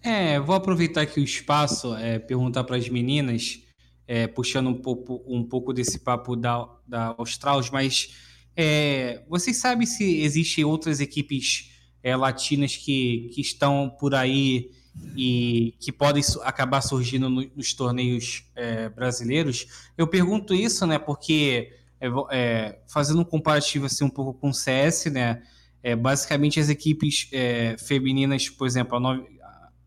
É, 0.00 0.38
vou 0.38 0.54
aproveitar 0.54 1.00
aqui 1.00 1.18
o 1.18 1.24
espaço, 1.24 1.96
é, 1.96 2.20
perguntar 2.20 2.62
para 2.62 2.76
as 2.76 2.88
meninas, 2.88 3.60
é, 4.06 4.28
puxando 4.28 4.68
um 4.68 4.80
pouco, 4.80 5.24
um 5.26 5.42
pouco 5.42 5.72
desse 5.72 5.98
papo 5.98 6.36
da, 6.36 6.68
da 6.86 7.16
Australs, 7.18 7.70
mas 7.70 8.14
é, 8.56 9.24
vocês 9.28 9.56
sabem 9.56 9.86
se 9.86 10.20
existem 10.20 10.64
outras 10.64 11.00
equipes 11.00 11.70
é, 12.02 12.16
latinas 12.16 12.76
que, 12.76 13.30
que 13.34 13.40
estão 13.40 13.88
por 13.98 14.14
aí 14.14 14.70
e 15.16 15.74
que 15.78 15.92
podem 15.92 16.22
acabar 16.42 16.80
surgindo 16.80 17.28
nos 17.28 17.72
torneios 17.72 18.44
é, 18.54 18.88
brasileiros. 18.88 19.66
Eu 19.96 20.06
pergunto 20.06 20.54
isso, 20.54 20.86
né, 20.86 20.98
porque 20.98 21.72
é, 22.00 22.08
é, 22.30 22.78
fazendo 22.88 23.20
um 23.20 23.24
comparativo 23.24 23.86
assim 23.86 24.04
um 24.04 24.10
pouco 24.10 24.34
com 24.34 24.50
o 24.50 24.54
CS, 24.54 25.06
né, 25.06 25.42
é, 25.82 25.94
basicamente 25.94 26.58
as 26.60 26.68
equipes 26.68 27.28
é, 27.32 27.76
femininas, 27.78 28.48
por 28.48 28.66
exemplo, 28.66 28.96
a, 28.96 29.00
9, 29.00 29.26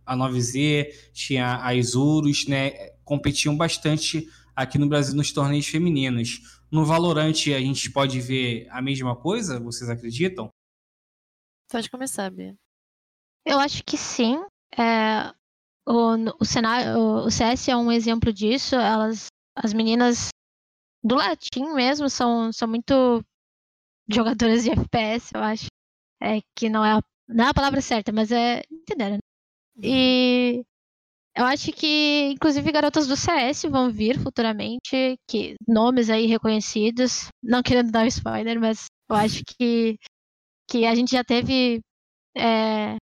a 0.06 0.18
9Z, 0.18 0.88
tinha 1.14 1.64
a 1.64 1.76
Isurus, 1.76 2.48
né, 2.48 2.92
competiam 3.04 3.56
bastante 3.56 4.28
aqui 4.56 4.78
no 4.78 4.88
Brasil 4.88 5.16
nos 5.16 5.32
torneios 5.32 5.68
femininos. 5.68 6.42
No 6.70 6.86
Valorant 6.86 7.34
a 7.48 7.60
gente 7.60 7.90
pode 7.92 8.20
ver 8.22 8.68
a 8.70 8.82
mesma 8.82 9.16
coisa, 9.16 9.60
vocês 9.60 9.90
acreditam? 9.90 10.50
Pode 11.72 11.90
começar, 11.90 12.30
Bia. 12.30 12.54
Eu 13.46 13.58
acho 13.60 13.84
que 13.84 13.98
sim. 13.98 14.38
É, 14.78 15.34
o, 15.88 16.16
o, 16.40 16.46
cenário, 16.46 17.00
o, 17.00 17.26
o 17.26 17.32
CS 17.32 17.70
é 17.70 17.76
um 17.76 17.92
exemplo 17.92 18.34
disso. 18.34 18.76
Elas, 18.76 19.28
as 19.56 19.74
meninas 19.74 20.30
do 21.02 21.16
latim 21.16 21.74
mesmo 21.74 22.10
são, 22.10 22.52
são 22.52 22.68
muito 22.68 23.24
jogadoras 24.10 24.64
de 24.64 24.72
FPS, 24.72 25.32
eu 25.34 25.42
acho. 25.42 25.68
É, 26.22 26.42
que 26.56 26.70
não 26.70 26.86
é, 26.86 26.98
a, 26.98 27.02
não 27.28 27.46
é 27.46 27.50
a 27.50 27.54
palavra 27.54 27.82
certa, 27.82 28.12
mas 28.12 28.32
é. 28.32 28.62
Entenderam? 28.70 29.16
Né? 29.16 29.20
E 29.82 30.64
eu 31.36 31.46
acho 31.46 31.72
que, 31.72 32.32
inclusive, 32.34 32.72
garotas 32.72 33.08
do 33.08 33.16
CS 33.16 33.64
vão 33.64 33.90
vir 33.90 34.20
futuramente, 34.20 35.18
que 35.28 35.56
nomes 35.66 36.10
aí 36.10 36.26
reconhecidos. 36.26 37.30
Não 37.42 37.64
querendo 37.64 37.92
dar 37.92 38.06
spoiler, 38.08 38.60
mas 38.60 38.88
eu 39.10 39.16
acho 39.16 39.42
que, 39.46 39.98
que 40.72 40.86
a 40.86 40.96
gente 40.96 41.12
já 41.12 41.22
teve 41.22 41.82
é, 42.38 42.96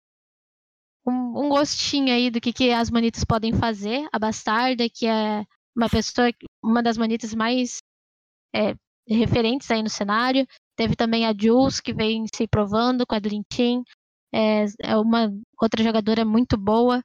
um, 1.04 1.46
um 1.46 1.48
gostinho 1.48 2.14
aí 2.14 2.30
do 2.30 2.40
que, 2.40 2.52
que 2.52 2.70
as 2.70 2.88
manitas 2.90 3.24
podem 3.24 3.52
fazer. 3.52 4.06
A 4.12 4.20
Bastarda, 4.20 4.88
que 4.88 5.04
é 5.04 5.44
uma 5.76 5.88
pessoa, 5.90 6.30
uma 6.62 6.80
das 6.80 6.96
manitas 6.96 7.34
mais 7.34 7.78
é, 8.54 8.74
referentes 9.08 9.68
aí 9.68 9.82
no 9.82 9.90
cenário. 9.90 10.46
Teve 10.76 10.94
também 10.94 11.26
a 11.26 11.34
Jules, 11.36 11.80
que 11.80 11.92
vem 11.92 12.24
se 12.32 12.46
provando 12.46 13.04
com 13.04 13.16
a 13.16 13.20
Team. 13.20 13.82
É, 14.32 14.66
é 14.84 14.96
uma 14.96 15.28
outra 15.60 15.82
jogadora 15.82 16.24
muito 16.24 16.56
boa. 16.56 17.02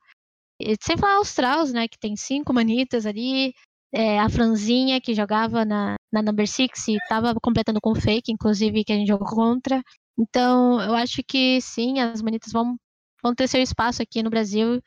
E, 0.60 0.76
sem 0.80 0.96
falar 0.96 1.22
os 1.22 1.30
Strauss, 1.30 1.74
né, 1.74 1.88
que 1.88 1.98
tem 1.98 2.16
cinco 2.16 2.54
manitas 2.54 3.08
ali. 3.08 3.52
É, 3.94 4.20
a 4.20 4.30
Franzinha, 4.30 5.02
que 5.02 5.16
jogava 5.16 5.66
na, 5.66 5.96
na 6.14 6.22
Number 6.22 6.48
Six 6.48 6.88
e 6.88 6.96
estava 6.98 7.34
completando 7.42 7.82
com 7.82 7.96
fake, 7.96 8.32
inclusive, 8.32 8.86
que 8.86 8.94
a 8.94 8.96
gente 8.96 9.08
jogou 9.08 9.28
contra. 9.28 9.82
Então, 10.18 10.82
eu 10.82 10.94
acho 10.94 11.24
que 11.24 11.60
sim, 11.62 12.00
as 12.00 12.22
manitas 12.22 12.52
vão, 12.52 12.78
vão 13.24 13.34
ter 13.34 13.48
seu 13.48 13.62
espaço 13.62 14.02
aqui 14.02 14.22
no 14.22 14.30
Brasil 14.30 14.82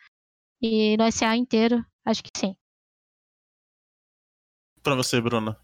e 0.61 0.97
no 0.97 1.05
SA 1.05 1.37
inteiro, 1.37 1.85
acho 2.05 2.23
que 2.23 2.31
sim. 2.37 2.57
Pra 4.83 4.95
você, 4.95 5.21
Bruna. 5.21 5.59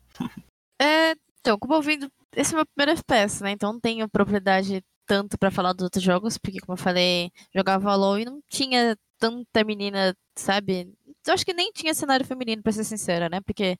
É, 0.81 1.13
então, 1.41 1.59
como 1.59 1.75
eu 1.75 1.83
vim 1.83 1.99
esse 2.37 2.53
é 2.53 2.55
o 2.55 2.59
meu 2.59 2.67
primeiro 2.67 2.93
FPS, 2.93 3.43
né? 3.43 3.51
Então 3.51 3.73
não 3.73 3.81
tenho 3.81 4.09
propriedade 4.09 4.85
tanto 5.07 5.37
para 5.37 5.51
falar 5.51 5.73
dos 5.73 5.85
outros 5.85 6.03
jogos, 6.03 6.39
porque 6.39 6.61
como 6.61 6.75
eu 6.75 6.83
falei, 6.83 7.33
jogava 7.55 7.95
LoL 7.97 8.21
e 8.21 8.25
não 8.25 8.41
tinha 8.49 8.97
tanta 9.19 9.65
menina, 9.65 10.17
sabe? 10.37 10.95
Eu 11.27 11.35
acho 11.35 11.45
que 11.45 11.53
nem 11.53 11.73
tinha 11.73 11.93
cenário 11.93 12.25
feminino, 12.25 12.63
pra 12.63 12.73
ser 12.73 12.85
sincera, 12.85 13.29
né? 13.29 13.41
Porque 13.41 13.77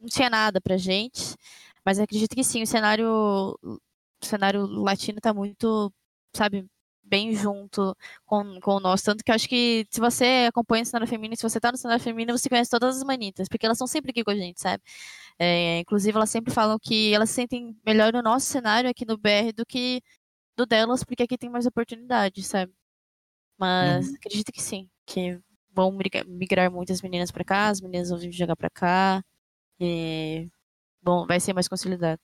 não 0.00 0.08
tinha 0.08 0.30
nada 0.30 0.60
pra 0.60 0.76
gente. 0.76 1.36
Mas 1.84 1.98
acredito 1.98 2.34
que 2.34 2.44
sim, 2.44 2.62
o 2.62 2.66
cenário, 2.66 3.58
o 4.26 4.28
cenário 4.28 4.66
latino 4.66 5.20
tá 5.20 5.32
muito, 5.34 5.92
sabe, 6.34 6.66
bem 7.02 7.34
junto 7.34 7.96
com, 8.24 8.60
com 8.60 8.76
o 8.76 8.80
nosso. 8.80 9.04
Tanto 9.04 9.24
que 9.24 9.30
eu 9.30 9.34
acho 9.34 9.48
que 9.48 9.86
se 9.90 10.00
você 10.00 10.46
acompanha 10.48 10.82
o 10.82 10.86
cenário 10.86 11.06
feminino, 11.08 11.36
se 11.36 11.42
você 11.42 11.60
tá 11.60 11.70
no 11.70 11.78
cenário 11.78 12.02
feminino, 12.02 12.36
você 12.36 12.48
conhece 12.48 12.70
todas 12.70 12.96
as 12.96 13.04
manitas, 13.04 13.48
porque 13.48 13.66
elas 13.66 13.76
estão 13.76 13.86
sempre 13.86 14.10
aqui 14.12 14.24
com 14.24 14.30
a 14.30 14.36
gente, 14.36 14.60
sabe? 14.60 14.82
É, 15.38 15.80
inclusive, 15.80 16.16
elas 16.16 16.30
sempre 16.30 16.52
falam 16.52 16.78
que 16.80 17.12
elas 17.12 17.30
se 17.30 17.36
sentem 17.36 17.76
melhor 17.84 18.12
no 18.12 18.22
nosso 18.22 18.46
cenário 18.46 18.88
aqui 18.90 19.04
no 19.04 19.18
BR 19.18 19.52
do 19.54 19.66
que 19.66 20.02
do 20.56 20.66
delas, 20.66 21.04
porque 21.04 21.22
aqui 21.24 21.38
tem 21.38 21.50
mais 21.50 21.66
oportunidades, 21.66 22.46
sabe? 22.46 22.72
Mas 23.58 24.08
uhum. 24.08 24.14
acredito 24.16 24.52
que 24.52 24.62
sim, 24.62 24.88
que 25.06 25.40
vão 25.74 25.96
migrar 26.26 26.70
muitas 26.70 27.02
meninas 27.02 27.30
para 27.30 27.44
cá, 27.44 27.68
as 27.68 27.80
meninas 27.80 28.10
vão 28.10 28.18
vir 28.18 28.32
jogar 28.32 28.56
para 28.56 28.70
cá, 28.70 29.24
e 29.80 30.48
bom, 31.02 31.26
vai 31.26 31.40
ser 31.40 31.52
mais 31.52 31.68
consolidado. 31.68 32.20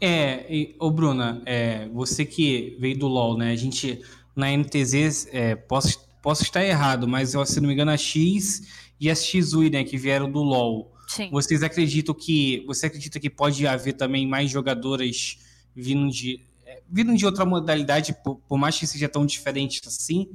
É, 0.00 0.46
e, 0.54 0.76
ô 0.78 0.90
Bruna, 0.90 1.42
é, 1.46 1.88
você 1.88 2.24
que 2.24 2.76
veio 2.78 2.98
do 2.98 3.06
LoL, 3.06 3.36
né? 3.36 3.52
A 3.52 3.56
gente, 3.56 4.02
na 4.34 4.50
NTZ, 4.50 5.28
é, 5.32 5.56
posso, 5.56 6.06
posso 6.22 6.42
estar 6.42 6.64
errado, 6.64 7.08
mas 7.08 7.30
se 7.30 7.60
não 7.60 7.68
me 7.68 7.74
engano, 7.74 7.90
a 7.90 7.96
X 7.96 8.62
e 9.00 9.10
a 9.10 9.14
XUI, 9.14 9.70
né, 9.70 9.84
que 9.84 9.96
vieram 9.96 10.30
do 10.30 10.42
LoL. 10.42 10.92
Sim. 11.08 11.30
Vocês 11.30 11.62
acreditam 11.62 12.14
que. 12.14 12.64
Você 12.66 12.86
acredita 12.86 13.20
que 13.20 13.30
pode 13.30 13.66
haver 13.66 13.92
também 13.94 14.26
mais 14.26 14.50
jogadoras 14.50 15.38
vindo 15.74 16.10
de. 16.10 16.44
É, 16.64 16.82
vindo 16.88 17.14
de 17.14 17.24
outra 17.24 17.44
modalidade, 17.44 18.14
por, 18.24 18.36
por 18.40 18.58
mais 18.58 18.78
que 18.78 18.86
seja 18.86 19.08
tão 19.08 19.24
diferente 19.24 19.80
assim, 19.86 20.28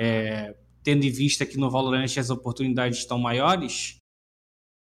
é, 0.00 0.54
tendo 0.82 1.04
em 1.04 1.10
vista 1.10 1.44
que 1.44 1.58
no 1.58 1.70
Valorant 1.70 2.16
as 2.16 2.30
oportunidades 2.30 2.98
estão 2.98 3.18
maiores? 3.18 3.96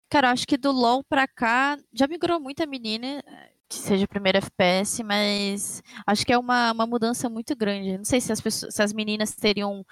Cara, 0.09 0.31
acho 0.31 0.45
que 0.45 0.57
do 0.57 0.71
LoL 0.71 1.03
pra 1.03 1.27
cá 1.27 1.77
já 1.91 2.07
migrou 2.07 2.39
muita 2.39 2.65
menina 2.65 3.23
que 3.71 3.77
seja 3.77 4.07
primeiro 4.07 4.37
FPS, 4.37 5.01
mas 5.03 5.81
acho 6.05 6.25
que 6.25 6.33
é 6.33 6.37
uma, 6.37 6.73
uma 6.73 6.85
mudança 6.85 7.29
muito 7.29 7.55
grande. 7.55 7.97
Não 7.97 8.03
sei 8.03 8.19
se 8.19 8.31
as, 8.31 8.41
pessoas, 8.41 8.75
se 8.75 8.83
as 8.83 8.91
meninas 8.91 9.33
teriam 9.33 9.85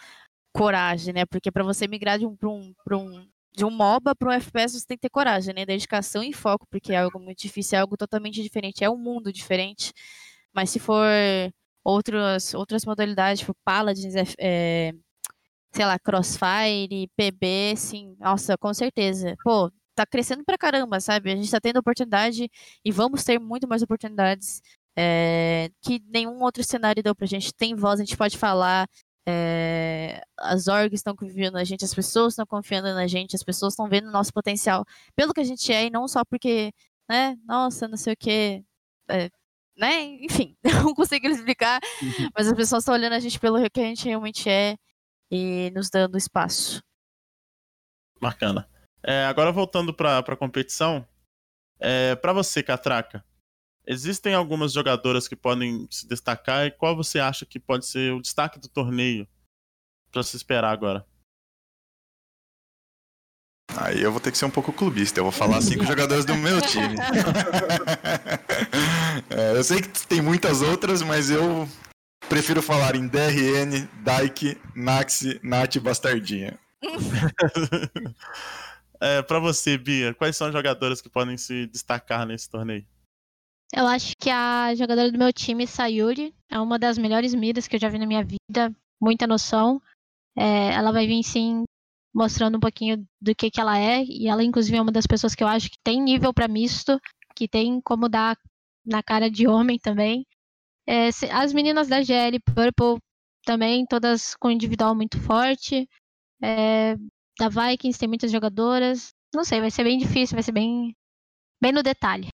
coragem, 0.53 1.13
né? 1.13 1.25
Porque 1.25 1.51
para 1.51 1.63
você 1.63 1.87
migrar 1.87 2.19
de 2.19 2.25
um, 2.25 2.35
pra 2.35 2.49
um, 2.49 2.73
pra 2.83 2.97
um, 2.97 3.25
de 3.55 3.63
um 3.65 3.71
MOBA 3.71 4.15
para 4.15 4.29
um 4.29 4.31
FPS, 4.33 4.79
você 4.79 4.85
tem 4.85 4.97
que 4.97 5.03
ter 5.03 5.09
coragem, 5.09 5.53
né? 5.55 5.65
Dedicação 5.65 6.21
e 6.23 6.33
foco, 6.33 6.67
porque 6.69 6.91
é 6.93 6.97
algo 6.99 7.19
muito 7.19 7.39
difícil, 7.39 7.77
é 7.77 7.81
algo 7.81 7.95
totalmente 7.97 8.41
diferente, 8.43 8.83
é 8.83 8.89
um 8.89 8.97
mundo 8.97 9.31
diferente. 9.31 9.93
Mas 10.53 10.69
se 10.71 10.79
for 10.79 11.05
outras, 11.83 12.53
outras 12.53 12.85
modalidades, 12.85 13.39
tipo 13.39 13.55
Paladins, 13.63 14.15
é, 14.37 14.91
sei 15.71 15.85
lá, 15.85 15.97
Crossfire, 15.99 17.09
PB, 17.15 17.75
sim, 17.77 18.15
nossa, 18.19 18.57
com 18.57 18.73
certeza. 18.73 19.35
Pô, 19.43 19.71
tá 19.99 20.05
crescendo 20.05 20.43
pra 20.43 20.57
caramba, 20.57 20.99
sabe? 20.99 21.31
A 21.31 21.35
gente 21.35 21.51
tá 21.51 21.59
tendo 21.59 21.77
oportunidade 21.77 22.49
e 22.83 22.91
vamos 22.91 23.23
ter 23.23 23.39
muito 23.39 23.67
mais 23.67 23.81
oportunidades 23.81 24.61
é, 24.97 25.69
que 25.81 26.01
nenhum 26.07 26.41
outro 26.41 26.63
cenário 26.63 27.03
deu 27.03 27.15
pra 27.15 27.27
gente. 27.27 27.53
Tem 27.53 27.75
voz, 27.75 27.99
a 27.99 28.03
gente 28.03 28.17
pode 28.17 28.37
falar. 28.37 28.87
É, 29.27 30.21
as 30.39 30.67
orgs 30.67 30.99
estão 30.99 31.15
confiando 31.15 31.57
na 31.57 31.63
gente, 31.63 31.85
as 31.85 31.93
pessoas 31.93 32.33
estão 32.33 32.45
confiando 32.47 32.87
na 32.93 33.05
gente, 33.05 33.35
as 33.35 33.43
pessoas 33.43 33.73
estão 33.73 33.87
vendo 33.87 34.07
o 34.07 34.11
nosso 34.11 34.33
potencial 34.33 34.83
pelo 35.15 35.33
que 35.33 35.41
a 35.41 35.43
gente 35.43 35.71
é 35.71 35.85
e 35.85 35.89
não 35.91 36.07
só 36.07 36.23
porque, 36.25 36.71
né, 37.07 37.37
nossa, 37.45 37.87
não 37.87 37.97
sei 37.97 38.13
o 38.13 38.17
que, 38.17 38.63
é, 39.07 39.29
né, 39.77 40.03
enfim, 40.23 40.57
não 40.83 40.95
consigo 40.95 41.27
explicar, 41.27 41.79
uhum. 42.01 42.29
mas 42.35 42.47
as 42.47 42.55
pessoas 42.55 42.81
estão 42.81 42.95
olhando 42.95 43.13
a 43.13 43.19
gente 43.19 43.39
pelo 43.39 43.59
que 43.69 43.79
a 43.79 43.83
gente 43.83 44.05
realmente 44.07 44.49
é 44.49 44.75
e 45.29 45.69
nos 45.75 45.89
dando 45.91 46.17
espaço. 46.17 46.81
Bacana. 48.19 48.67
É, 49.03 49.25
agora 49.25 49.51
voltando 49.51 49.93
para 49.93 50.19
a 50.19 50.35
competição, 50.35 51.07
é, 51.79 52.15
para 52.15 52.33
você, 52.33 52.61
Catraca, 52.61 53.23
existem 53.87 54.33
algumas 54.33 54.73
jogadoras 54.73 55.27
que 55.27 55.35
podem 55.35 55.87
se 55.89 56.07
destacar 56.07 56.65
e 56.65 56.71
qual 56.71 56.95
você 56.95 57.19
acha 57.19 57.45
que 57.45 57.59
pode 57.59 57.85
ser 57.85 58.13
o 58.13 58.21
destaque 58.21 58.59
do 58.59 58.67
torneio 58.67 59.27
para 60.11 60.23
se 60.23 60.35
esperar 60.35 60.71
agora? 60.71 61.05
Aí 63.77 64.01
eu 64.01 64.11
vou 64.11 64.19
ter 64.19 64.31
que 64.31 64.37
ser 64.37 64.45
um 64.45 64.49
pouco 64.49 64.73
clubista. 64.73 65.19
Eu 65.19 65.23
vou 65.23 65.31
falar 65.31 65.61
cinco 65.61 65.85
jogadores 65.89 66.25
do 66.25 66.35
meu 66.35 66.59
time. 66.61 66.95
é, 69.29 69.55
eu 69.55 69.63
sei 69.63 69.81
que 69.81 70.07
tem 70.07 70.21
muitas 70.21 70.61
outras, 70.61 71.01
mas 71.01 71.29
eu 71.29 71.67
prefiro 72.27 72.61
falar 72.61 72.95
em 72.95 73.07
DRN, 73.07 73.87
Dyke, 74.03 74.59
Naxi, 74.75 75.39
Nath 75.43 75.75
e 75.75 75.79
Bastardinha. 75.79 76.59
É, 79.01 79.21
para 79.21 79.39
você, 79.39 79.77
Bia, 79.77 80.13
quais 80.13 80.35
são 80.35 80.47
as 80.47 80.53
jogadoras 80.53 81.01
que 81.01 81.09
podem 81.09 81.37
se 81.37 81.67
destacar 81.67 82.25
nesse 82.25 82.49
torneio? 82.49 82.85
Eu 83.73 83.87
acho 83.87 84.13
que 84.17 84.29
a 84.29 84.73
jogadora 84.75 85.11
do 85.11 85.17
meu 85.17 85.31
time, 85.31 85.65
Sayuri, 85.65 86.35
é 86.49 86.59
uma 86.59 86.77
das 86.77 86.97
melhores 86.97 87.33
miras 87.33 87.67
que 87.67 87.75
eu 87.75 87.79
já 87.79 87.87
vi 87.87 87.99
na 87.99 88.05
minha 88.05 88.23
vida, 88.23 88.75
muita 88.99 89.27
noção. 89.27 89.81
É, 90.35 90.73
ela 90.73 90.91
vai 90.91 91.05
vir 91.07 91.23
sim 91.23 91.63
mostrando 92.13 92.57
um 92.57 92.59
pouquinho 92.59 93.07
do 93.21 93.35
que, 93.35 93.51
que 93.51 93.61
ela 93.61 93.77
é, 93.77 94.03
e 94.03 94.27
ela 94.27 94.43
inclusive 94.43 94.75
é 94.75 94.81
uma 94.81 94.91
das 94.91 95.05
pessoas 95.05 95.35
que 95.35 95.43
eu 95.43 95.47
acho 95.47 95.69
que 95.69 95.77
tem 95.83 96.01
nível 96.01 96.33
para 96.33 96.47
misto, 96.47 96.99
que 97.35 97.47
tem 97.47 97.79
como 97.81 98.09
dar 98.09 98.35
na 98.85 99.03
cara 99.03 99.29
de 99.29 99.47
homem 99.47 99.77
também. 99.77 100.25
É, 100.87 101.09
as 101.31 101.53
meninas 101.53 101.87
da 101.87 102.01
GL 102.01 102.39
Purple 102.39 102.99
também, 103.45 103.85
todas 103.85 104.35
com 104.35 104.49
individual 104.49 104.95
muito 104.95 105.19
forte. 105.21 105.87
É, 106.41 106.95
da 107.39 107.47
Vikings 107.47 107.97
tem 107.97 108.07
muitas 108.07 108.31
jogadoras. 108.31 109.13
Não 109.33 109.43
sei, 109.43 109.61
vai 109.61 109.71
ser 109.71 109.83
bem 109.83 109.97
difícil, 109.97 110.35
vai 110.35 110.43
ser 110.43 110.51
bem, 110.51 110.95
bem 111.61 111.71
no 111.71 111.81
detalhe. 111.81 112.27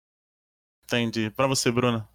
Entendi. 0.85 1.31
Pra 1.31 1.47
você, 1.47 1.71
Bruna? 1.71 2.09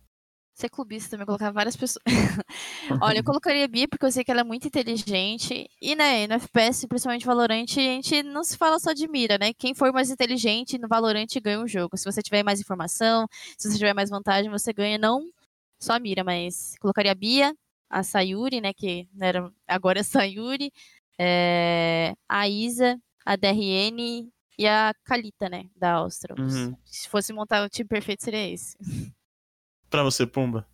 Ser 0.56 0.70
clubista 0.70 1.12
também, 1.12 1.26
colocar 1.26 1.52
várias 1.52 1.76
pessoas. 1.76 2.04
Olha, 3.02 3.20
eu 3.20 3.24
colocaria 3.24 3.64
a 3.64 3.68
Bia 3.68 3.88
porque 3.88 4.06
eu 4.06 4.12
sei 4.12 4.24
que 4.24 4.32
ela 4.32 4.42
é 4.42 4.44
muito 4.44 4.68
inteligente. 4.68 5.70
E, 5.82 5.96
né, 5.96 6.28
no 6.28 6.34
FPS, 6.34 6.88
principalmente 6.88 7.26
Valorant, 7.26 7.64
a 7.64 7.80
gente 7.80 8.24
não 8.24 8.44
se 8.44 8.58
fala 8.58 8.78
só 8.80 8.92
de 8.92 9.08
mira, 9.08 9.38
né? 9.38 9.54
Quem 9.54 9.74
for 9.74 9.94
mais 9.94 10.10
inteligente 10.10 10.78
no 10.78 10.88
Valorant 10.88 11.28
ganha 11.42 11.62
o 11.62 11.68
jogo. 11.68 11.96
Se 11.96 12.04
você 12.04 12.22
tiver 12.22 12.44
mais 12.44 12.60
informação, 12.60 13.26
se 13.58 13.70
você 13.70 13.78
tiver 13.78 13.94
mais 13.94 14.10
vantagem, 14.10 14.52
você 14.52 14.74
ganha 14.74 14.98
não 14.98 15.30
só 15.80 15.94
a 15.94 16.00
mira, 16.00 16.24
mas 16.26 16.76
colocaria 16.80 17.14
a 17.14 17.16
Bia, 17.16 17.56
a 17.90 18.04
Sayuri, 18.04 18.62
né, 18.62 18.74
que 18.74 19.08
era, 19.20 19.52
agora 19.68 20.00
é 20.00 20.04
Sayuri, 20.04 20.72
é, 21.20 22.14
a 22.30 22.48
Isa, 22.48 22.98
a 23.26 23.36
DRN 23.36 24.30
e 24.58 24.68
a 24.68 24.94
Kalita, 25.04 25.50
né, 25.50 25.66
da 25.76 25.94
Áustria. 25.94 26.36
Uhum. 26.40 26.74
Se 26.86 27.10
fosse 27.10 27.34
montar 27.34 27.66
o 27.66 27.70
time 27.70 27.88
perfeito, 27.88 28.24
seria 28.24 28.50
esse. 28.50 28.78
Pra 29.90 30.04
você, 30.04 30.26
Pumba? 30.26 30.68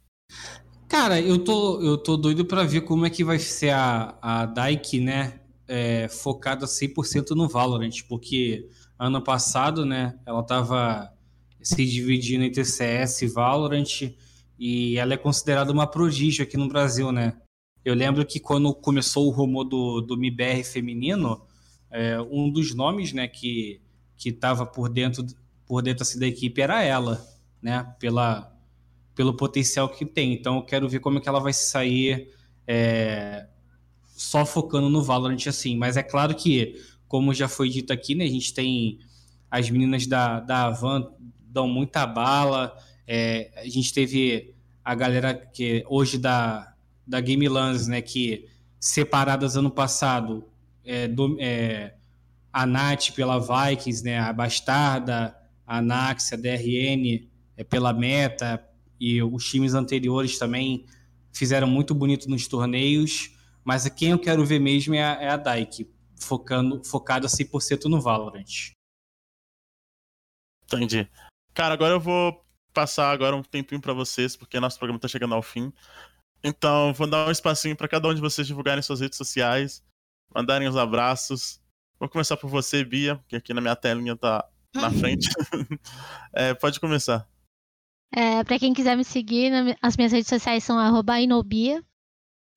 Cara, 0.89 1.20
eu 1.20 1.43
tô, 1.43 1.82
eu 1.82 1.98
tô 1.98 2.18
doido 2.18 2.46
pra 2.46 2.64
ver 2.64 2.82
como 2.82 3.06
é 3.06 3.10
que 3.10 3.24
vai 3.24 3.39
ser 3.39 3.70
a, 3.70 4.18
a 4.22 4.46
Dyke, 4.46 5.00
né, 5.00 5.39
é, 5.68 6.08
focada 6.10 6.66
100% 6.66 7.32
no 7.32 7.48
Valorant, 7.48 8.04
porque 8.08 8.70
ano 9.00 9.22
passado, 9.22 9.86
né, 9.86 10.20
ela 10.26 10.43
tava 10.43 11.12
se 11.62 11.86
dividindo 11.86 12.43
entre 12.43 12.64
CS 12.64 13.24
e 13.24 13.28
Valorant, 13.28 14.14
e 14.60 14.98
ela 14.98 15.14
é 15.14 15.18
considerada 15.18 15.72
uma 15.72 15.88
prodígio 15.88 16.43
aqui 16.43 16.58
no 16.58 16.68
Brasil, 16.68 17.12
né? 17.12 17.36
Eu 17.86 17.93
lembro 17.93 18.25
que 18.25 18.39
quando 18.39 18.73
começou 18.73 19.27
o 19.27 19.29
rumor 19.29 19.63
do, 19.63 20.01
do 20.01 20.17
MIBR 20.17 20.63
feminino, 20.63 21.45
é, 21.91 22.19
um 22.19 22.49
dos 22.49 22.73
nomes 22.73 23.13
né, 23.13 23.27
que 23.27 23.79
estava 24.25 24.65
por 24.65 24.89
dentro, 24.89 25.23
por 25.67 25.83
dentro 25.83 26.01
assim, 26.01 26.17
da 26.19 26.25
equipe 26.25 26.59
era 26.59 26.81
ela, 26.83 27.23
né? 27.61 27.95
Pela, 27.99 28.51
pelo 29.13 29.36
potencial 29.36 29.88
que 29.88 30.03
tem. 30.03 30.33
Então 30.33 30.55
eu 30.57 30.63
quero 30.63 30.89
ver 30.89 30.99
como 30.99 31.19
é 31.19 31.21
que 31.21 31.29
ela 31.29 31.39
vai 31.39 31.53
sair 31.53 32.33
é, 32.67 33.47
só 34.15 34.45
focando 34.45 34.89
no 34.89 35.03
Valorant 35.03 35.45
assim. 35.47 35.77
Mas 35.77 35.95
é 35.95 36.01
claro 36.01 36.33
que, 36.33 36.81
como 37.07 37.36
já 37.36 37.47
foi 37.47 37.69
dito 37.69 37.93
aqui, 37.93 38.15
né, 38.15 38.25
a 38.25 38.29
gente 38.29 38.51
tem 38.51 38.97
as 39.49 39.69
meninas 39.69 40.07
da, 40.07 40.39
da 40.39 40.65
Avan 40.65 41.07
dão 41.39 41.67
muita 41.67 42.07
bala. 42.07 42.75
É, 43.07 43.51
a 43.57 43.69
gente 43.69 43.93
teve 43.93 44.55
a 44.83 44.95
galera 44.95 45.36
que 45.36 45.83
hoje 45.88 46.17
da 46.17 46.74
da 47.06 47.20
Game 47.22 47.47
né, 47.88 48.01
que 48.01 48.47
separadas 48.80 49.56
ano 49.56 49.72
passado, 49.72 50.47
é, 50.84 51.08
do, 51.08 51.38
é, 51.39 51.95
a 52.51 52.66
Nath 52.66 53.12
pela 53.12 53.39
Vikings, 53.39 54.03
né, 54.03 54.20
a 54.20 54.32
Bastarda, 54.32 55.36
a 55.66 55.82
Nax, 55.82 56.34
a 56.34 56.36
DRN 56.36 57.28
é, 57.58 57.64
pela 57.64 57.93
Meta, 57.93 58.64
e 58.99 59.22
os 59.22 59.49
times 59.49 59.74
anteriores 59.74 60.38
também 60.38 60.86
fizeram 61.34 61.68
muito 61.68 61.93
bonito 61.93 62.30
nos 62.30 62.47
torneios, 62.47 63.32
mas 63.64 63.88
quem 63.89 64.12
eu 64.12 64.20
quero 64.20 64.45
ver 64.45 64.60
mesmo 64.60 64.95
é 64.95 65.03
a, 65.03 65.22
é 65.22 65.30
a 65.30 65.38
Daik, 65.38 65.89
focando, 66.16 66.84
focada 66.84 67.28
100% 67.28 67.86
no 67.86 67.99
Valorant. 67.99 68.72
Entendi. 70.64 71.08
Cara, 71.53 71.74
agora 71.74 71.93
eu 71.93 71.99
vou 71.99 72.45
passar 72.74 73.12
agora 73.12 73.36
um 73.36 73.43
tempinho 73.43 73.82
para 73.82 73.93
vocês, 73.93 74.36
porque 74.36 74.60
nosso 74.60 74.78
programa 74.78 74.99
tá 74.99 75.08
chegando 75.08 75.36
ao 75.36 75.41
fim. 75.41 75.72
Então, 76.48 76.93
vou 76.93 77.08
dar 77.08 77.28
um 77.28 77.32
espacinho 77.32 77.76
para 77.76 77.88
cada 77.88 78.08
um 78.08 78.14
de 78.14 78.22
vocês 78.22 78.46
divulgarem 78.46 78.84
suas 78.84 79.00
redes 79.02 79.18
sociais, 79.18 79.84
mandarem 80.32 80.68
os 80.68 80.78
abraços. 80.78 81.60
Vou 82.00 82.08
começar 82.08 82.38
por 82.38 82.48
você, 82.48 82.84
Bia, 82.84 83.20
que 83.28 83.36
aqui 83.36 83.52
na 83.52 83.62
minha 83.62 83.76
telinha 83.76 84.16
tá 84.16 84.48
na 84.72 84.91
frente. 84.93 85.28
é, 86.32 86.54
pode 86.54 86.80
começar. 86.80 87.28
É, 88.14 88.43
para 88.43 88.60
quem 88.60 88.76
quiser 88.76 88.96
me 88.96 89.04
seguir, 89.04 89.52
as 89.82 89.98
minhas 89.98 90.12
redes 90.12 90.28
sociais 90.28 90.64
são 90.64 90.78
inobia. 91.20 91.84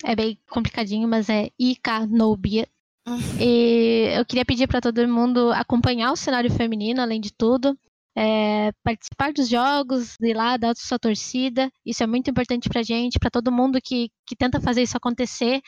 É 0.05 0.15
bem 0.15 0.39
complicadinho, 0.51 1.09
mas 1.09 1.31
é 1.31 1.51
iknobia. 1.59 2.69
E 3.41 4.13
eu 4.19 4.25
queria 4.27 4.45
pedir 4.45 4.67
para 4.67 4.83
todo 4.83 5.09
mundo 5.09 5.51
acompanhar 5.53 6.13
o 6.13 6.17
cenário 6.17 6.51
feminino, 6.51 7.01
além 7.01 7.19
de 7.19 7.33
tudo. 7.33 7.75
É, 8.21 8.73
participar 8.83 9.33
dos 9.33 9.49
jogos, 9.49 10.17
ir 10.21 10.35
lá, 10.35 10.57
dar 10.57 10.75
sua 10.75 10.99
torcida. 10.99 11.71
Isso 11.87 12.03
é 12.03 12.07
muito 12.07 12.29
importante 12.29 12.69
pra 12.69 12.83
gente, 12.83 13.17
para 13.17 13.31
todo 13.31 13.53
mundo 13.53 13.79
que, 13.81 14.09
que 14.27 14.35
tenta 14.35 14.61
fazer 14.61 14.83
isso 14.83 14.97
acontecer. 14.97 15.61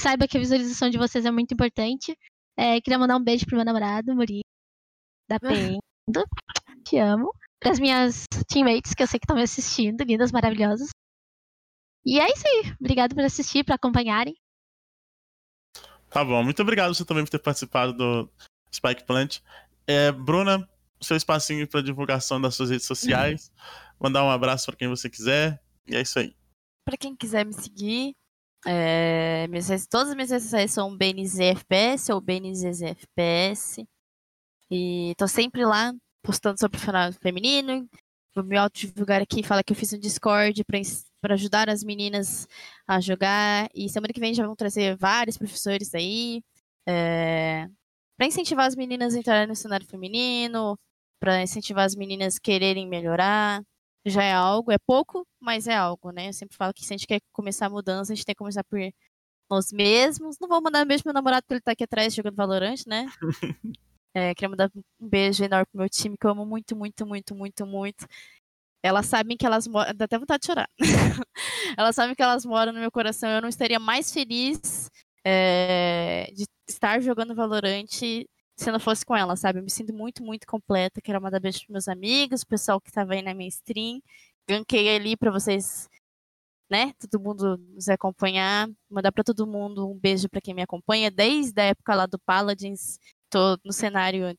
Saiba 0.00 0.26
que 0.26 0.38
a 0.38 0.40
visualização 0.40 0.88
de 0.88 0.96
vocês 0.96 1.26
é 1.26 1.30
muito 1.30 1.52
importante. 1.52 2.16
É, 2.56 2.80
queria 2.80 2.98
mandar 2.98 3.16
um 3.16 3.22
beijo 3.22 3.44
pro 3.44 3.56
meu 3.56 3.64
namorado, 3.64 4.14
Muri, 4.14 4.40
da 5.28 5.38
Pendo. 5.38 6.24
Te 6.82 6.96
amo. 6.96 7.30
Para 7.60 7.72
as 7.72 7.78
minhas 7.78 8.24
teammates, 8.48 8.94
que 8.94 9.02
eu 9.02 9.06
sei 9.06 9.20
que 9.20 9.24
estão 9.24 9.36
me 9.36 9.42
assistindo, 9.42 10.02
lindas, 10.02 10.32
maravilhosas. 10.32 10.88
E 12.06 12.18
é 12.18 12.26
isso 12.32 12.44
aí. 12.46 12.72
Obrigado 12.80 13.14
por 13.14 13.24
assistir, 13.24 13.64
por 13.64 13.74
acompanharem. 13.74 14.34
Tá 16.08 16.24
bom, 16.24 16.42
muito 16.42 16.62
obrigado 16.62 16.94
você 16.94 17.04
também 17.04 17.24
por 17.24 17.30
ter 17.30 17.38
participado 17.38 17.92
do 17.92 18.30
Spike 18.72 19.04
Plant. 19.04 19.40
É, 19.86 20.10
Bruna, 20.10 20.66
seu 21.00 21.16
espacinho 21.16 21.66
para 21.66 21.82
divulgação 21.82 22.40
das 22.40 22.54
suas 22.54 22.70
redes 22.70 22.86
sociais. 22.86 23.52
Mandar 24.00 24.24
um 24.24 24.30
abraço 24.30 24.66
para 24.66 24.76
quem 24.76 24.88
você 24.88 25.08
quiser. 25.08 25.60
E 25.86 25.96
é 25.96 26.00
isso 26.00 26.18
aí. 26.18 26.34
Para 26.84 26.96
quem 26.96 27.14
quiser 27.14 27.44
me 27.44 27.52
seguir, 27.52 28.14
é, 28.66 29.46
minhas, 29.48 29.86
todas 29.86 30.08
as 30.08 30.14
minhas 30.14 30.30
redes 30.30 30.44
sociais 30.44 30.72
são 30.72 30.96
BNZFPS 30.96 32.10
ou 32.10 32.20
BNZFPS. 32.20 33.84
E 34.70 35.14
tô 35.16 35.26
sempre 35.26 35.64
lá 35.64 35.92
postando 36.22 36.58
sobre 36.58 36.76
o 36.76 36.80
final 36.80 37.12
feminino. 37.12 37.88
Vou 38.34 38.44
me 38.44 38.56
autodivulgar 38.56 39.20
aqui, 39.22 39.42
falar 39.42 39.62
que 39.62 39.72
eu 39.72 39.76
fiz 39.76 39.92
um 39.92 39.98
Discord 39.98 40.62
para 41.20 41.34
ajudar 41.34 41.68
as 41.68 41.82
meninas 41.82 42.46
a 42.86 43.00
jogar. 43.00 43.68
E 43.74 43.88
semana 43.88 44.12
que 44.12 44.20
vem 44.20 44.34
já 44.34 44.46
vão 44.46 44.54
trazer 44.54 44.96
vários 44.96 45.36
professores 45.36 45.94
aí. 45.94 46.42
É, 46.86 47.68
para 48.16 48.26
incentivar 48.26 48.66
as 48.66 48.76
meninas 48.76 49.14
a 49.14 49.18
entrarem 49.18 49.46
no 49.46 49.54
cenário 49.54 49.86
feminino, 49.86 50.78
para 51.20 51.42
incentivar 51.42 51.84
as 51.84 51.94
meninas 51.94 52.36
a 52.36 52.40
quererem 52.40 52.86
melhorar. 52.88 53.62
Já 54.06 54.22
é 54.22 54.32
algo, 54.32 54.72
é 54.72 54.78
pouco, 54.78 55.26
mas 55.40 55.66
é 55.66 55.74
algo, 55.74 56.10
né? 56.12 56.28
Eu 56.28 56.32
sempre 56.32 56.56
falo 56.56 56.72
que 56.72 56.84
se 56.84 56.94
a 56.94 56.96
gente 56.96 57.06
quer 57.06 57.20
começar 57.32 57.66
a 57.66 57.70
mudança, 57.70 58.12
a 58.12 58.16
gente 58.16 58.24
tem 58.24 58.34
que 58.34 58.38
começar 58.38 58.64
por 58.64 58.78
nós 59.50 59.72
mesmos. 59.72 60.36
Não 60.40 60.48
vou 60.48 60.62
mandar 60.62 60.86
pro 60.86 60.96
meu 61.04 61.14
namorado 61.14 61.42
porque 61.42 61.54
ele 61.54 61.60
tá 61.60 61.72
aqui 61.72 61.84
atrás 61.84 62.14
jogando 62.14 62.36
Valorant, 62.36 62.86
né? 62.86 63.06
É, 64.14 64.34
queria 64.34 64.48
mandar 64.48 64.70
um 64.74 65.08
beijo 65.08 65.44
enorme 65.44 65.66
pro 65.66 65.80
meu 65.80 65.88
time, 65.88 66.16
que 66.18 66.26
eu 66.26 66.30
amo 66.30 66.44
muito, 66.44 66.74
muito, 66.74 67.06
muito, 67.06 67.34
muito, 67.36 67.66
muito. 67.66 68.06
Elas 68.82 69.06
sabem 69.06 69.36
que 69.36 69.44
elas 69.46 69.68
moram. 69.68 69.94
Dá 69.94 70.06
até 70.06 70.18
vontade 70.18 70.40
de 70.40 70.46
chorar. 70.46 70.68
elas 71.76 71.94
sabem 71.94 72.14
que 72.16 72.22
elas 72.22 72.44
moram 72.44 72.72
no 72.72 72.80
meu 72.80 72.90
coração. 72.90 73.28
Eu 73.28 73.42
não 73.42 73.48
estaria 73.48 73.78
mais 73.78 74.12
feliz 74.12 74.90
é, 75.24 76.32
de 76.34 76.44
estar 76.68 77.00
jogando 77.00 77.34
Valorante 77.34 78.26
se 78.58 78.72
não 78.72 78.80
fosse 78.80 79.06
com 79.06 79.16
ela, 79.16 79.36
sabe? 79.36 79.60
Eu 79.60 79.62
me 79.62 79.70
sinto 79.70 79.94
muito, 79.94 80.22
muito 80.22 80.46
completa. 80.46 81.00
Quero 81.00 81.22
mandar 81.22 81.38
beijo 81.40 81.60
pros 81.60 81.68
meus 81.70 81.88
amigos, 81.88 82.42
o 82.42 82.46
pessoal 82.46 82.80
que 82.80 82.90
tava 82.90 83.14
aí 83.14 83.22
na 83.22 83.32
minha 83.32 83.48
stream. 83.48 84.02
Ganquei 84.48 84.96
ali 84.96 85.16
para 85.16 85.30
vocês, 85.30 85.88
né? 86.70 86.92
Todo 86.98 87.22
mundo 87.22 87.56
nos 87.56 87.88
acompanhar. 87.88 88.68
Mandar 88.90 89.12
para 89.12 89.24
todo 89.24 89.46
mundo 89.46 89.88
um 89.88 89.98
beijo 89.98 90.28
para 90.28 90.40
quem 90.40 90.54
me 90.54 90.62
acompanha 90.62 91.10
desde 91.10 91.60
a 91.60 91.66
época 91.66 91.94
lá 91.94 92.06
do 92.06 92.18
Paladins. 92.18 92.98
Tô 93.30 93.58
no 93.64 93.72
cenário, 93.72 94.36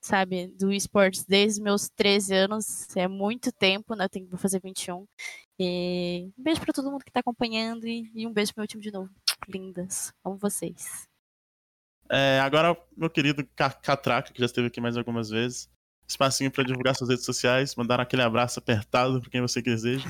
sabe, 0.00 0.48
do 0.48 0.72
esportes 0.72 1.24
desde 1.26 1.60
meus 1.62 1.90
13 1.90 2.34
anos. 2.34 2.86
É 2.96 3.08
muito 3.08 3.52
tempo, 3.52 3.94
né? 3.94 4.04
Eu 4.04 4.08
tenho 4.08 4.28
que 4.28 4.36
fazer 4.38 4.60
21. 4.60 5.06
E 5.58 6.30
um 6.38 6.42
beijo 6.42 6.60
para 6.60 6.72
todo 6.72 6.90
mundo 6.90 7.04
que 7.04 7.12
tá 7.12 7.20
acompanhando 7.20 7.86
e, 7.86 8.10
e 8.14 8.26
um 8.26 8.32
beijo 8.32 8.54
pro 8.54 8.62
meu 8.62 8.68
time 8.68 8.82
de 8.82 8.92
novo. 8.92 9.10
Lindas. 9.48 10.12
Amo 10.24 10.38
vocês. 10.38 11.07
É, 12.10 12.40
agora, 12.40 12.76
meu 12.96 13.10
querido 13.10 13.46
Catraca, 13.54 14.32
que 14.32 14.40
já 14.40 14.46
esteve 14.46 14.68
aqui 14.68 14.80
mais 14.80 14.96
algumas 14.96 15.28
vezes, 15.28 15.68
espacinho 16.08 16.50
para 16.50 16.64
divulgar 16.64 16.96
suas 16.96 17.10
redes 17.10 17.24
sociais, 17.24 17.74
mandar 17.76 18.00
aquele 18.00 18.22
abraço 18.22 18.58
apertado 18.58 19.20
para 19.20 19.30
quem 19.30 19.42
você 19.42 19.60
deseja. 19.60 20.08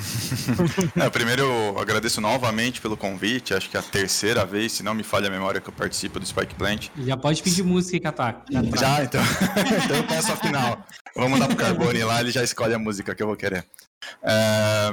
é, 0.94 1.10
primeiro, 1.10 1.42
eu 1.42 1.78
agradeço 1.78 2.20
novamente 2.20 2.80
pelo 2.80 2.96
convite. 2.96 3.52
Acho 3.52 3.68
que 3.68 3.76
é 3.76 3.80
a 3.80 3.82
terceira 3.82 4.46
vez, 4.46 4.72
se 4.72 4.84
não 4.84 4.94
me 4.94 5.02
falha 5.02 5.26
a 5.26 5.30
memória, 5.30 5.60
que 5.60 5.68
eu 5.68 5.74
participo 5.74 6.20
do 6.20 6.26
Spike 6.26 6.54
Plant. 6.54 6.88
Já 6.98 7.16
pode 7.16 7.42
pedir 7.42 7.64
música, 7.64 7.98
Catraca. 7.98 8.44
Já, 8.78 9.02
então. 9.02 9.20
então 9.84 9.96
eu 9.96 10.04
peço 10.04 10.32
a 10.32 10.36
final. 10.36 10.86
Vou 11.16 11.28
mandar 11.28 11.48
pro 11.48 11.56
Carbone 11.56 12.04
lá, 12.04 12.20
ele 12.20 12.30
já 12.30 12.44
escolhe 12.44 12.74
a 12.74 12.78
música 12.78 13.12
que 13.12 13.22
eu 13.22 13.26
vou 13.26 13.36
querer. 13.36 13.66
É, 14.22 14.92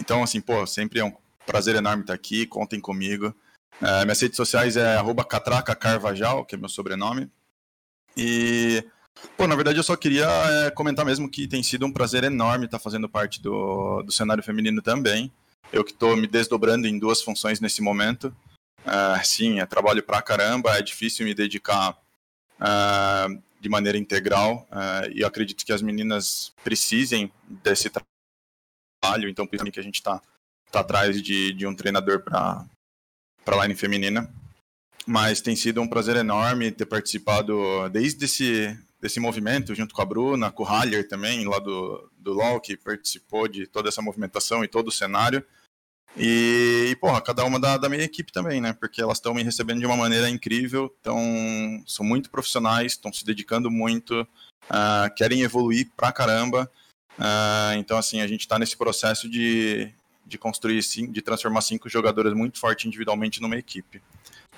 então, 0.00 0.24
assim, 0.24 0.40
pô, 0.40 0.66
sempre 0.66 0.98
é 0.98 1.04
um 1.04 1.12
prazer 1.46 1.76
enorme 1.76 2.02
estar 2.02 2.14
aqui. 2.14 2.46
Contem 2.46 2.80
comigo. 2.80 3.32
É, 3.80 4.04
minhas 4.04 4.20
redes 4.20 4.36
sociais 4.36 4.76
é 4.76 4.96
@catracacarvajal, 5.28 6.44
que 6.44 6.54
é 6.54 6.58
meu 6.58 6.68
sobrenome. 6.68 7.30
E, 8.16 8.84
pô, 9.36 9.46
na 9.46 9.54
verdade 9.54 9.78
eu 9.78 9.82
só 9.82 9.96
queria 9.96 10.26
é, 10.26 10.70
comentar 10.70 11.04
mesmo 11.04 11.30
que 11.30 11.48
tem 11.48 11.62
sido 11.62 11.86
um 11.86 11.92
prazer 11.92 12.24
enorme 12.24 12.66
estar 12.66 12.78
fazendo 12.78 13.08
parte 13.08 13.40
do, 13.40 14.02
do 14.02 14.12
cenário 14.12 14.42
feminino 14.42 14.82
também. 14.82 15.32
Eu 15.72 15.84
que 15.84 15.92
estou 15.92 16.16
me 16.16 16.26
desdobrando 16.26 16.86
em 16.86 16.98
duas 16.98 17.22
funções 17.22 17.60
nesse 17.60 17.80
momento. 17.80 18.34
É, 18.84 19.22
sim, 19.24 19.60
é 19.60 19.66
trabalho 19.66 20.02
pra 20.02 20.20
caramba, 20.20 20.76
é 20.76 20.82
difícil 20.82 21.24
me 21.24 21.34
dedicar 21.34 21.96
é, 22.60 23.28
de 23.60 23.68
maneira 23.68 23.96
integral 23.96 24.66
é, 24.70 25.10
e 25.12 25.20
eu 25.20 25.26
acredito 25.26 25.64
que 25.64 25.72
as 25.72 25.80
meninas 25.80 26.52
precisem 26.64 27.32
desse 27.48 27.88
trabalho, 27.88 29.28
então 29.28 29.48
isso 29.52 29.64
que 29.64 29.80
a 29.80 29.82
gente 29.82 29.96
está 29.96 30.20
tá 30.70 30.80
atrás 30.80 31.22
de, 31.22 31.52
de 31.52 31.66
um 31.66 31.74
treinador 31.74 32.20
para 32.20 32.64
para 33.44 33.56
a 33.56 33.62
line 33.62 33.74
feminina. 33.74 34.28
Mas 35.06 35.40
tem 35.40 35.56
sido 35.56 35.80
um 35.80 35.88
prazer 35.88 36.16
enorme 36.16 36.70
ter 36.70 36.86
participado 36.86 37.88
desde 37.90 38.24
esse 38.24 38.78
desse 39.02 39.18
movimento, 39.18 39.74
junto 39.74 39.92
com 39.92 40.00
a 40.00 40.04
Bruna, 40.04 40.52
com 40.52 40.62
o 40.62 40.66
Haller 40.66 41.08
também, 41.08 41.44
lá 41.44 41.58
do, 41.58 42.08
do 42.16 42.32
LoL, 42.32 42.60
que 42.60 42.76
participou 42.76 43.48
de 43.48 43.66
toda 43.66 43.88
essa 43.88 44.00
movimentação 44.00 44.62
e 44.62 44.68
todo 44.68 44.86
o 44.86 44.92
cenário. 44.92 45.44
E, 46.16 46.90
e 46.90 46.96
porra, 46.96 47.20
cada 47.20 47.44
uma 47.44 47.58
da, 47.58 47.76
da 47.76 47.88
minha 47.88 48.04
equipe 48.04 48.30
também, 48.30 48.60
né? 48.60 48.72
Porque 48.72 49.02
elas 49.02 49.18
estão 49.18 49.34
me 49.34 49.42
recebendo 49.42 49.80
de 49.80 49.86
uma 49.86 49.96
maneira 49.96 50.30
incrível, 50.30 50.88
tão, 51.02 51.18
são 51.84 52.06
muito 52.06 52.30
profissionais, 52.30 52.92
estão 52.92 53.12
se 53.12 53.24
dedicando 53.24 53.70
muito, 53.72 54.20
uh, 54.70 55.12
querem 55.16 55.42
evoluir 55.42 55.90
pra 55.96 56.12
caramba. 56.12 56.70
Uh, 57.18 57.74
então, 57.78 57.98
assim, 57.98 58.20
a 58.20 58.26
gente 58.28 58.42
está 58.42 58.56
nesse 58.56 58.76
processo 58.76 59.28
de, 59.28 59.92
de 60.24 60.38
construir, 60.38 60.80
de 60.80 61.22
transformar 61.22 61.60
cinco 61.60 61.88
jogadores 61.88 62.32
muito 62.32 62.58
fortes 62.58 62.86
individualmente 62.86 63.40
numa 63.40 63.56
equipe. 63.56 64.02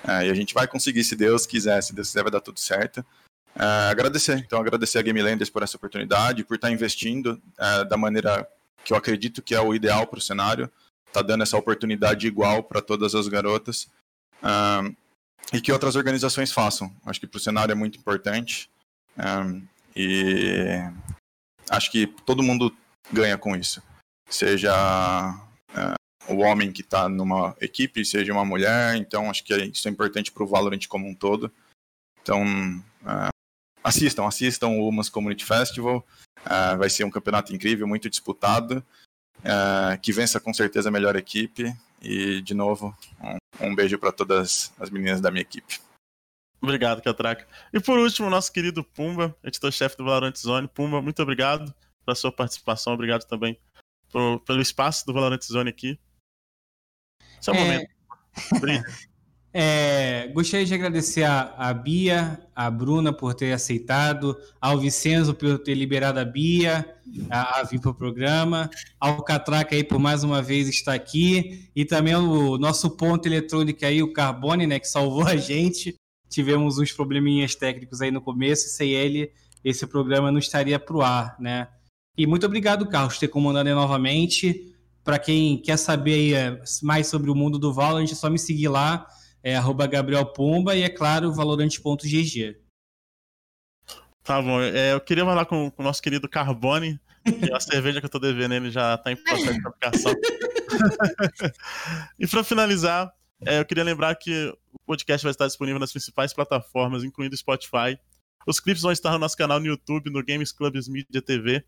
É, 0.07 0.27
e 0.27 0.29
a 0.29 0.33
gente 0.33 0.53
vai 0.53 0.67
conseguir, 0.67 1.03
se 1.03 1.15
Deus 1.15 1.45
quiser, 1.45 1.81
se 1.81 1.93
Deus 1.93 2.07
quiser, 2.07 2.23
vai 2.23 2.31
dar 2.31 2.41
tudo 2.41 2.59
certo. 2.59 3.03
É, 3.55 3.89
agradecer, 3.89 4.37
então 4.37 4.59
agradecer 4.59 4.99
a 4.99 5.01
Game 5.01 5.21
Landers 5.21 5.49
por 5.49 5.63
essa 5.63 5.77
oportunidade, 5.77 6.43
por 6.43 6.55
estar 6.55 6.71
investindo 6.71 7.41
é, 7.57 7.85
da 7.85 7.97
maneira 7.97 8.47
que 8.83 8.93
eu 8.93 8.97
acredito 8.97 9.41
que 9.41 9.55
é 9.55 9.61
o 9.61 9.73
ideal 9.73 10.05
para 10.05 10.19
o 10.19 10.21
cenário, 10.21 10.69
tá 11.11 11.21
dando 11.21 11.43
essa 11.43 11.57
oportunidade 11.57 12.27
igual 12.27 12.63
para 12.63 12.81
todas 12.81 13.15
as 13.15 13.27
garotas 13.27 13.89
é, 14.43 15.57
e 15.57 15.61
que 15.61 15.71
outras 15.71 15.95
organizações 15.95 16.51
façam. 16.51 16.93
Acho 17.05 17.19
que 17.19 17.27
para 17.27 17.37
o 17.37 17.41
cenário 17.41 17.71
é 17.71 17.75
muito 17.75 17.97
importante 17.97 18.69
é, 19.17 19.61
e 19.95 20.81
acho 21.69 21.89
que 21.89 22.07
todo 22.25 22.43
mundo 22.43 22.75
ganha 23.11 23.37
com 23.37 23.55
isso, 23.55 23.81
seja 24.29 24.73
o 26.27 26.37
homem 26.37 26.71
que 26.71 26.81
está 26.81 27.07
numa 27.07 27.55
equipe 27.61 28.03
seja 28.03 28.33
uma 28.33 28.45
mulher, 28.45 28.95
então 28.95 29.29
acho 29.29 29.43
que 29.43 29.53
isso 29.55 29.87
é 29.87 29.91
importante 29.91 30.31
para 30.31 30.43
o 30.43 30.47
Valorant 30.47 30.87
como 30.87 31.07
um 31.07 31.13
todo. 31.13 31.51
Então, 32.21 32.43
uh, 32.43 33.29
assistam, 33.83 34.25
assistam 34.25 34.67
o 34.69 34.87
Umas 34.87 35.09
Community 35.09 35.45
Festival, 35.45 36.05
uh, 36.39 36.77
vai 36.77 36.89
ser 36.89 37.03
um 37.03 37.11
campeonato 37.11 37.53
incrível, 37.53 37.87
muito 37.87 38.09
disputado, 38.09 38.83
que 40.01 40.11
vença 40.11 40.39
com 40.39 40.51
certeza 40.51 40.89
a 40.89 40.91
melhor 40.91 41.15
equipe, 41.15 41.71
e 42.01 42.41
de 42.41 42.55
novo, 42.55 42.97
um, 43.21 43.67
um 43.67 43.75
beijo 43.75 43.99
para 43.99 44.11
todas 44.11 44.73
as 44.79 44.89
meninas 44.89 45.21
da 45.21 45.29
minha 45.29 45.43
equipe. 45.43 45.79
Obrigado, 46.59 46.99
Catraca. 46.99 47.47
E 47.71 47.79
por 47.79 47.99
último, 47.99 48.27
nosso 48.27 48.51
querido 48.51 48.83
Pumba, 48.83 49.35
editor-chefe 49.43 49.97
do 49.97 50.05
Valorant 50.05 50.35
Zone. 50.35 50.67
Pumba, 50.67 50.99
muito 50.99 51.21
obrigado 51.21 51.71
pela 52.03 52.15
sua 52.15 52.31
participação, 52.31 52.93
obrigado 52.93 53.25
também 53.25 53.59
pelo 54.45 54.61
espaço 54.61 55.05
do 55.05 55.13
Valorant 55.13 55.41
Zone 55.41 55.69
aqui. 55.69 55.99
Seu 57.41 57.53
é... 57.53 57.59
momento. 57.59 57.89
É, 59.57 60.27
gostaria 60.33 60.65
de 60.65 60.73
agradecer 60.73 61.23
a, 61.23 61.53
a, 61.57 61.73
Bia, 61.73 62.45
a 62.53 62.69
Bruna 62.69 63.13
por 63.13 63.33
ter 63.33 63.53
aceitado, 63.53 64.37
ao 64.59 64.77
Vicenzo 64.77 65.33
por 65.33 65.59
ter 65.59 65.75
liberado 65.75 66.19
a 66.19 66.25
Bia 66.25 66.85
a, 67.29 67.61
a 67.61 67.63
vir 67.63 67.79
para 67.79 67.91
o 67.91 67.95
programa, 67.95 68.69
ao 68.99 69.23
Catraca 69.23 69.73
aí 69.73 69.81
por 69.81 69.97
mais 69.97 70.25
uma 70.25 70.41
vez 70.41 70.67
estar 70.67 70.93
aqui, 70.93 71.69
e 71.73 71.85
também 71.85 72.13
o 72.15 72.57
nosso 72.57 72.97
ponto 72.97 73.29
eletrônico 73.29 73.85
aí, 73.85 74.03
o 74.03 74.11
Carbone, 74.11 74.67
né, 74.67 74.77
que 74.77 74.89
salvou 74.89 75.25
a 75.25 75.37
gente. 75.37 75.95
Tivemos 76.27 76.77
uns 76.77 76.91
probleminhas 76.91 77.55
técnicos 77.55 78.01
aí 78.01 78.11
no 78.11 78.19
começo, 78.19 78.65
e 78.65 78.69
sem 78.71 78.91
ele 78.91 79.31
esse 79.63 79.87
programa 79.87 80.33
não 80.33 80.39
estaria 80.39 80.77
para 80.77 80.97
o 80.97 81.01
ar, 81.01 81.35
né? 81.39 81.69
E 82.17 82.25
muito 82.25 82.45
obrigado, 82.45 82.87
Carlos, 82.87 83.15
por 83.15 83.19
ter 83.19 83.27
comandado 83.27 83.67
aí 83.67 83.75
novamente. 83.75 84.73
Para 85.03 85.19
quem 85.19 85.57
quer 85.57 85.77
saber 85.77 86.33
é, 86.33 86.61
mais 86.81 87.07
sobre 87.07 87.29
o 87.29 87.35
mundo 87.35 87.59
do 87.59 87.73
Valorant, 87.73 88.11
é 88.11 88.15
só 88.15 88.29
me 88.29 88.39
seguir 88.39 88.69
lá 88.69 89.05
é 89.45 89.55
arroba 89.55 89.85
Gabriel 89.85 90.25
Pomba 90.25 90.75
e, 90.75 90.81
é 90.81 90.89
claro, 90.89 91.31
valorante.gg. 91.31 92.57
Tá 94.23 94.41
bom, 94.41 94.59
é, 94.59 94.93
eu 94.93 94.99
queria 94.99 95.23
falar 95.23 95.45
com, 95.45 95.69
com 95.69 95.83
o 95.83 95.85
nosso 95.85 96.01
querido 96.01 96.27
Carbone, 96.27 96.99
que 97.23 97.53
a 97.53 97.59
cerveja 97.61 97.99
que 97.99 98.07
eu 98.07 98.09
tô 98.09 98.17
devendo 98.17 98.55
ele 98.55 98.71
já 98.71 98.97
tá 98.97 99.11
em 99.11 99.15
processo 99.15 99.53
de 99.53 99.61
fabricação. 99.61 100.15
e 102.19 102.25
para 102.25 102.43
finalizar, 102.43 103.13
é, 103.45 103.59
eu 103.59 103.65
queria 103.65 103.83
lembrar 103.83 104.15
que 104.15 104.51
o 104.73 104.79
podcast 104.83 105.23
vai 105.23 105.29
estar 105.29 105.45
disponível 105.45 105.79
nas 105.79 105.91
principais 105.91 106.33
plataformas, 106.33 107.03
incluindo 107.03 107.37
Spotify. 107.37 107.99
Os 108.47 108.59
clipes 108.59 108.81
vão 108.81 108.91
estar 108.91 109.11
no 109.11 109.19
nosso 109.19 109.37
canal 109.37 109.59
no 109.59 109.67
YouTube, 109.67 110.09
no 110.09 110.25
Games 110.25 110.51
Clubs 110.51 110.87
Media 110.87 111.21
TV. 111.21 111.63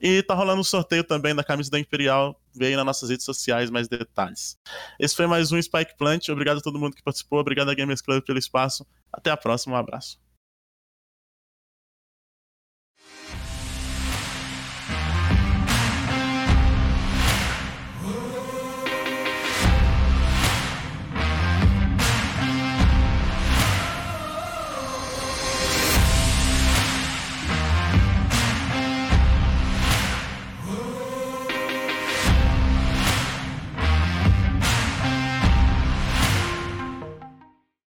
E 0.00 0.22
tá 0.22 0.34
rolando 0.34 0.60
um 0.60 0.64
sorteio 0.64 1.04
também 1.04 1.34
da 1.34 1.44
camisa 1.44 1.70
da 1.70 1.78
Imperial. 1.78 2.40
Aí 2.60 2.76
nas 2.76 2.84
nossas 2.84 3.10
redes 3.10 3.24
sociais 3.24 3.70
mais 3.70 3.88
detalhes. 3.88 4.58
Esse 4.98 5.16
foi 5.16 5.26
mais 5.26 5.50
um 5.52 5.60
Spike 5.60 5.96
Plant. 5.96 6.28
Obrigado 6.28 6.58
a 6.58 6.60
todo 6.60 6.78
mundo 6.78 6.94
que 6.94 7.02
participou. 7.02 7.40
Obrigado 7.40 7.70
a 7.70 7.74
Gamers 7.74 8.00
Club 8.00 8.22
pelo 8.24 8.38
espaço. 8.38 8.86
Até 9.12 9.30
a 9.30 9.36
próxima. 9.36 9.74
Um 9.74 9.78
abraço. 9.78 10.23